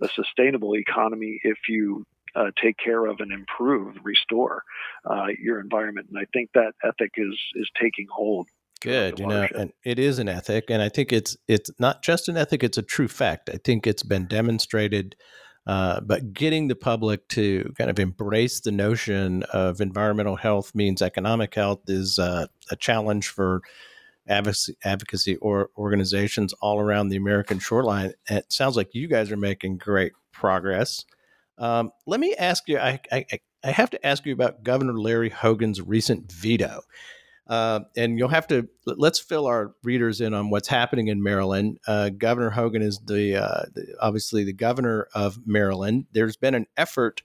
a 0.00 0.08
sustainable 0.14 0.74
economy 0.74 1.38
if 1.44 1.58
you 1.68 2.06
uh, 2.34 2.50
take 2.60 2.76
care 2.78 3.06
of 3.06 3.20
and 3.20 3.32
improve, 3.32 3.96
restore 4.02 4.62
uh, 5.04 5.26
your 5.38 5.60
environment. 5.60 6.08
And 6.08 6.18
I 6.18 6.26
think 6.32 6.50
that 6.54 6.72
ethic 6.84 7.12
is 7.16 7.38
is 7.54 7.68
taking 7.80 8.06
hold. 8.10 8.48
Good, 8.80 9.20
you 9.20 9.26
know, 9.26 9.46
and 9.54 9.72
it 9.84 10.00
is 10.00 10.18
an 10.18 10.28
ethic, 10.28 10.64
and 10.68 10.82
I 10.82 10.88
think 10.88 11.12
it's 11.12 11.36
it's 11.46 11.70
not 11.78 12.02
just 12.02 12.28
an 12.28 12.36
ethic; 12.36 12.64
it's 12.64 12.78
a 12.78 12.82
true 12.82 13.06
fact. 13.08 13.48
I 13.48 13.58
think 13.62 13.86
it's 13.86 14.02
been 14.02 14.26
demonstrated. 14.26 15.14
Uh, 15.64 16.00
but 16.00 16.32
getting 16.32 16.66
the 16.66 16.74
public 16.74 17.28
to 17.28 17.72
kind 17.78 17.88
of 17.88 18.00
embrace 18.00 18.58
the 18.58 18.72
notion 18.72 19.44
of 19.52 19.80
environmental 19.80 20.34
health 20.34 20.74
means 20.74 21.00
economic 21.00 21.54
health 21.54 21.82
is 21.86 22.18
uh, 22.18 22.46
a 22.72 22.76
challenge 22.76 23.28
for 23.28 23.62
advocacy, 24.26 24.74
advocacy 24.84 25.36
or 25.36 25.70
organizations 25.76 26.52
all 26.54 26.80
around 26.80 27.08
the 27.08 27.16
American 27.16 27.58
shoreline. 27.58 28.12
It 28.28 28.52
sounds 28.52 28.76
like 28.76 28.94
you 28.94 29.06
guys 29.06 29.30
are 29.30 29.36
making 29.36 29.78
great 29.78 30.12
progress. 30.32 31.04
Um, 31.62 31.92
let 32.06 32.18
me 32.18 32.34
ask 32.34 32.68
you. 32.68 32.78
I, 32.78 33.00
I, 33.12 33.24
I 33.62 33.70
have 33.70 33.90
to 33.90 34.06
ask 34.06 34.26
you 34.26 34.32
about 34.32 34.64
Governor 34.64 34.98
Larry 34.98 35.30
Hogan's 35.30 35.80
recent 35.80 36.30
veto. 36.30 36.82
Uh, 37.46 37.80
and 37.96 38.18
you'll 38.18 38.28
have 38.28 38.46
to 38.48 38.68
let's 38.86 39.20
fill 39.20 39.46
our 39.46 39.74
readers 39.84 40.20
in 40.20 40.34
on 40.34 40.50
what's 40.50 40.68
happening 40.68 41.08
in 41.08 41.22
Maryland. 41.22 41.78
Uh, 41.86 42.08
governor 42.08 42.50
Hogan 42.50 42.82
is 42.82 43.00
the, 43.06 43.36
uh, 43.36 43.62
the, 43.74 43.94
obviously 44.00 44.42
the 44.42 44.52
governor 44.52 45.06
of 45.14 45.38
Maryland. 45.46 46.06
There's 46.12 46.36
been 46.36 46.54
an 46.54 46.66
effort, 46.76 47.22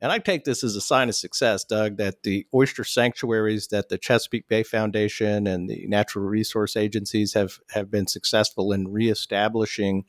and 0.00 0.10
I 0.10 0.18
take 0.18 0.44
this 0.44 0.64
as 0.64 0.76
a 0.76 0.80
sign 0.80 1.08
of 1.08 1.14
success, 1.14 1.64
Doug, 1.64 1.96
that 1.98 2.22
the 2.22 2.46
oyster 2.54 2.84
sanctuaries 2.84 3.68
that 3.68 3.88
the 3.88 3.98
Chesapeake 3.98 4.48
Bay 4.48 4.62
Foundation 4.62 5.46
and 5.46 5.68
the 5.68 5.84
natural 5.88 6.24
resource 6.24 6.76
agencies 6.76 7.34
have 7.34 7.58
have 7.70 7.90
been 7.90 8.06
successful 8.06 8.72
in 8.72 8.88
reestablishing 8.88 10.04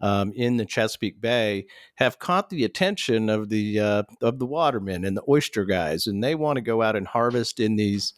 um, 0.00 0.32
in 0.34 0.56
the 0.56 0.66
Chesapeake 0.66 1.20
Bay 1.20 1.66
have 1.96 2.18
caught 2.18 2.50
the 2.50 2.64
attention 2.64 3.28
of 3.28 3.48
the 3.48 3.80
uh, 3.80 4.02
of 4.20 4.38
the 4.38 4.46
watermen 4.46 5.04
and 5.04 5.16
the 5.16 5.24
oyster 5.28 5.64
guys, 5.64 6.06
and 6.06 6.22
they 6.22 6.34
want 6.34 6.56
to 6.56 6.62
go 6.62 6.82
out 6.82 6.96
and 6.96 7.06
harvest 7.06 7.60
in 7.60 7.76
these 7.76 8.14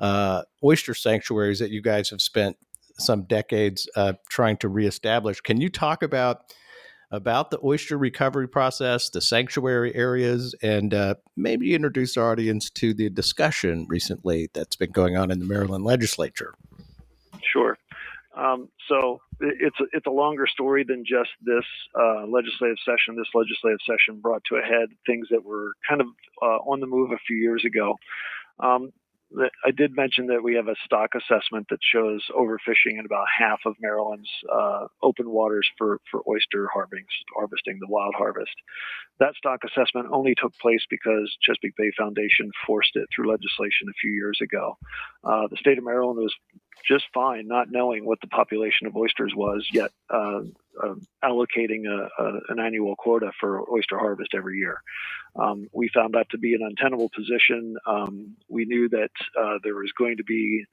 uh, 0.00 0.42
oyster 0.62 0.94
sanctuaries 0.94 1.58
that 1.58 1.70
you 1.70 1.80
guys 1.80 2.10
have 2.10 2.20
spent 2.20 2.56
some 2.98 3.22
decades 3.22 3.88
uh, 3.96 4.12
trying 4.28 4.56
to 4.58 4.68
reestablish. 4.68 5.40
Can 5.40 5.60
you 5.60 5.68
talk 5.68 6.02
about 6.02 6.52
about 7.10 7.50
the 7.50 7.60
oyster 7.62 7.96
recovery 7.96 8.48
process, 8.48 9.08
the 9.08 9.20
sanctuary 9.20 9.94
areas, 9.94 10.54
and 10.62 10.92
uh, 10.92 11.14
maybe 11.36 11.74
introduce 11.74 12.16
our 12.16 12.32
audience 12.32 12.70
to 12.70 12.92
the 12.92 13.08
discussion 13.08 13.86
recently 13.88 14.48
that's 14.52 14.74
been 14.74 14.90
going 14.90 15.16
on 15.16 15.30
in 15.30 15.38
the 15.38 15.44
Maryland 15.44 15.84
legislature? 15.84 16.54
Sure. 17.52 17.78
Um, 18.36 18.68
so 18.88 19.20
it's 19.40 19.76
it's 19.92 20.06
a 20.06 20.10
longer 20.10 20.46
story 20.46 20.84
than 20.86 21.04
just 21.04 21.30
this 21.40 21.64
uh, 21.98 22.26
legislative 22.26 22.78
session. 22.84 23.16
This 23.16 23.30
legislative 23.34 23.78
session 23.86 24.20
brought 24.20 24.42
to 24.50 24.56
a 24.56 24.62
head 24.62 24.88
things 25.06 25.28
that 25.30 25.44
were 25.44 25.72
kind 25.88 26.00
of 26.00 26.08
uh, 26.42 26.58
on 26.66 26.80
the 26.80 26.86
move 26.86 27.12
a 27.12 27.18
few 27.26 27.36
years 27.36 27.64
ago. 27.64 27.94
Um, 28.58 28.92
I 29.64 29.70
did 29.70 29.96
mention 29.96 30.26
that 30.28 30.42
we 30.42 30.54
have 30.54 30.68
a 30.68 30.76
stock 30.84 31.10
assessment 31.14 31.66
that 31.70 31.80
shows 31.82 32.22
overfishing 32.30 32.98
in 32.98 33.04
about 33.04 33.26
half 33.36 33.60
of 33.66 33.74
Maryland's 33.80 34.30
uh, 34.52 34.86
open 35.02 35.28
waters 35.30 35.66
for, 35.76 35.98
for 36.10 36.22
oyster 36.28 36.68
harvesting, 36.72 37.04
harvesting, 37.34 37.78
the 37.80 37.88
wild 37.88 38.14
harvest. 38.16 38.54
That 39.18 39.34
stock 39.34 39.60
assessment 39.64 40.08
only 40.12 40.34
took 40.40 40.52
place 40.58 40.84
because 40.88 41.34
Chesapeake 41.42 41.76
Bay 41.76 41.90
Foundation 41.98 42.50
forced 42.66 42.94
it 42.94 43.08
through 43.14 43.30
legislation 43.30 43.88
a 43.88 43.98
few 44.00 44.12
years 44.12 44.38
ago. 44.42 44.76
Uh, 45.24 45.48
the 45.50 45.56
state 45.56 45.78
of 45.78 45.84
Maryland 45.84 46.18
was 46.18 46.34
just 46.86 47.04
fine 47.14 47.46
not 47.46 47.70
knowing 47.70 48.04
what 48.04 48.20
the 48.20 48.26
population 48.26 48.86
of 48.86 48.96
oysters 48.96 49.32
was, 49.34 49.66
yet 49.72 49.90
uh, 50.12 50.40
uh, 50.82 50.94
allocating 51.24 51.84
a, 51.86 52.22
a, 52.22 52.40
an 52.48 52.60
annual 52.60 52.96
quota 52.96 53.32
for 53.40 53.62
oyster 53.70 53.98
harvest 53.98 54.30
every 54.34 54.58
year. 54.58 54.82
Um, 55.36 55.68
we 55.72 55.88
found 55.88 56.14
that 56.14 56.30
to 56.30 56.38
be 56.38 56.54
an 56.54 56.60
untenable 56.62 57.10
position. 57.14 57.76
Um, 57.86 58.36
we 58.48 58.64
knew 58.64 58.88
that 58.90 59.10
uh, 59.38 59.58
there 59.62 59.74
was 59.74 59.92
going 59.96 60.16
to 60.18 60.24
be 60.24 60.64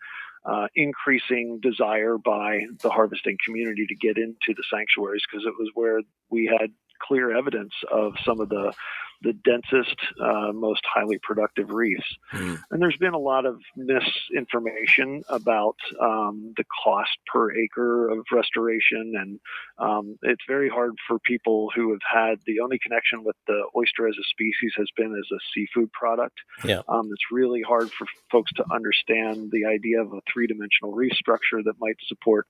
uh, 0.45 0.67
increasing 0.75 1.59
desire 1.61 2.17
by 2.17 2.61
the 2.81 2.89
harvesting 2.89 3.37
community 3.45 3.85
to 3.87 3.95
get 3.95 4.17
into 4.17 4.55
the 4.55 4.63
sanctuaries 4.73 5.23
because 5.29 5.45
it 5.45 5.53
was 5.57 5.69
where 5.73 6.01
we 6.29 6.45
had 6.59 6.71
clear 7.01 7.35
evidence 7.35 7.73
of 7.91 8.13
some 8.23 8.39
of 8.39 8.49
the 8.49 8.73
the 9.21 9.33
densest, 9.33 9.95
uh, 10.19 10.51
most 10.51 10.81
highly 10.85 11.19
productive 11.21 11.69
reefs. 11.69 12.07
Mm. 12.33 12.61
And 12.71 12.81
there's 12.81 12.97
been 12.97 13.13
a 13.13 13.19
lot 13.19 13.45
of 13.45 13.59
misinformation 13.75 15.23
about 15.29 15.75
um, 16.01 16.53
the 16.57 16.63
cost 16.83 17.17
per 17.31 17.51
acre 17.55 18.09
of 18.09 18.25
restoration. 18.31 19.13
And 19.15 19.39
um, 19.77 20.17
it's 20.23 20.43
very 20.47 20.69
hard 20.69 20.93
for 21.07 21.19
people 21.19 21.69
who 21.75 21.91
have 21.91 22.01
had 22.11 22.39
the 22.45 22.61
only 22.61 22.79
connection 22.79 23.23
with 23.23 23.35
the 23.47 23.63
oyster 23.75 24.07
as 24.07 24.15
a 24.19 24.23
species 24.29 24.73
has 24.77 24.87
been 24.97 25.13
as 25.13 25.29
a 25.31 25.39
seafood 25.53 25.91
product. 25.91 26.37
Yeah. 26.63 26.81
Um, 26.87 27.09
it's 27.11 27.31
really 27.31 27.61
hard 27.61 27.91
for 27.91 28.07
folks 28.31 28.51
to 28.53 28.65
understand 28.73 29.51
the 29.51 29.65
idea 29.65 30.01
of 30.01 30.13
a 30.13 30.21
three 30.31 30.47
dimensional 30.47 30.93
reef 30.93 31.13
structure 31.13 31.61
that 31.63 31.73
might 31.79 31.97
support 32.07 32.47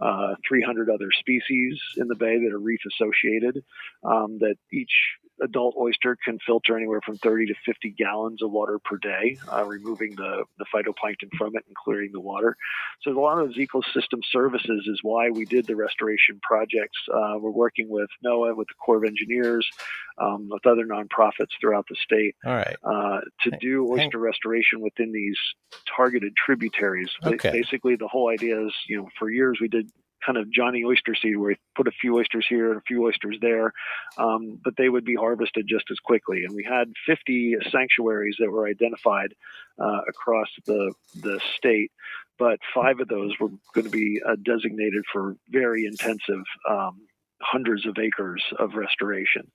uh, 0.00 0.34
300 0.48 0.88
other 0.88 1.08
species 1.18 1.80
in 1.96 2.08
the 2.08 2.14
bay 2.14 2.38
that 2.38 2.52
are 2.52 2.58
reef 2.58 2.80
associated, 2.86 3.62
um, 4.04 4.38
that 4.38 4.56
each 4.72 4.92
adult 5.42 5.74
oyster 5.78 6.16
can 6.24 6.38
filter 6.46 6.76
anywhere 6.76 7.00
from 7.04 7.16
30 7.18 7.46
to 7.46 7.54
50 7.66 7.90
gallons 7.90 8.42
of 8.42 8.50
water 8.50 8.78
per 8.78 8.96
day, 8.96 9.38
uh, 9.52 9.64
removing 9.64 10.14
the, 10.16 10.44
the 10.58 10.64
phytoplankton 10.74 11.30
from 11.36 11.56
it 11.56 11.64
and 11.66 11.76
clearing 11.76 12.10
the 12.12 12.20
water. 12.20 12.56
So 13.02 13.10
a 13.10 13.20
lot 13.20 13.38
of 13.38 13.48
those 13.48 13.56
ecosystem 13.56 14.20
services 14.30 14.86
is 14.86 15.00
why 15.02 15.30
we 15.30 15.44
did 15.44 15.66
the 15.66 15.76
restoration 15.76 16.40
projects. 16.42 16.98
Uh, 17.12 17.34
we're 17.38 17.50
working 17.50 17.88
with 17.88 18.08
NOAA, 18.24 18.56
with 18.56 18.68
the 18.68 18.74
Corps 18.74 18.98
of 18.98 19.04
Engineers, 19.04 19.66
um, 20.18 20.48
with 20.50 20.66
other 20.66 20.86
nonprofits 20.86 21.50
throughout 21.60 21.86
the 21.88 21.96
state 21.96 22.36
All 22.44 22.54
right. 22.54 22.76
Uh, 22.82 23.20
to 23.42 23.50
do 23.60 23.90
oyster 23.90 24.18
restoration 24.18 24.80
within 24.80 25.12
these 25.12 25.36
targeted 25.96 26.34
tributaries. 26.36 27.10
Okay. 27.24 27.50
Basically, 27.50 27.96
the 27.96 28.08
whole 28.08 28.30
idea 28.30 28.64
is, 28.64 28.72
you 28.88 28.98
know, 28.98 29.08
for 29.18 29.30
years 29.30 29.58
we 29.60 29.68
did 29.68 29.90
kind 30.24 30.38
of 30.38 30.50
Johnny 30.50 30.84
Oyster 30.84 31.14
seed 31.14 31.36
where 31.36 31.50
you 31.50 31.56
put 31.76 31.88
a 31.88 31.92
few 31.92 32.16
oysters 32.16 32.46
here 32.48 32.70
and 32.70 32.78
a 32.78 32.84
few 32.86 33.04
oysters 33.04 33.36
there, 33.40 33.72
um, 34.18 34.60
but 34.64 34.74
they 34.76 34.88
would 34.88 35.04
be 35.04 35.14
harvested 35.14 35.66
just 35.68 35.84
as 35.90 35.98
quickly. 35.98 36.44
And 36.44 36.54
we 36.54 36.64
had 36.64 36.92
50 37.06 37.56
sanctuaries 37.70 38.36
that 38.38 38.50
were 38.50 38.66
identified 38.66 39.34
uh, 39.78 40.00
across 40.08 40.48
the 40.66 40.92
the 41.20 41.40
state, 41.56 41.90
but 42.38 42.58
five 42.74 43.00
of 43.00 43.08
those 43.08 43.32
were 43.40 43.50
going 43.74 43.84
to 43.84 43.90
be 43.90 44.20
uh, 44.26 44.36
designated 44.44 45.04
for 45.12 45.36
very 45.50 45.86
intensive. 45.86 46.42
Um, 46.68 47.00
hundreds 47.44 47.86
of 47.86 47.96
acres 47.98 48.42
of 48.58 48.74
restoration. 48.74 49.50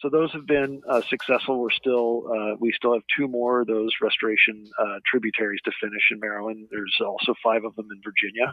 So 0.00 0.08
those 0.08 0.30
have 0.32 0.46
been 0.46 0.80
uh, 0.88 1.00
successful. 1.10 1.58
We're 1.58 1.70
still 1.70 2.22
uh, 2.32 2.56
we 2.60 2.72
still 2.72 2.92
have 2.92 3.02
two 3.16 3.26
more 3.26 3.62
of 3.62 3.66
those 3.66 3.90
restoration 4.00 4.64
uh, 4.78 5.00
tributaries 5.04 5.60
to 5.64 5.72
finish 5.80 6.02
in 6.12 6.20
Maryland. 6.20 6.68
There's 6.70 6.96
also 7.04 7.34
five 7.42 7.64
of 7.64 7.74
them 7.74 7.88
in 7.90 8.00
Virginia. 8.04 8.52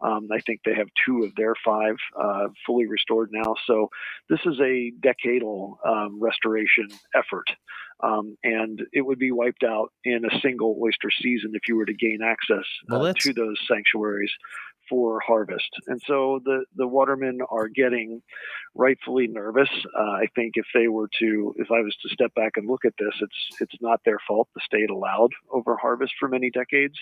Um, 0.00 0.28
I 0.32 0.38
think 0.46 0.60
they 0.64 0.74
have 0.74 0.86
two 1.04 1.24
of 1.24 1.34
their 1.36 1.54
five 1.64 1.96
uh, 2.20 2.48
fully 2.64 2.86
restored 2.86 3.30
now. 3.32 3.56
So 3.66 3.88
this 4.28 4.40
is 4.46 4.60
a 4.60 4.92
decadal 5.00 5.76
um, 5.84 6.20
restoration 6.22 6.86
effort. 7.14 7.46
Um, 8.02 8.36
and 8.42 8.82
it 8.92 9.02
would 9.02 9.18
be 9.18 9.30
wiped 9.30 9.64
out 9.64 9.92
in 10.04 10.24
a 10.24 10.40
single 10.40 10.76
oyster 10.82 11.10
season 11.22 11.52
if 11.54 11.62
you 11.68 11.76
were 11.76 11.86
to 11.86 11.94
gain 11.94 12.18
access 12.22 12.66
well, 12.88 13.06
uh, 13.06 13.14
to 13.20 13.32
those 13.32 13.56
sanctuaries 13.68 14.32
for 14.88 15.20
harvest. 15.20 15.70
And 15.86 16.00
so 16.06 16.40
the, 16.44 16.64
the 16.76 16.86
watermen 16.86 17.40
are 17.50 17.68
getting 17.68 18.22
rightfully 18.74 19.26
nervous. 19.26 19.68
Uh, 19.96 20.02
I 20.02 20.26
think 20.34 20.54
if 20.56 20.66
they 20.74 20.88
were 20.88 21.08
to, 21.20 21.54
if 21.58 21.70
I 21.70 21.80
was 21.80 21.96
to 22.02 22.08
step 22.08 22.34
back 22.34 22.52
and 22.56 22.68
look 22.68 22.84
at 22.84 22.94
this, 22.98 23.14
it's 23.20 23.60
it's 23.60 23.80
not 23.80 24.00
their 24.04 24.18
fault. 24.26 24.48
The 24.54 24.60
state 24.64 24.90
allowed 24.90 25.30
over 25.50 25.76
harvest 25.76 26.12
for 26.18 26.28
many 26.28 26.50
decades. 26.50 26.94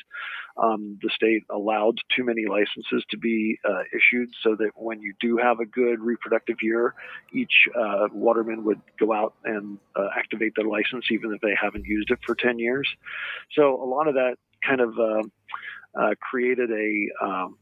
Um, 0.62 0.98
the 1.02 1.10
state 1.14 1.44
allowed 1.50 1.96
too 2.14 2.24
many 2.24 2.44
licenses 2.46 3.04
to 3.10 3.16
be 3.16 3.58
uh, 3.64 3.82
issued, 3.94 4.30
so 4.42 4.54
that 4.56 4.70
when 4.74 5.00
you 5.00 5.14
do 5.20 5.38
have 5.38 5.60
a 5.60 5.66
good 5.66 6.00
reproductive 6.00 6.56
year, 6.60 6.94
each 7.32 7.68
uh, 7.78 8.08
waterman 8.12 8.64
would 8.64 8.80
go 8.98 9.12
out 9.12 9.34
and 9.44 9.78
uh, 9.96 10.08
activate 10.16 10.52
their 10.56 10.66
license, 10.66 11.06
even 11.10 11.32
if 11.32 11.40
they 11.40 11.54
haven't 11.60 11.86
used 11.86 12.10
it 12.10 12.18
for 12.26 12.34
10 12.34 12.58
years. 12.58 12.88
So 13.52 13.82
a 13.82 13.86
lot 13.86 14.08
of 14.08 14.14
that 14.14 14.36
kind 14.66 14.80
of 14.80 14.98
uh, 14.98 15.22
uh, 15.98 16.14
created 16.20 16.70
a 16.70 17.24
um, 17.24 17.56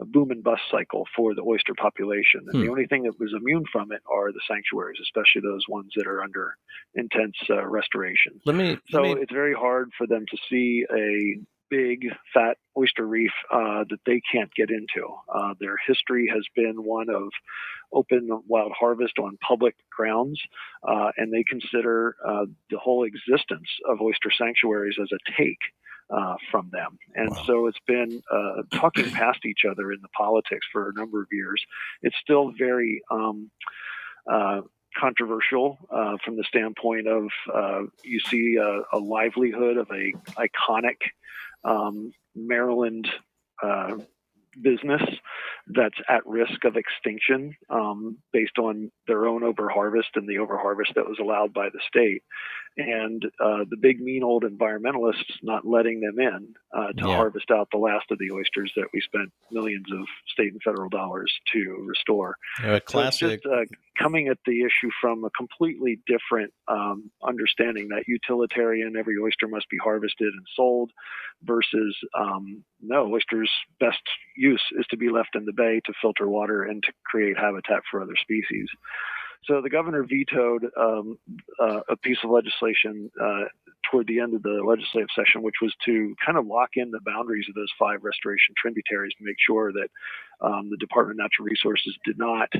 a 0.00 0.04
boom 0.04 0.30
and 0.30 0.42
bust 0.42 0.62
cycle 0.70 1.04
for 1.14 1.34
the 1.34 1.42
oyster 1.42 1.74
population. 1.74 2.40
And 2.46 2.56
hmm. 2.56 2.62
the 2.62 2.70
only 2.70 2.86
thing 2.86 3.02
that 3.04 3.18
was 3.18 3.34
immune 3.36 3.64
from 3.70 3.92
it 3.92 4.02
are 4.10 4.32
the 4.32 4.40
sanctuaries, 4.48 4.98
especially 5.02 5.42
those 5.42 5.64
ones 5.68 5.92
that 5.96 6.06
are 6.06 6.22
under 6.22 6.56
intense 6.94 7.36
uh, 7.50 7.66
restoration. 7.66 8.40
Let 8.46 8.56
me. 8.56 8.78
So 8.90 9.02
let 9.02 9.16
me... 9.16 9.22
it's 9.22 9.32
very 9.32 9.54
hard 9.54 9.90
for 9.96 10.06
them 10.06 10.24
to 10.30 10.36
see 10.48 10.84
a 10.90 11.40
big 11.70 12.06
fat 12.34 12.56
oyster 12.76 13.06
reef 13.06 13.30
uh, 13.52 13.84
that 13.88 14.00
they 14.04 14.20
can't 14.32 14.52
get 14.54 14.70
into. 14.70 15.06
Uh, 15.32 15.54
their 15.60 15.76
history 15.86 16.30
has 16.32 16.44
been 16.54 16.82
one 16.84 17.08
of 17.08 17.30
open 17.92 18.28
wild 18.46 18.72
harvest 18.78 19.18
on 19.18 19.38
public 19.46 19.74
grounds, 19.96 20.40
uh, 20.86 21.10
and 21.16 21.32
they 21.32 21.44
consider 21.48 22.16
uh, 22.26 22.46
the 22.70 22.78
whole 22.78 23.04
existence 23.04 23.68
of 23.88 24.00
oyster 24.00 24.30
sanctuaries 24.36 24.96
as 25.00 25.08
a 25.12 25.32
take 25.40 25.58
uh, 26.12 26.34
from 26.50 26.70
them. 26.72 26.98
And 27.14 27.30
wow. 27.30 27.44
so 27.46 27.66
it's 27.66 27.78
been 27.86 28.22
uh, 28.32 28.62
talking 28.72 29.10
past 29.10 29.44
each 29.44 29.64
other 29.70 29.92
in 29.92 30.00
the 30.02 30.08
politics 30.08 30.66
for 30.72 30.90
a 30.90 30.92
number 30.92 31.20
of 31.20 31.28
years. 31.32 31.64
It's 32.02 32.16
still 32.22 32.52
very 32.56 33.02
um, 33.10 33.50
uh, 34.30 34.62
controversial 34.96 35.78
uh, 35.90 36.16
from 36.24 36.36
the 36.36 36.44
standpoint 36.44 37.06
of 37.06 37.28
uh, 37.54 37.82
you 38.02 38.20
see 38.20 38.56
a, 38.56 38.82
a, 38.92 38.98
livelihood 38.98 39.76
of 39.76 39.88
a 39.90 40.12
iconic 40.32 40.96
um, 41.64 42.12
Maryland 42.34 43.08
uh, 43.62 43.96
business 44.60 45.02
that's 45.74 45.98
at 46.08 46.26
risk 46.26 46.64
of 46.64 46.76
extinction 46.76 47.56
um, 47.68 48.18
based 48.32 48.58
on 48.58 48.90
their 49.06 49.26
own 49.26 49.42
overharvest 49.42 50.16
and 50.16 50.28
the 50.28 50.36
overharvest 50.36 50.94
that 50.94 51.06
was 51.08 51.18
allowed 51.20 51.52
by 51.52 51.68
the 51.68 51.80
state 51.88 52.22
and 52.76 53.24
uh, 53.40 53.64
the 53.68 53.76
big 53.76 54.00
mean 54.00 54.22
old 54.22 54.44
environmentalists 54.44 55.34
not 55.42 55.66
letting 55.66 56.00
them 56.00 56.18
in 56.18 56.54
uh, 56.72 56.92
to 56.92 57.08
yeah. 57.08 57.16
harvest 57.16 57.50
out 57.50 57.68
the 57.72 57.78
last 57.78 58.06
of 58.10 58.18
the 58.18 58.30
oysters 58.30 58.72
that 58.76 58.86
we 58.94 59.00
spent 59.00 59.30
millions 59.50 59.86
of 59.92 60.06
state 60.32 60.52
and 60.52 60.62
federal 60.62 60.88
dollars 60.88 61.32
to 61.52 61.84
restore. 61.86 62.36
Yeah, 62.62 62.78
classic. 62.78 63.40
So 63.42 63.52
uh, 63.52 63.64
coming 64.00 64.28
at 64.28 64.38
the 64.46 64.60
issue 64.60 64.90
from 65.00 65.24
a 65.24 65.30
completely 65.30 66.00
different 66.06 66.52
um, 66.68 67.10
understanding 67.26 67.88
that 67.88 68.04
utilitarian, 68.06 68.94
every 68.98 69.16
oyster 69.22 69.46
must 69.48 69.68
be 69.68 69.78
harvested 69.82 70.28
and 70.32 70.46
sold, 70.56 70.90
versus 71.42 71.96
um, 72.18 72.64
no, 72.80 73.12
oysters' 73.12 73.50
best 73.78 74.02
use 74.36 74.62
is 74.78 74.86
to 74.90 74.96
be 74.96 75.10
left 75.10 75.34
in 75.34 75.44
the 75.44 75.52
bay 75.52 75.80
to 75.84 75.92
filter 76.00 76.28
water 76.28 76.62
and 76.62 76.82
to 76.82 76.92
create 77.04 77.36
habitat 77.36 77.82
for 77.90 78.02
other 78.02 78.16
species. 78.20 78.68
So 79.44 79.62
the 79.62 79.70
governor 79.70 80.04
vetoed 80.04 80.66
um, 80.78 81.18
uh, 81.58 81.80
a 81.88 81.96
piece 81.96 82.18
of 82.22 82.30
legislation 82.30 83.10
uh, 83.20 83.44
toward 83.90 84.06
the 84.06 84.20
end 84.20 84.34
of 84.34 84.42
the 84.42 84.62
legislative 84.66 85.08
session, 85.16 85.42
which 85.42 85.62
was 85.62 85.74
to 85.86 86.14
kind 86.24 86.36
of 86.36 86.46
lock 86.46 86.70
in 86.74 86.90
the 86.90 87.00
boundaries 87.04 87.46
of 87.48 87.54
those 87.54 87.72
five 87.78 88.04
restoration 88.04 88.54
tributaries 88.56 89.14
to 89.16 89.24
make 89.24 89.36
sure 89.44 89.72
that 89.72 89.88
um, 90.42 90.68
the 90.70 90.76
Department 90.76 91.18
of 91.18 91.24
Natural 91.24 91.46
Resources 91.46 91.96
did 92.04 92.18
not 92.18 92.50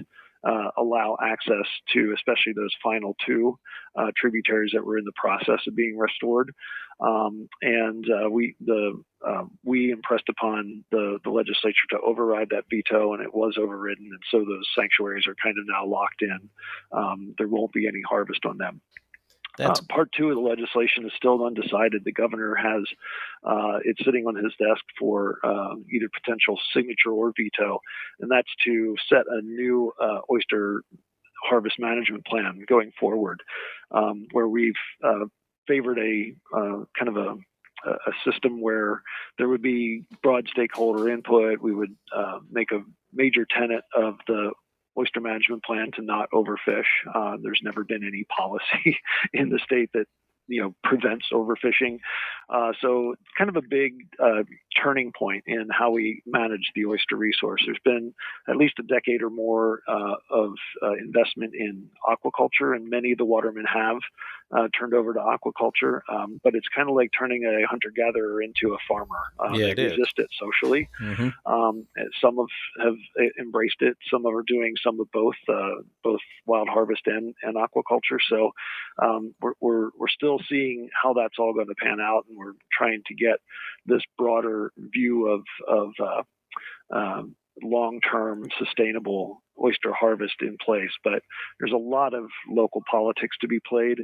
uh, 0.46 0.70
allow 0.78 1.16
access 1.22 1.66
to, 1.92 2.14
especially 2.14 2.52
those 2.54 2.74
final 2.82 3.14
two 3.26 3.58
uh, 3.96 4.10
tributaries 4.16 4.72
that 4.74 4.84
were 4.84 4.98
in 4.98 5.04
the 5.04 5.12
process 5.16 5.60
of 5.66 5.76
being 5.76 5.98
restored. 5.98 6.52
Um, 7.00 7.48
and 7.62 8.04
uh, 8.10 8.28
we 8.28 8.56
the 8.60 9.02
um, 9.26 9.52
we 9.64 9.90
impressed 9.90 10.28
upon 10.28 10.84
the 10.90 11.18
the 11.24 11.30
legislature 11.30 11.86
to 11.90 11.98
override 12.06 12.48
that 12.50 12.64
veto, 12.70 13.14
and 13.14 13.22
it 13.22 13.34
was 13.34 13.56
overridden. 13.58 14.08
And 14.10 14.22
so 14.30 14.38
those 14.40 14.68
sanctuaries 14.78 15.26
are 15.26 15.36
kind 15.42 15.56
of 15.58 15.64
now 15.66 15.86
locked 15.86 16.22
in. 16.22 16.50
Um, 16.92 17.34
there 17.38 17.48
won't 17.48 17.72
be 17.72 17.88
any 17.88 18.02
harvest 18.08 18.44
on 18.44 18.58
them. 18.58 18.82
Uh, 19.60 19.74
part 19.88 20.10
two 20.16 20.30
of 20.30 20.36
the 20.36 20.40
legislation 20.40 21.04
is 21.04 21.12
still 21.16 21.44
undecided. 21.44 22.04
The 22.04 22.12
governor 22.12 22.54
has 22.54 22.82
uh, 23.44 23.78
it's 23.84 24.04
sitting 24.04 24.26
on 24.26 24.36
his 24.36 24.52
desk 24.58 24.82
for 24.98 25.38
uh, 25.44 25.74
either 25.92 26.08
potential 26.12 26.58
signature 26.74 27.10
or 27.10 27.32
veto, 27.36 27.80
and 28.20 28.30
that's 28.30 28.50
to 28.64 28.96
set 29.08 29.24
a 29.28 29.40
new 29.42 29.92
uh, 30.00 30.20
oyster 30.30 30.82
harvest 31.42 31.76
management 31.78 32.26
plan 32.26 32.64
going 32.68 32.92
forward, 32.98 33.42
um, 33.90 34.26
where 34.32 34.48
we've 34.48 34.74
uh, 35.02 35.24
favored 35.66 35.98
a 35.98 36.34
uh, 36.56 36.84
kind 36.98 37.08
of 37.08 37.16
a 37.16 37.36
a 37.86 38.12
system 38.30 38.60
where 38.60 39.00
there 39.38 39.48
would 39.48 39.62
be 39.62 40.04
broad 40.22 40.46
stakeholder 40.52 41.08
input. 41.08 41.62
We 41.62 41.74
would 41.74 41.96
make 42.50 42.72
a 42.72 42.80
major 43.10 43.46
tenet 43.50 43.84
of 43.96 44.16
the 44.26 44.52
oyster 45.00 45.20
management 45.20 45.64
plan 45.64 45.90
to 45.96 46.02
not 46.02 46.30
overfish. 46.32 46.84
Uh, 47.12 47.36
there's 47.42 47.60
never 47.62 47.84
been 47.84 48.04
any 48.04 48.24
policy 48.24 48.98
in 49.32 49.48
the 49.48 49.58
state 49.58 49.90
that 49.94 50.06
you 50.50 50.60
know 50.62 50.74
prevents 50.84 51.26
overfishing. 51.32 52.00
Uh, 52.50 52.72
so 52.82 53.12
it's 53.12 53.22
kind 53.38 53.48
of 53.48 53.56
a 53.56 53.62
big 53.62 53.92
uh, 54.22 54.42
turning 54.82 55.12
point 55.16 55.44
in 55.46 55.68
how 55.70 55.90
we 55.90 56.22
manage 56.26 56.72
the 56.74 56.84
oyster 56.84 57.16
resource. 57.16 57.62
There's 57.64 57.78
been 57.84 58.12
at 58.48 58.56
least 58.56 58.74
a 58.78 58.82
decade 58.82 59.22
or 59.22 59.30
more 59.30 59.82
uh, 59.88 60.16
of 60.30 60.54
uh, 60.82 60.94
investment 60.94 61.54
in 61.54 61.88
aquaculture, 62.04 62.74
and 62.74 62.90
many 62.90 63.12
of 63.12 63.18
the 63.18 63.24
watermen 63.24 63.64
have 63.72 63.98
uh, 64.56 64.68
turned 64.76 64.94
over 64.94 65.14
to 65.14 65.20
aquaculture. 65.20 66.00
Um, 66.08 66.40
but 66.42 66.56
it's 66.56 66.66
kind 66.74 66.88
of 66.88 66.96
like 66.96 67.10
turning 67.16 67.44
a 67.44 67.66
hunter-gatherer 67.68 68.42
into 68.42 68.74
a 68.74 68.78
farmer. 68.88 69.20
Um, 69.38 69.54
yeah, 69.54 69.72
they 69.74 69.84
resist 69.84 70.18
it 70.18 70.28
socially. 70.38 70.88
Mm-hmm. 71.00 71.52
Um, 71.52 71.86
some 72.20 72.36
have, 72.36 72.84
have 72.84 73.30
embraced 73.38 73.80
it. 73.80 73.96
Some 74.10 74.26
are 74.26 74.42
doing 74.42 74.74
some 74.82 74.98
of 75.00 75.10
both, 75.12 75.36
uh, 75.48 75.82
both 76.02 76.20
wild 76.46 76.68
harvest 76.68 77.02
and, 77.06 77.34
and 77.42 77.56
aquaculture. 77.56 78.18
So 78.28 78.50
um, 79.00 79.34
we're, 79.40 79.52
we're, 79.60 79.90
we're 79.96 80.08
still 80.08 80.39
seeing 80.48 80.88
how 81.02 81.12
that's 81.14 81.38
all 81.38 81.54
going 81.54 81.68
to 81.68 81.74
pan 81.74 81.98
out, 82.00 82.24
and 82.28 82.36
we're 82.38 82.52
trying 82.76 83.02
to 83.06 83.14
get 83.14 83.36
this 83.86 84.02
broader 84.18 84.72
view 84.76 85.28
of 85.28 85.42
of 85.68 85.90
uh, 86.02 86.96
um, 86.96 87.36
long-term 87.62 88.44
sustainable 88.58 89.42
oyster 89.62 89.92
harvest 89.92 90.36
in 90.40 90.56
place. 90.64 90.90
But 91.04 91.22
there's 91.58 91.72
a 91.72 91.76
lot 91.76 92.14
of 92.14 92.24
local 92.48 92.82
politics 92.90 93.36
to 93.40 93.48
be 93.48 93.60
played 93.68 93.98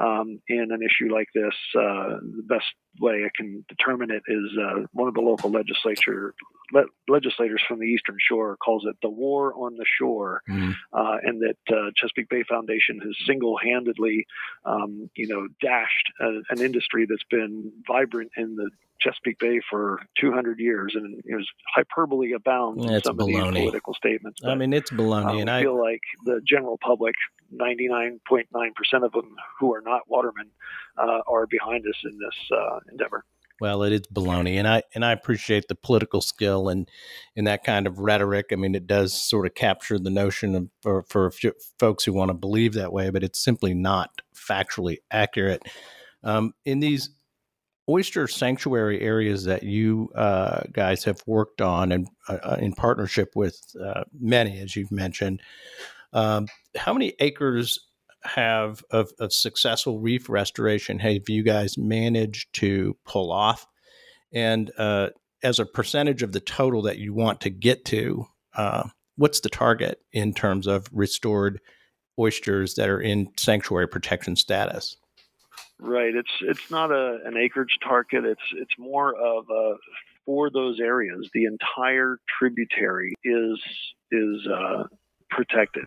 um, 0.00 0.40
in 0.48 0.68
an 0.70 0.80
issue 0.82 1.12
like 1.12 1.28
this. 1.34 1.54
Uh, 1.76 2.18
the 2.36 2.44
best 2.48 2.66
way 3.00 3.24
I 3.24 3.30
can 3.36 3.64
determine 3.68 4.10
it 4.10 4.22
is 4.26 4.58
uh, 4.58 4.86
one 4.92 5.08
of 5.08 5.14
the 5.14 5.20
local 5.20 5.50
legislature 5.50 6.34
le- 6.72 6.86
legislators 7.08 7.62
from 7.66 7.78
the 7.78 7.86
Eastern 7.86 8.16
Shore 8.18 8.56
calls 8.56 8.84
it 8.86 8.96
the 9.02 9.10
war 9.10 9.54
on 9.54 9.76
the 9.76 9.84
shore, 9.98 10.42
mm. 10.48 10.74
uh, 10.92 11.16
and 11.22 11.40
that 11.42 11.74
uh, 11.74 11.90
Chesapeake 11.96 12.28
Bay 12.28 12.44
Foundation 12.48 13.00
has 13.00 13.14
single-handedly, 13.26 14.26
um, 14.64 15.10
you 15.16 15.28
know, 15.28 15.46
dashed 15.60 16.12
a, 16.20 16.40
an 16.50 16.60
industry 16.60 17.06
that's 17.08 17.24
been 17.30 17.72
vibrant 17.86 18.30
in 18.36 18.56
the 18.56 18.70
Chesapeake 19.00 19.38
Bay 19.38 19.60
for 19.68 20.00
200 20.20 20.58
years, 20.58 20.92
and 20.94 21.22
it 21.24 21.34
was 21.34 21.48
hyperbole 21.74 22.32
abounds 22.32 22.84
in 22.84 23.02
some 23.02 23.16
baloney. 23.16 23.48
of 23.48 23.54
these 23.54 23.62
political 23.62 23.94
statements. 23.94 24.40
But, 24.42 24.50
I 24.50 24.54
mean, 24.54 24.72
it's 24.72 24.90
baloney, 24.90 25.30
um, 25.30 25.38
and 25.38 25.50
I 25.50 25.62
feel 25.62 25.80
like 25.80 26.02
the 26.24 26.40
general 26.46 26.78
public, 26.82 27.14
99.9% 27.52 29.04
of 29.04 29.12
them 29.12 29.34
who 29.58 29.74
are 29.74 29.82
not 29.82 30.02
watermen, 30.08 30.50
uh, 30.98 31.20
are 31.26 31.46
behind 31.46 31.84
us 31.86 31.96
in 32.04 32.18
this 32.18 32.58
uh, 32.58 32.80
endeavor. 32.90 33.24
Well, 33.60 33.82
it 33.82 33.92
is 33.92 34.00
baloney, 34.12 34.54
and 34.54 34.66
I 34.66 34.82
and 34.94 35.04
I 35.04 35.12
appreciate 35.12 35.68
the 35.68 35.74
political 35.74 36.22
skill 36.22 36.70
and 36.70 36.88
in 37.36 37.44
that 37.44 37.62
kind 37.62 37.86
of 37.86 37.98
rhetoric. 37.98 38.46
I 38.52 38.56
mean, 38.56 38.74
it 38.74 38.86
does 38.86 39.12
sort 39.12 39.44
of 39.44 39.54
capture 39.54 39.98
the 39.98 40.08
notion 40.08 40.54
of 40.54 40.68
for 40.80 41.02
for 41.02 41.30
folks 41.78 42.04
who 42.04 42.14
want 42.14 42.30
to 42.30 42.34
believe 42.34 42.72
that 42.72 42.90
way, 42.90 43.10
but 43.10 43.22
it's 43.22 43.38
simply 43.38 43.74
not 43.74 44.22
factually 44.34 44.98
accurate. 45.10 45.62
Um, 46.24 46.54
in 46.64 46.80
these 46.80 47.10
oyster 47.90 48.28
sanctuary 48.28 49.00
areas 49.00 49.44
that 49.44 49.62
you 49.62 50.10
uh, 50.14 50.62
guys 50.72 51.04
have 51.04 51.22
worked 51.26 51.60
on 51.60 51.92
and 51.92 52.08
uh, 52.28 52.38
uh, 52.42 52.56
in 52.60 52.72
partnership 52.72 53.32
with 53.34 53.60
uh, 53.82 54.04
many, 54.18 54.60
as 54.60 54.76
you've 54.76 54.92
mentioned, 54.92 55.42
um, 56.12 56.46
how 56.76 56.92
many 56.92 57.14
acres 57.20 57.78
have 58.22 58.84
of, 58.90 59.10
of, 59.18 59.32
successful 59.32 59.98
reef 59.98 60.28
restoration 60.28 60.98
have 60.98 61.28
you 61.28 61.42
guys 61.42 61.78
managed 61.78 62.52
to 62.54 62.96
pull 63.06 63.32
off? 63.32 63.66
And 64.32 64.70
uh, 64.76 65.10
as 65.42 65.58
a 65.58 65.66
percentage 65.66 66.22
of 66.22 66.32
the 66.32 66.40
total 66.40 66.82
that 66.82 66.98
you 66.98 67.14
want 67.14 67.40
to 67.42 67.50
get 67.50 67.84
to, 67.86 68.26
uh, 68.54 68.88
what's 69.16 69.40
the 69.40 69.48
target 69.48 70.00
in 70.12 70.34
terms 70.34 70.66
of 70.66 70.86
restored 70.92 71.60
oysters 72.18 72.74
that 72.74 72.88
are 72.88 73.00
in 73.00 73.28
sanctuary 73.36 73.88
protection 73.88 74.36
status? 74.36 74.96
Right. 75.78 76.14
It's 76.14 76.30
it's 76.42 76.70
not 76.70 76.90
a 76.92 77.20
an 77.24 77.38
acreage 77.38 77.78
target. 77.82 78.24
It's 78.26 78.40
it's 78.52 78.74
more 78.78 79.14
of 79.14 79.48
a 79.48 79.76
for 80.26 80.50
those 80.50 80.78
areas. 80.78 81.30
The 81.32 81.44
entire 81.44 82.18
tributary 82.38 83.14
is 83.24 83.58
is 84.10 84.46
uh, 84.46 84.84
protected. 85.30 85.84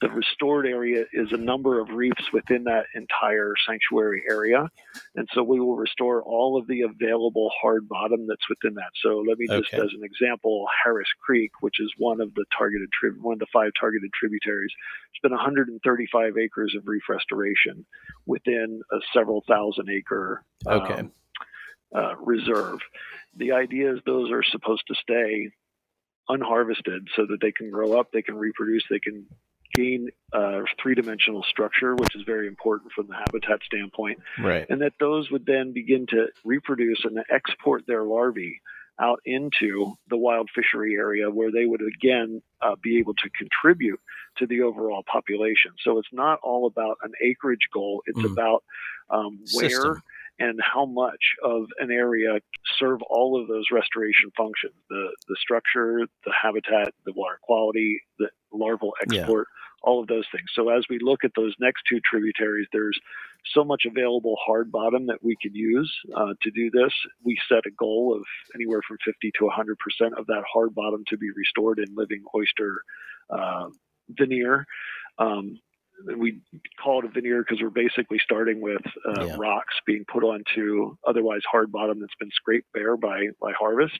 The 0.00 0.10
restored 0.10 0.66
area 0.66 1.04
is 1.12 1.28
a 1.32 1.36
number 1.36 1.80
of 1.80 1.88
reefs 1.90 2.24
within 2.32 2.64
that 2.64 2.86
entire 2.94 3.54
sanctuary 3.66 4.24
area. 4.28 4.68
And 5.14 5.28
so 5.32 5.42
we 5.42 5.60
will 5.60 5.76
restore 5.76 6.20
all 6.22 6.58
of 6.58 6.66
the 6.66 6.82
available 6.82 7.50
hard 7.62 7.88
bottom 7.88 8.26
that's 8.26 8.46
within 8.48 8.74
that. 8.74 8.90
So 9.02 9.24
let 9.26 9.38
me 9.38 9.46
just, 9.46 9.72
Okay. 9.72 9.82
as 9.82 9.92
an 9.94 10.02
example, 10.02 10.66
Harris 10.82 11.08
Creek, 11.24 11.52
which 11.60 11.78
is 11.78 11.90
one 11.96 12.20
of 12.20 12.34
the 12.34 12.44
targeted, 12.58 12.90
tri- 12.92 13.10
one 13.20 13.34
of 13.34 13.38
the 13.38 13.46
five 13.52 13.70
targeted 13.78 14.12
tributaries, 14.12 14.72
it's 15.12 15.20
been 15.22 15.30
135 15.32 16.36
acres 16.38 16.74
of 16.76 16.86
reef 16.88 17.04
restoration 17.08 17.86
within 18.26 18.82
a 18.92 18.96
several 19.14 19.42
thousand 19.48 19.88
acre 19.90 20.42
Okay. 20.66 20.94
um, 20.94 21.12
uh, 21.94 22.16
reserve. 22.16 22.80
The 23.36 23.52
idea 23.52 23.94
is 23.94 24.00
those 24.04 24.30
are 24.32 24.42
supposed 24.42 24.82
to 24.88 24.94
stay 24.96 25.50
unharvested 26.28 27.08
so 27.16 27.26
that 27.26 27.38
they 27.40 27.52
can 27.52 27.70
grow 27.70 27.98
up, 27.98 28.10
they 28.12 28.22
can 28.22 28.36
reproduce, 28.36 28.84
they 28.88 28.98
can 29.00 29.26
gain 29.74 30.08
uh, 30.32 30.60
three 30.80 30.94
dimensional 30.94 31.42
structure, 31.42 31.94
which 31.96 32.14
is 32.14 32.22
very 32.24 32.46
important 32.46 32.92
from 32.92 33.08
the 33.08 33.14
habitat 33.14 33.58
standpoint, 33.64 34.18
Right. 34.38 34.66
and 34.70 34.80
that 34.82 34.92
those 35.00 35.30
would 35.30 35.46
then 35.46 35.72
begin 35.72 36.06
to 36.08 36.28
reproduce 36.44 37.04
and 37.04 37.18
export 37.30 37.86
their 37.86 38.04
larvae 38.04 38.60
out 39.00 39.20
into 39.24 39.92
the 40.08 40.16
wild 40.16 40.48
fishery 40.54 40.94
area 40.94 41.28
where 41.28 41.50
they 41.50 41.66
would 41.66 41.80
again 41.82 42.40
uh, 42.62 42.76
be 42.80 42.98
able 43.00 43.14
to 43.14 43.28
contribute 43.30 43.98
to 44.38 44.46
the 44.46 44.62
overall 44.62 45.02
population. 45.10 45.72
So 45.82 45.98
it's 45.98 46.12
not 46.12 46.38
all 46.44 46.66
about 46.68 46.98
an 47.02 47.10
acreage 47.20 47.68
goal, 47.72 48.02
it's 48.06 48.18
Mm. 48.20 48.32
about 48.32 48.62
um, 49.10 49.40
where. 49.54 50.02
And 50.38 50.58
how 50.60 50.84
much 50.84 51.22
of 51.42 51.66
an 51.78 51.90
area 51.90 52.38
serve 52.78 53.00
all 53.08 53.40
of 53.40 53.46
those 53.48 53.64
restoration 53.72 54.30
functions 54.36 54.74
the 54.90 55.10
the 55.28 55.36
structure 55.40 56.00
the 56.24 56.32
habitat 56.40 56.92
the 57.06 57.12
water 57.12 57.38
quality 57.42 58.00
the 58.18 58.28
larval 58.52 58.92
Yeah. 59.10 59.20
export 59.20 59.46
all 59.82 60.00
of 60.00 60.06
those 60.06 60.24
things. 60.32 60.46
So 60.54 60.70
as 60.70 60.84
we 60.88 60.98
look 60.98 61.24
at 61.24 61.32
those 61.36 61.54
next 61.60 61.82
two 61.88 62.00
tributaries 62.10 62.66
there's 62.72 62.98
so 63.52 63.62
much 63.64 63.82
available 63.86 64.36
hard 64.44 64.72
bottom 64.72 65.06
that 65.06 65.22
we 65.22 65.36
could 65.42 65.54
use 65.54 65.92
uh, 66.16 66.32
to 66.42 66.50
do 66.50 66.70
this. 66.70 66.92
We 67.22 67.38
set 67.48 67.66
a 67.66 67.70
goal 67.70 68.14
of 68.16 68.22
anywhere 68.54 68.80
from 68.86 68.96
50 69.04 69.30
to 69.38 69.44
100 69.44 69.76
percent 69.78 70.14
of 70.18 70.26
that 70.26 70.42
hard 70.52 70.74
bottom 70.74 71.04
to 71.08 71.18
be 71.18 71.28
restored 71.36 71.78
in 71.78 71.94
living 71.94 72.22
oyster 72.34 72.82
uh, 73.30 73.68
veneer. 74.08 74.66
Um, 75.18 75.58
we 76.18 76.40
call 76.82 77.00
it 77.00 77.04
a 77.04 77.08
veneer 77.08 77.42
because 77.42 77.62
we're 77.62 77.70
basically 77.70 78.18
starting 78.22 78.60
with 78.60 78.82
uh, 79.06 79.24
Yeah. 79.26 79.36
rocks 79.38 79.74
being 79.86 80.04
put 80.10 80.22
onto 80.22 80.96
otherwise 81.06 81.42
hard 81.50 81.72
bottom 81.72 82.00
that's 82.00 82.14
been 82.18 82.30
scraped 82.32 82.72
bare 82.72 82.96
by 82.96 83.28
by 83.40 83.52
harvest 83.58 83.98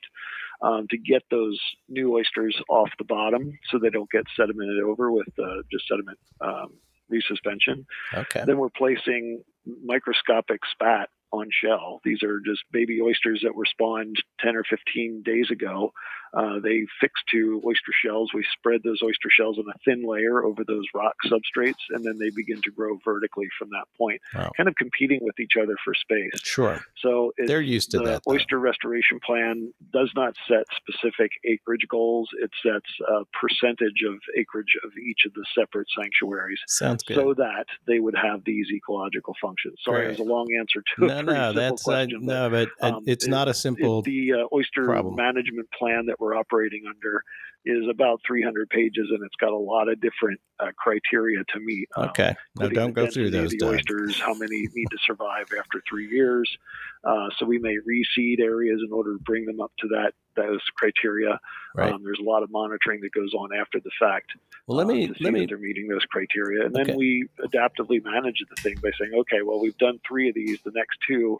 um, 0.61 0.87
to 0.89 0.97
get 0.97 1.23
those 1.31 1.59
new 1.89 2.15
oysters 2.15 2.55
off 2.69 2.89
the 2.97 3.05
bottom 3.05 3.57
so 3.69 3.79
they 3.79 3.89
don't 3.89 4.09
get 4.11 4.25
sedimented 4.37 4.81
over 4.83 5.11
with 5.11 5.27
uh, 5.39 5.61
just 5.71 5.87
sediment 5.87 6.17
um, 6.41 6.73
resuspension. 7.11 7.85
Okay. 8.13 8.43
Then 8.45 8.57
we're 8.57 8.69
placing 8.69 9.43
microscopic 9.83 10.61
spat 10.71 11.09
on 11.31 11.49
shell. 11.51 11.99
These 12.03 12.23
are 12.23 12.39
just 12.39 12.61
baby 12.71 12.99
oysters 13.01 13.41
that 13.43 13.55
were 13.55 13.65
spawned 13.65 14.15
10 14.39 14.55
or 14.55 14.63
15 14.63 15.21
days 15.23 15.49
ago. 15.51 15.91
Uh, 16.35 16.59
they 16.59 16.85
fix 16.99 17.13
to 17.31 17.61
oyster 17.65 17.91
shells. 18.03 18.31
We 18.33 18.45
spread 18.57 18.81
those 18.83 18.99
oyster 19.01 19.29
shells 19.29 19.57
in 19.57 19.63
a 19.69 19.77
thin 19.85 20.03
layer 20.05 20.43
over 20.43 20.63
those 20.65 20.83
rock 20.93 21.15
substrates, 21.25 21.79
and 21.91 22.03
then 22.03 22.17
they 22.19 22.29
begin 22.35 22.61
to 22.63 22.71
grow 22.71 22.99
vertically 23.05 23.47
from 23.57 23.69
that 23.69 23.85
point, 23.97 24.19
Wow. 24.33 24.51
kind 24.57 24.67
of 24.67 24.75
competing 24.75 25.19
with 25.21 25.39
each 25.39 25.53
other 25.61 25.75
for 25.83 25.93
space. 25.93 26.31
Sure. 26.43 26.81
So 26.97 27.31
it's, 27.37 27.47
They're 27.47 27.61
used 27.61 27.91
to 27.91 27.99
the 27.99 28.03
that. 28.05 28.21
though. 28.25 28.33
oyster 28.33 28.59
restoration 28.59 29.19
plan 29.25 29.73
does 29.93 30.11
not 30.15 30.35
set 30.47 30.65
specific 30.75 31.31
acreage 31.45 31.85
goals. 31.89 32.29
It 32.41 32.51
sets 32.61 32.89
a 33.07 33.23
percentage 33.39 34.03
of 34.07 34.15
acreage 34.37 34.75
of 34.83 34.91
each 34.97 35.21
of 35.25 35.33
the 35.33 35.45
separate 35.57 35.87
sanctuaries 35.97 36.59
Sounds 36.67 37.03
good. 37.03 37.15
so 37.15 37.33
that 37.35 37.65
they 37.87 37.99
would 37.99 38.15
have 38.15 38.43
these 38.45 38.67
ecological 38.73 39.35
functions. 39.41 39.79
Sorry, 39.83 40.05
Great. 40.05 40.05
it 40.07 40.19
was 40.19 40.27
a 40.27 40.31
long 40.31 40.47
answer 40.59 40.83
to 40.97 41.05
no, 41.07 41.17
a 41.19 41.23
no, 41.23 41.31
simple 41.33 41.53
that's 41.53 41.81
uh, 41.81 41.91
question. 41.91 42.19
but 42.25 42.33
no, 42.33 42.49
but 42.49 42.69
uh, 42.81 42.95
um, 42.97 43.03
it's 43.07 43.25
it- 43.25 43.29
not 43.29 43.47
a 43.47 43.51
it- 43.51 43.53
simple. 43.55 44.01
the 44.01 44.33
uh, 44.33 44.37
oyster 44.53 44.85
problem. 44.85 45.15
management 45.15 45.69
plan 45.71 46.05
that 46.07 46.19
we're 46.25 46.35
operating 46.35 46.83
under 46.87 47.23
is 47.65 47.87
about 47.89 48.21
300 48.27 48.69
pages, 48.69 49.07
and 49.09 49.23
it's 49.23 49.35
got 49.39 49.51
a 49.51 49.57
lot 49.57 49.89
of 49.89 49.99
different 49.99 50.39
uh, 50.59 50.67
criteria 50.77 51.39
to 51.53 51.59
meet. 51.59 51.87
um, 51.95 52.09
okay. 52.09 52.35
No, 52.57 52.65
including 52.65 52.75
don't 52.75 52.93
go 52.93 53.11
through 53.11 53.31
those. 53.31 53.51
The 53.51 53.65
oysters, 53.65 54.19
how 54.19 54.33
many 54.33 54.67
need 54.73 54.87
to 54.91 54.97
survive 55.05 55.47
after 55.57 55.81
three 55.89 56.07
years. 56.09 56.57
Uh, 57.03 57.29
so 57.37 57.45
we 57.45 57.59
may 57.59 57.77
reseed 57.77 58.39
areas 58.39 58.81
in 58.85 58.91
order 58.91 59.13
to 59.13 59.19
bring 59.23 59.45
them 59.45 59.61
up 59.61 59.71
to 59.79 59.87
that 59.89 60.13
those 60.35 60.59
criteria. 60.75 61.39
Right. 61.75 61.93
Um, 61.93 62.03
there's 62.03 62.19
a 62.19 62.23
lot 62.23 62.43
of 62.43 62.51
monitoring 62.51 63.01
that 63.01 63.13
goes 63.13 63.33
on 63.33 63.49
after 63.55 63.79
the 63.79 63.91
fact. 63.99 64.31
Well, 64.67 64.77
let 64.77 64.85
uh, 64.85 64.93
me 64.93 65.07
see 65.07 65.23
let 65.23 65.33
me 65.33 65.45
they're 65.45 65.57
meeting 65.57 65.87
those 65.87 66.05
criteria, 66.05 66.65
and 66.65 66.75
then 66.75 66.95
we 66.95 67.27
adaptively 67.39 68.03
manage 68.03 68.43
the 68.49 68.61
thing 68.61 68.75
by 68.81 68.91
saying, 68.99 69.13
okay, 69.21 69.41
well, 69.43 69.59
we've 69.59 69.77
done 69.77 69.99
three 70.07 70.29
of 70.29 70.35
these. 70.35 70.59
The 70.63 70.71
next 70.75 70.99
two 71.07 71.39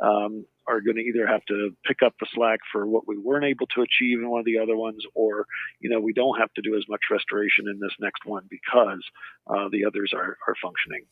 um, 0.00 0.46
are 0.68 0.80
going 0.80 0.96
to 0.96 1.02
either 1.02 1.26
have 1.26 1.44
to 1.46 1.70
pick 1.86 1.98
up 2.04 2.14
the 2.20 2.26
slack 2.34 2.60
for 2.72 2.86
what 2.86 3.06
we 3.06 3.16
weren't 3.18 3.44
able 3.44 3.66
to 3.74 3.82
achieve 3.82 4.18
in 4.18 4.28
one 4.28 4.40
of 4.40 4.46
the 4.46 4.58
other 4.58 4.76
ones, 4.76 5.04
or 5.14 5.46
you 5.80 5.88
know, 5.90 6.00
we 6.00 6.12
don't 6.12 6.38
have 6.38 6.52
to 6.54 6.62
do 6.62 6.76
as 6.76 6.84
much 6.88 7.00
restoration 7.10 7.66
in 7.68 7.78
this 7.80 7.92
next 8.00 8.24
one 8.24 8.44
because 8.50 9.02
uh, 9.48 9.68
the 9.70 9.84
others 9.84 10.12
are 10.14 10.36
are 10.48 10.54
functioning. 10.62 11.04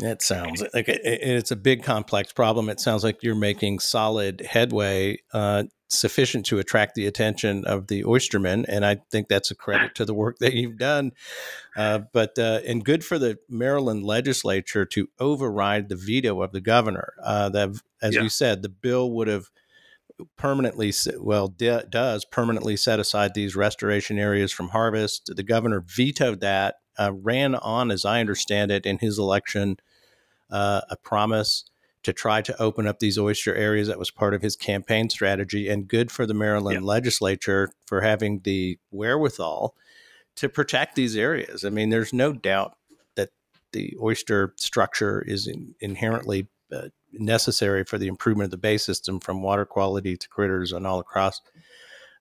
It 0.00 0.22
sounds 0.22 0.62
like 0.74 0.88
it, 0.88 1.00
it- 1.04 1.20
it's 1.22 1.50
a 1.52 1.56
big, 1.56 1.84
complex 1.84 2.32
problem. 2.32 2.68
It 2.68 2.80
sounds 2.80 3.04
like 3.04 3.22
you're 3.22 3.36
making 3.36 3.78
solid 3.78 4.40
headway, 4.40 5.18
uh, 5.32 5.64
sufficient 5.98 6.46
to 6.46 6.58
attract 6.58 6.94
the 6.94 7.06
attention 7.06 7.64
of 7.64 7.86
the 7.86 8.04
oystermen, 8.04 8.64
and 8.68 8.84
I 8.84 8.96
think 9.10 9.28
that's 9.28 9.50
a 9.50 9.54
credit 9.54 9.94
to 9.96 10.04
the 10.04 10.14
work 10.14 10.38
that 10.38 10.54
you've 10.54 10.78
done. 10.78 11.12
Uh, 11.76 12.00
but 12.12 12.38
uh, 12.38 12.60
and 12.66 12.84
good 12.84 13.04
for 13.04 13.18
the 13.18 13.38
Maryland 13.48 14.04
legislature 14.04 14.84
to 14.86 15.08
override 15.18 15.88
the 15.88 15.96
veto 15.96 16.42
of 16.42 16.52
the 16.52 16.60
governor. 16.60 17.14
Uh, 17.22 17.48
that, 17.50 17.70
as 18.02 18.14
Yeah. 18.14 18.22
you 18.22 18.28
said, 18.28 18.62
the 18.62 18.68
bill 18.68 19.10
would 19.12 19.28
have 19.28 19.46
permanently, 20.36 20.92
well, 21.18 21.48
d- 21.48 21.80
does 21.88 22.24
permanently 22.24 22.76
set 22.76 23.00
aside 23.00 23.34
these 23.34 23.56
restoration 23.56 24.18
areas 24.18 24.52
from 24.52 24.68
harvest. 24.68 25.30
The 25.34 25.42
governor 25.42 25.84
vetoed 25.86 26.40
that. 26.40 26.76
Uh, 26.96 27.12
ran 27.12 27.56
on, 27.56 27.90
as 27.90 28.04
I 28.04 28.20
understand 28.20 28.70
it, 28.70 28.86
in 28.86 28.98
his 28.98 29.18
election 29.18 29.78
uh, 30.48 30.82
a 30.88 30.96
promise 30.96 31.64
to 32.04 32.12
try 32.12 32.40
to 32.42 32.62
open 32.62 32.86
up 32.86 33.00
these 33.00 33.18
oyster 33.18 33.54
areas. 33.54 33.88
That 33.88 33.98
was 33.98 34.10
part 34.10 34.34
of 34.34 34.42
his 34.42 34.56
campaign 34.56 35.10
strategy, 35.10 35.68
and 35.68 35.88
good 35.88 36.10
for 36.12 36.26
the 36.26 36.34
Maryland 36.34 36.82
Yeah. 36.82 36.86
legislature 36.86 37.70
for 37.86 38.00
having 38.02 38.40
the 38.40 38.78
wherewithal 38.90 39.74
to 40.36 40.48
protect 40.48 40.94
these 40.96 41.16
areas. 41.16 41.64
I 41.64 41.70
mean, 41.70 41.90
there's 41.90 42.12
no 42.12 42.32
doubt 42.32 42.76
that 43.16 43.30
the 43.72 43.96
oyster 44.00 44.54
structure 44.56 45.22
is 45.26 45.46
in, 45.46 45.74
inherently 45.80 46.48
uh, 46.72 46.88
necessary 47.12 47.84
for 47.84 47.98
the 47.98 48.08
improvement 48.08 48.46
of 48.46 48.50
the 48.50 48.56
bay 48.56 48.76
system 48.78 49.20
from 49.20 49.42
water 49.42 49.64
quality 49.64 50.16
to 50.16 50.28
critters 50.28 50.72
and 50.72 50.86
all 50.86 50.98
across 50.98 51.40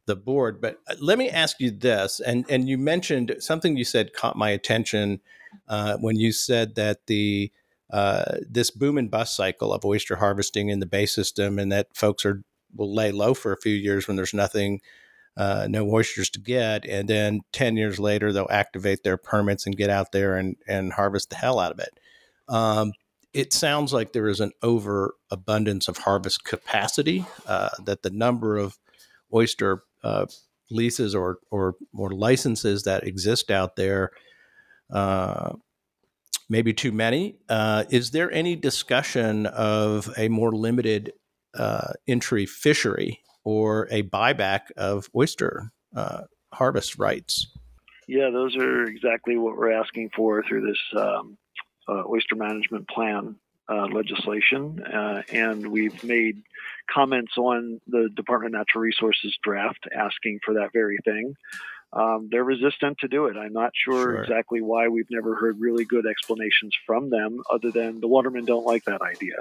the 0.05 0.15
board. 0.15 0.61
But 0.61 0.79
uh, 0.87 0.95
let 0.99 1.17
me 1.17 1.29
ask 1.29 1.59
you 1.59 1.71
this, 1.71 2.19
and 2.19 2.45
and 2.49 2.67
you 2.69 2.77
mentioned 2.77 3.35
something 3.39 3.75
you 3.77 3.85
said 3.85 4.13
caught 4.13 4.35
my 4.35 4.49
attention 4.49 5.21
uh, 5.67 5.97
when 5.97 6.17
you 6.17 6.31
said 6.31 6.75
that 6.75 7.07
the 7.07 7.51
uh, 7.93 8.37
this 8.49 8.71
boom 8.71 8.97
and 8.97 9.11
bust 9.11 9.35
cycle 9.35 9.71
of 9.71 9.85
oyster 9.85 10.15
harvesting 10.15 10.69
in 10.69 10.79
the 10.79 10.87
bay 10.87 11.05
system, 11.05 11.59
and 11.59 11.71
that 11.71 11.95
folks 11.95 12.25
are 12.25 12.43
will 12.75 12.93
lay 12.93 13.11
low 13.11 13.35
for 13.35 13.53
a 13.53 13.61
few 13.61 13.75
years 13.75 14.07
when 14.07 14.17
there's 14.17 14.33
nothing, 14.33 14.81
uh, 15.37 15.67
no 15.69 15.87
oysters 15.93 16.27
to 16.31 16.39
get, 16.39 16.85
and 16.85 17.07
then 17.07 17.41
ten 17.51 17.77
years 17.77 17.99
later 17.99 18.33
they'll 18.33 18.47
activate 18.49 19.03
their 19.03 19.15
permits 19.17 19.67
and 19.67 19.77
get 19.77 19.91
out 19.91 20.11
there 20.11 20.35
and 20.35 20.55
and 20.67 20.93
harvest 20.93 21.29
the 21.29 21.35
hell 21.35 21.59
out 21.59 21.71
of 21.71 21.79
it. 21.79 21.99
Um, 22.49 22.93
it 23.31 23.53
sounds 23.53 23.93
like 23.93 24.11
there 24.11 24.27
is 24.27 24.39
an 24.39 24.53
overabundance 24.63 25.87
of 25.87 25.99
harvest 25.99 26.43
capacity. 26.43 27.25
Uh, 27.45 27.69
that 27.85 28.01
the 28.01 28.09
number 28.09 28.57
of 28.57 28.79
oyster 29.31 29.83
uh, 30.03 30.25
leases 30.71 31.13
or, 31.13 31.37
or 31.51 31.75
or 31.95 32.09
licenses 32.09 32.83
that 32.83 33.03
exist 33.03 33.51
out 33.51 33.75
there 33.75 34.09
uh, 34.91 35.53
maybe 36.49 36.73
too 36.73 36.91
many. 36.91 37.37
Uh, 37.49 37.83
is 37.89 38.11
there 38.11 38.31
any 38.31 38.55
discussion 38.55 39.45
of 39.47 40.09
a 40.17 40.27
more 40.29 40.51
limited 40.51 41.13
uh, 41.57 41.93
entry 42.07 42.45
fishery 42.45 43.19
or 43.43 43.87
a 43.91 44.03
buyback 44.03 44.71
of 44.77 45.09
oyster 45.15 45.71
uh, 45.95 46.21
harvest 46.53 46.97
rights? 46.97 47.47
Yeah, 48.07 48.29
those 48.31 48.55
are 48.57 48.83
exactly 48.83 49.37
what 49.37 49.57
we're 49.57 49.71
asking 49.71 50.09
for 50.15 50.43
through 50.43 50.67
this 50.67 51.01
um, 51.01 51.37
uh, 51.87 52.03
oyster 52.07 52.35
management 52.35 52.87
plan. 52.87 53.35
uh, 53.69 53.85
legislation, 53.85 54.81
uh, 54.83 55.21
and 55.31 55.67
we've 55.67 56.03
made 56.03 56.43
comments 56.93 57.33
on 57.37 57.79
the 57.87 58.09
Department 58.15 58.53
of 58.53 58.59
Natural 58.59 58.81
Resources 58.81 59.37
draft 59.41 59.87
asking 59.95 60.39
for 60.45 60.55
that 60.55 60.71
very 60.73 60.97
thing. 61.05 61.33
Um, 61.95 62.27
they're 62.31 62.43
resistant 62.43 62.97
to 62.99 63.07
do 63.07 63.25
it. 63.27 63.37
I'm 63.37 63.53
not 63.53 63.71
sure, 63.75 64.13
Sure. 64.13 64.21
exactly 64.23 64.61
why. 64.61 64.87
We've 64.87 65.09
never 65.11 65.35
heard 65.35 65.59
really 65.59 65.85
good 65.85 66.05
explanations 66.07 66.75
from 66.87 67.09
them, 67.09 67.41
other 67.51 67.71
than 67.71 67.99
the 68.01 68.07
watermen 68.07 68.45
don't 68.45 68.65
like 68.65 68.83
that 68.85 69.01
idea. 69.01 69.37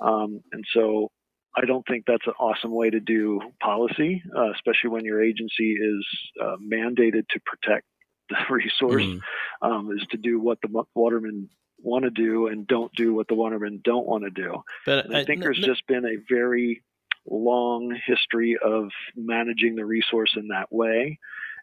Um, 0.00 0.42
and 0.52 0.64
so 0.72 1.10
I 1.56 1.64
don't 1.64 1.86
think 1.86 2.04
that's 2.06 2.26
an 2.26 2.34
awesome 2.38 2.72
way 2.72 2.90
to 2.90 3.00
do 3.00 3.40
policy, 3.60 4.22
uh, 4.36 4.50
especially 4.52 4.90
when 4.90 5.04
your 5.04 5.22
agency 5.22 5.72
is 5.74 6.06
uh, 6.40 6.56
mandated 6.56 7.28
to 7.30 7.40
protect 7.46 7.86
the 8.28 8.36
resource, 8.50 9.04
Mhm. 9.04 9.20
um, 9.62 9.92
is 9.96 10.04
to 10.10 10.16
do 10.16 10.40
what 10.40 10.58
the 10.60 10.84
watermen 10.94 11.48
want 11.78 12.04
to 12.04 12.10
do 12.10 12.48
and 12.48 12.66
don't 12.66 12.92
do 12.94 13.14
what 13.14 13.28
the 13.28 13.34
watermen 13.34 13.80
don't 13.84 14.06
want 14.06 14.24
to 14.24 14.30
do. 14.30 14.62
But 14.84 15.06
And 15.06 15.16
I 15.16 15.24
think 15.24 15.40
there's 15.42 15.58
just 15.58 15.86
been 15.86 16.04
a 16.04 16.16
very 16.28 16.82
long 17.28 17.94
history 18.06 18.56
of 18.58 18.90
managing 19.14 19.76
the 19.76 19.84
resource 19.84 20.34
in 20.36 20.48
that 20.48 20.72
way. 20.72 21.18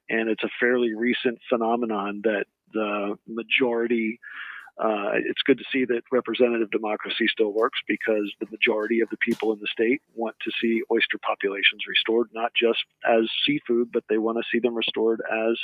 And 0.09 0.29
it's 0.29 0.43
a 0.43 0.49
fairly 0.59 0.93
recent 0.93 1.39
phenomenon 1.49 2.21
that 2.23 2.45
the 2.73 3.15
majority, 3.27 4.19
uh, 4.77 5.11
it's 5.13 5.41
good 5.45 5.57
to 5.59 5.63
see 5.71 5.85
that 5.85 6.01
representative 6.11 6.71
democracy 6.71 7.27
still 7.27 7.53
works 7.53 7.79
because 7.87 8.33
the 8.39 8.47
majority 8.51 9.01
of 9.01 9.09
the 9.09 9.17
people 9.17 9.53
in 9.53 9.59
the 9.59 9.67
state 9.71 10.01
want 10.15 10.35
to 10.43 10.51
see 10.61 10.81
oyster 10.91 11.17
populations 11.19 11.83
restored, 11.87 12.29
not 12.33 12.51
just 12.59 12.83
as 13.07 13.29
seafood, 13.45 13.91
but 13.91 14.03
they 14.09 14.17
want 14.17 14.37
to 14.37 14.43
see 14.51 14.59
them 14.59 14.75
restored 14.75 15.21
as 15.31 15.57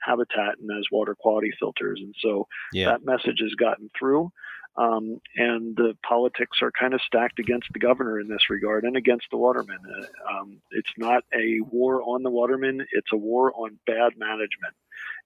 habitat 0.00 0.58
and 0.60 0.70
as 0.76 0.84
water 0.90 1.14
quality 1.14 1.52
filters. 1.58 2.00
And 2.02 2.14
so 2.20 2.46
yeah. 2.72 2.90
that 2.90 3.04
message 3.04 3.40
has 3.40 3.54
gotten 3.54 3.90
through. 3.98 4.30
Um, 4.78 5.20
and 5.36 5.74
the 5.74 5.96
politics 6.06 6.58
are 6.60 6.70
kind 6.70 6.92
of 6.92 7.00
stacked 7.00 7.38
against 7.38 7.68
the 7.72 7.78
governor 7.78 8.20
in 8.20 8.28
this 8.28 8.50
regard 8.50 8.84
and 8.84 8.96
against 8.96 9.26
the 9.30 9.38
watermen. 9.38 9.78
Uh, 9.88 10.38
um, 10.38 10.60
it's 10.70 10.92
not 10.98 11.24
a 11.34 11.60
war 11.70 12.02
on 12.02 12.22
the 12.22 12.30
watermen, 12.30 12.86
it's 12.92 13.12
a 13.12 13.16
war 13.16 13.52
on 13.54 13.78
bad 13.86 14.12
management. 14.18 14.74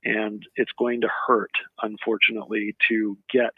And 0.05 0.47
it's 0.57 0.73
going 0.79 1.01
to 1.03 1.11
hurt, 1.27 1.51
unfortunately, 1.83 2.77
to 2.89 3.19
get 3.31 3.53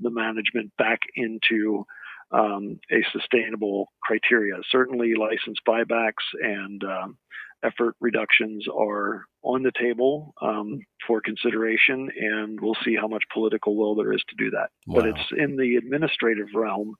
the 0.00 0.10
management 0.10 0.76
back 0.76 1.00
into 1.14 1.86
um, 2.32 2.80
a 2.90 3.02
sustainable 3.12 3.92
criteria. 4.02 4.54
Certainly, 4.70 5.14
license 5.14 5.58
buybacks 5.66 6.26
and 6.42 6.82
um, 6.84 7.18
effort 7.62 7.94
reductions 8.00 8.66
are 8.68 9.24
on 9.42 9.62
the 9.62 9.72
table 9.78 10.34
um, 10.42 10.80
for 11.06 11.20
consideration, 11.20 12.10
and 12.18 12.60
we'll 12.60 12.76
see 12.84 12.94
how 12.94 13.08
much 13.08 13.22
political 13.32 13.76
will 13.76 13.94
there 13.94 14.12
is 14.12 14.22
to 14.28 14.36
do 14.36 14.50
that. 14.50 14.70
But 14.86 15.06
it's 15.06 15.32
in 15.36 15.56
the 15.56 15.76
administrative 15.76 16.48
realm 16.54 16.94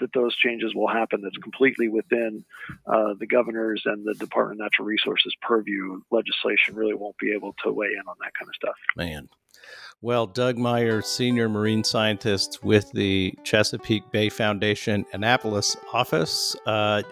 that 0.00 0.12
those 0.14 0.34
changes 0.36 0.74
will 0.74 0.88
happen. 0.88 1.20
That's 1.22 1.36
completely 1.38 1.88
within 1.88 2.44
uh, 2.86 3.14
the 3.18 3.26
governor's 3.26 3.82
and 3.84 4.04
the 4.04 4.14
Department 4.14 4.60
of 4.60 4.64
Natural 4.64 4.86
Resources 4.86 5.34
purview. 5.42 6.00
Legislation 6.10 6.74
really 6.74 6.94
won't 6.94 7.18
be 7.18 7.32
able 7.32 7.54
to 7.64 7.72
weigh 7.72 7.88
in 7.88 8.08
on 8.08 8.16
that 8.20 8.32
kind 8.38 8.48
of 8.48 8.54
stuff. 8.54 8.76
Man. 8.96 9.28
Well, 10.00 10.26
Doug 10.26 10.58
Meyer, 10.58 11.00
senior 11.00 11.48
marine 11.48 11.84
scientist 11.84 12.64
with 12.64 12.90
the 12.90 13.34
Chesapeake 13.44 14.10
Bay 14.10 14.30
Foundation 14.30 15.06
Annapolis 15.12 15.76
office. 15.92 16.56
Uh, 16.66 17.02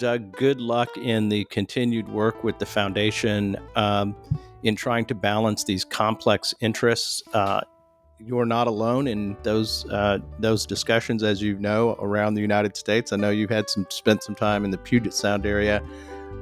Doug, 0.00 0.32
good 0.32 0.62
luck 0.62 0.96
in 0.96 1.28
the 1.28 1.44
continued 1.44 2.08
work 2.08 2.42
with 2.42 2.58
the 2.58 2.64
foundation 2.64 3.54
um, 3.76 4.16
in 4.62 4.74
trying 4.74 5.04
to 5.04 5.14
balance 5.14 5.62
these 5.64 5.84
complex 5.84 6.54
interests. 6.60 7.22
Uh, 7.34 7.60
you're 8.18 8.46
not 8.46 8.66
alone 8.66 9.06
in 9.06 9.36
those 9.42 9.84
uh, 9.90 10.18
those 10.38 10.64
discussions, 10.64 11.22
as 11.22 11.42
you 11.42 11.58
know, 11.58 11.96
around 12.00 12.32
the 12.32 12.40
United 12.40 12.78
States. 12.78 13.12
I 13.12 13.16
know 13.16 13.28
you've 13.28 13.50
had 13.50 13.68
some 13.68 13.86
spent 13.90 14.22
some 14.22 14.34
time 14.34 14.64
in 14.64 14.70
the 14.70 14.78
Puget 14.78 15.12
Sound 15.12 15.44
area. 15.44 15.82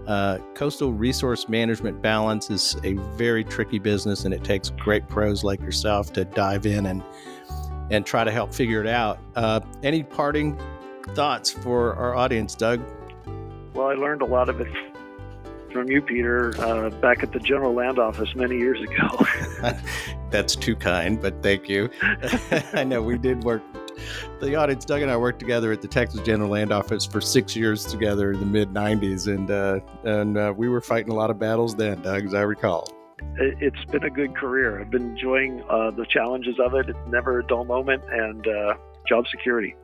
Uh, 0.07 0.39
coastal 0.55 0.93
resource 0.93 1.49
management 1.49 2.01
balance 2.01 2.51
is 2.51 2.77
a 2.85 2.93
very 3.17 3.43
tricky 3.43 3.81
business, 3.81 4.25
and 4.25 4.33
it 4.33 4.45
takes 4.45 4.71
great 4.71 5.09
pros 5.09 5.43
like 5.43 5.61
yourself 5.61 6.13
to 6.13 6.25
dive 6.25 6.65
in 6.65 6.87
and 6.87 7.03
and 7.91 8.07
try 8.07 8.23
to 8.23 8.31
help 8.31 8.55
figure 8.55 8.81
it 8.81 8.89
out. 8.89 9.19
Uh, 9.35 9.59
any 9.83 10.05
parting 10.05 10.57
thoughts 11.15 11.51
for 11.51 11.97
our 11.97 12.15
audience, 12.15 12.55
Doug? 12.55 12.81
Well, 13.75 13.89
I 13.89 13.95
learned 13.95 14.23
a 14.23 14.27
lot 14.27 14.49
of 14.49 14.61
it 14.61 14.73
from 15.73 15.89
you, 15.91 16.01
Peter, 16.01 16.53
uh, 16.61 16.91
back 16.91 17.23
at 17.23 17.33
the 17.33 17.41
General 17.41 17.75
Land 17.75 17.99
Office 17.99 18.35
many 18.35 18.57
years 18.57 18.81
ago. 18.81 19.27
That's 20.31 20.57
too 20.57 20.77
kind, 20.77 21.21
but 21.21 21.43
thank 21.43 21.69
you. 21.69 21.91
I 22.73 22.85
know 22.85 23.03
we 23.03 23.19
did 23.19 23.45
work. 23.45 23.63
The 24.41 24.55
audience, 24.55 24.85
Doug 24.85 25.03
and 25.03 25.11
I 25.11 25.17
worked 25.17 25.41
together 25.41 25.73
at 25.73 25.83
the 25.83 25.89
Texas 25.89 26.21
General 26.21 26.51
Land 26.51 26.73
Office 26.73 27.05
for 27.05 27.21
six 27.21 27.57
years 27.57 27.85
together 27.85 28.33
in 28.33 28.41
the 28.41 28.47
mid 28.47 28.73
'90s, 28.73 29.27
and 29.27 29.51
uh, 29.51 29.81
and 30.05 30.39
uh, 30.39 30.55
we 30.57 30.69
were 30.69 30.81
fighting 30.81 31.11
a 31.11 31.15
lot 31.15 31.31
of 31.31 31.39
battles 31.39 31.75
then, 31.75 32.01
Doug, 32.03 32.27
as 32.27 32.35
I 32.35 32.43
recall. 32.43 32.89
it, 33.37 33.57
it's 33.61 33.85
been 33.91 34.05
a 34.05 34.11
good 34.11 34.37
career. 34.37 34.81
I've 34.81 34.91
been 34.91 35.17
enjoying 35.17 35.63
uh, 35.69 35.91
the 35.91 36.07
challenges 36.07 36.55
of 36.61 36.75
it. 36.75 36.89
It's 36.89 36.99
never 37.09 37.41
a 37.41 37.47
dull 37.47 37.65
moment, 37.65 38.03
and 38.11 38.47
uh, 38.47 38.75
job 39.09 39.27
security. 39.29 39.75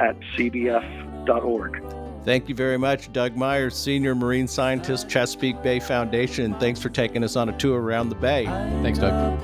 at 0.00 0.16
cbf.org. 0.36 1.99
Thank 2.24 2.48
you 2.48 2.54
very 2.54 2.76
much, 2.76 3.12
Doug 3.12 3.34
Myers, 3.34 3.74
Senior 3.74 4.14
Marine 4.14 4.46
Scientist, 4.46 5.08
Chesapeake 5.08 5.62
Bay 5.62 5.80
Foundation. 5.80 6.54
Thanks 6.54 6.80
for 6.80 6.90
taking 6.90 7.24
us 7.24 7.34
on 7.36 7.48
a 7.48 7.58
tour 7.58 7.80
around 7.80 8.10
the 8.10 8.14
bay. 8.14 8.44
Thanks, 8.82 8.98
Doug. 8.98 9.40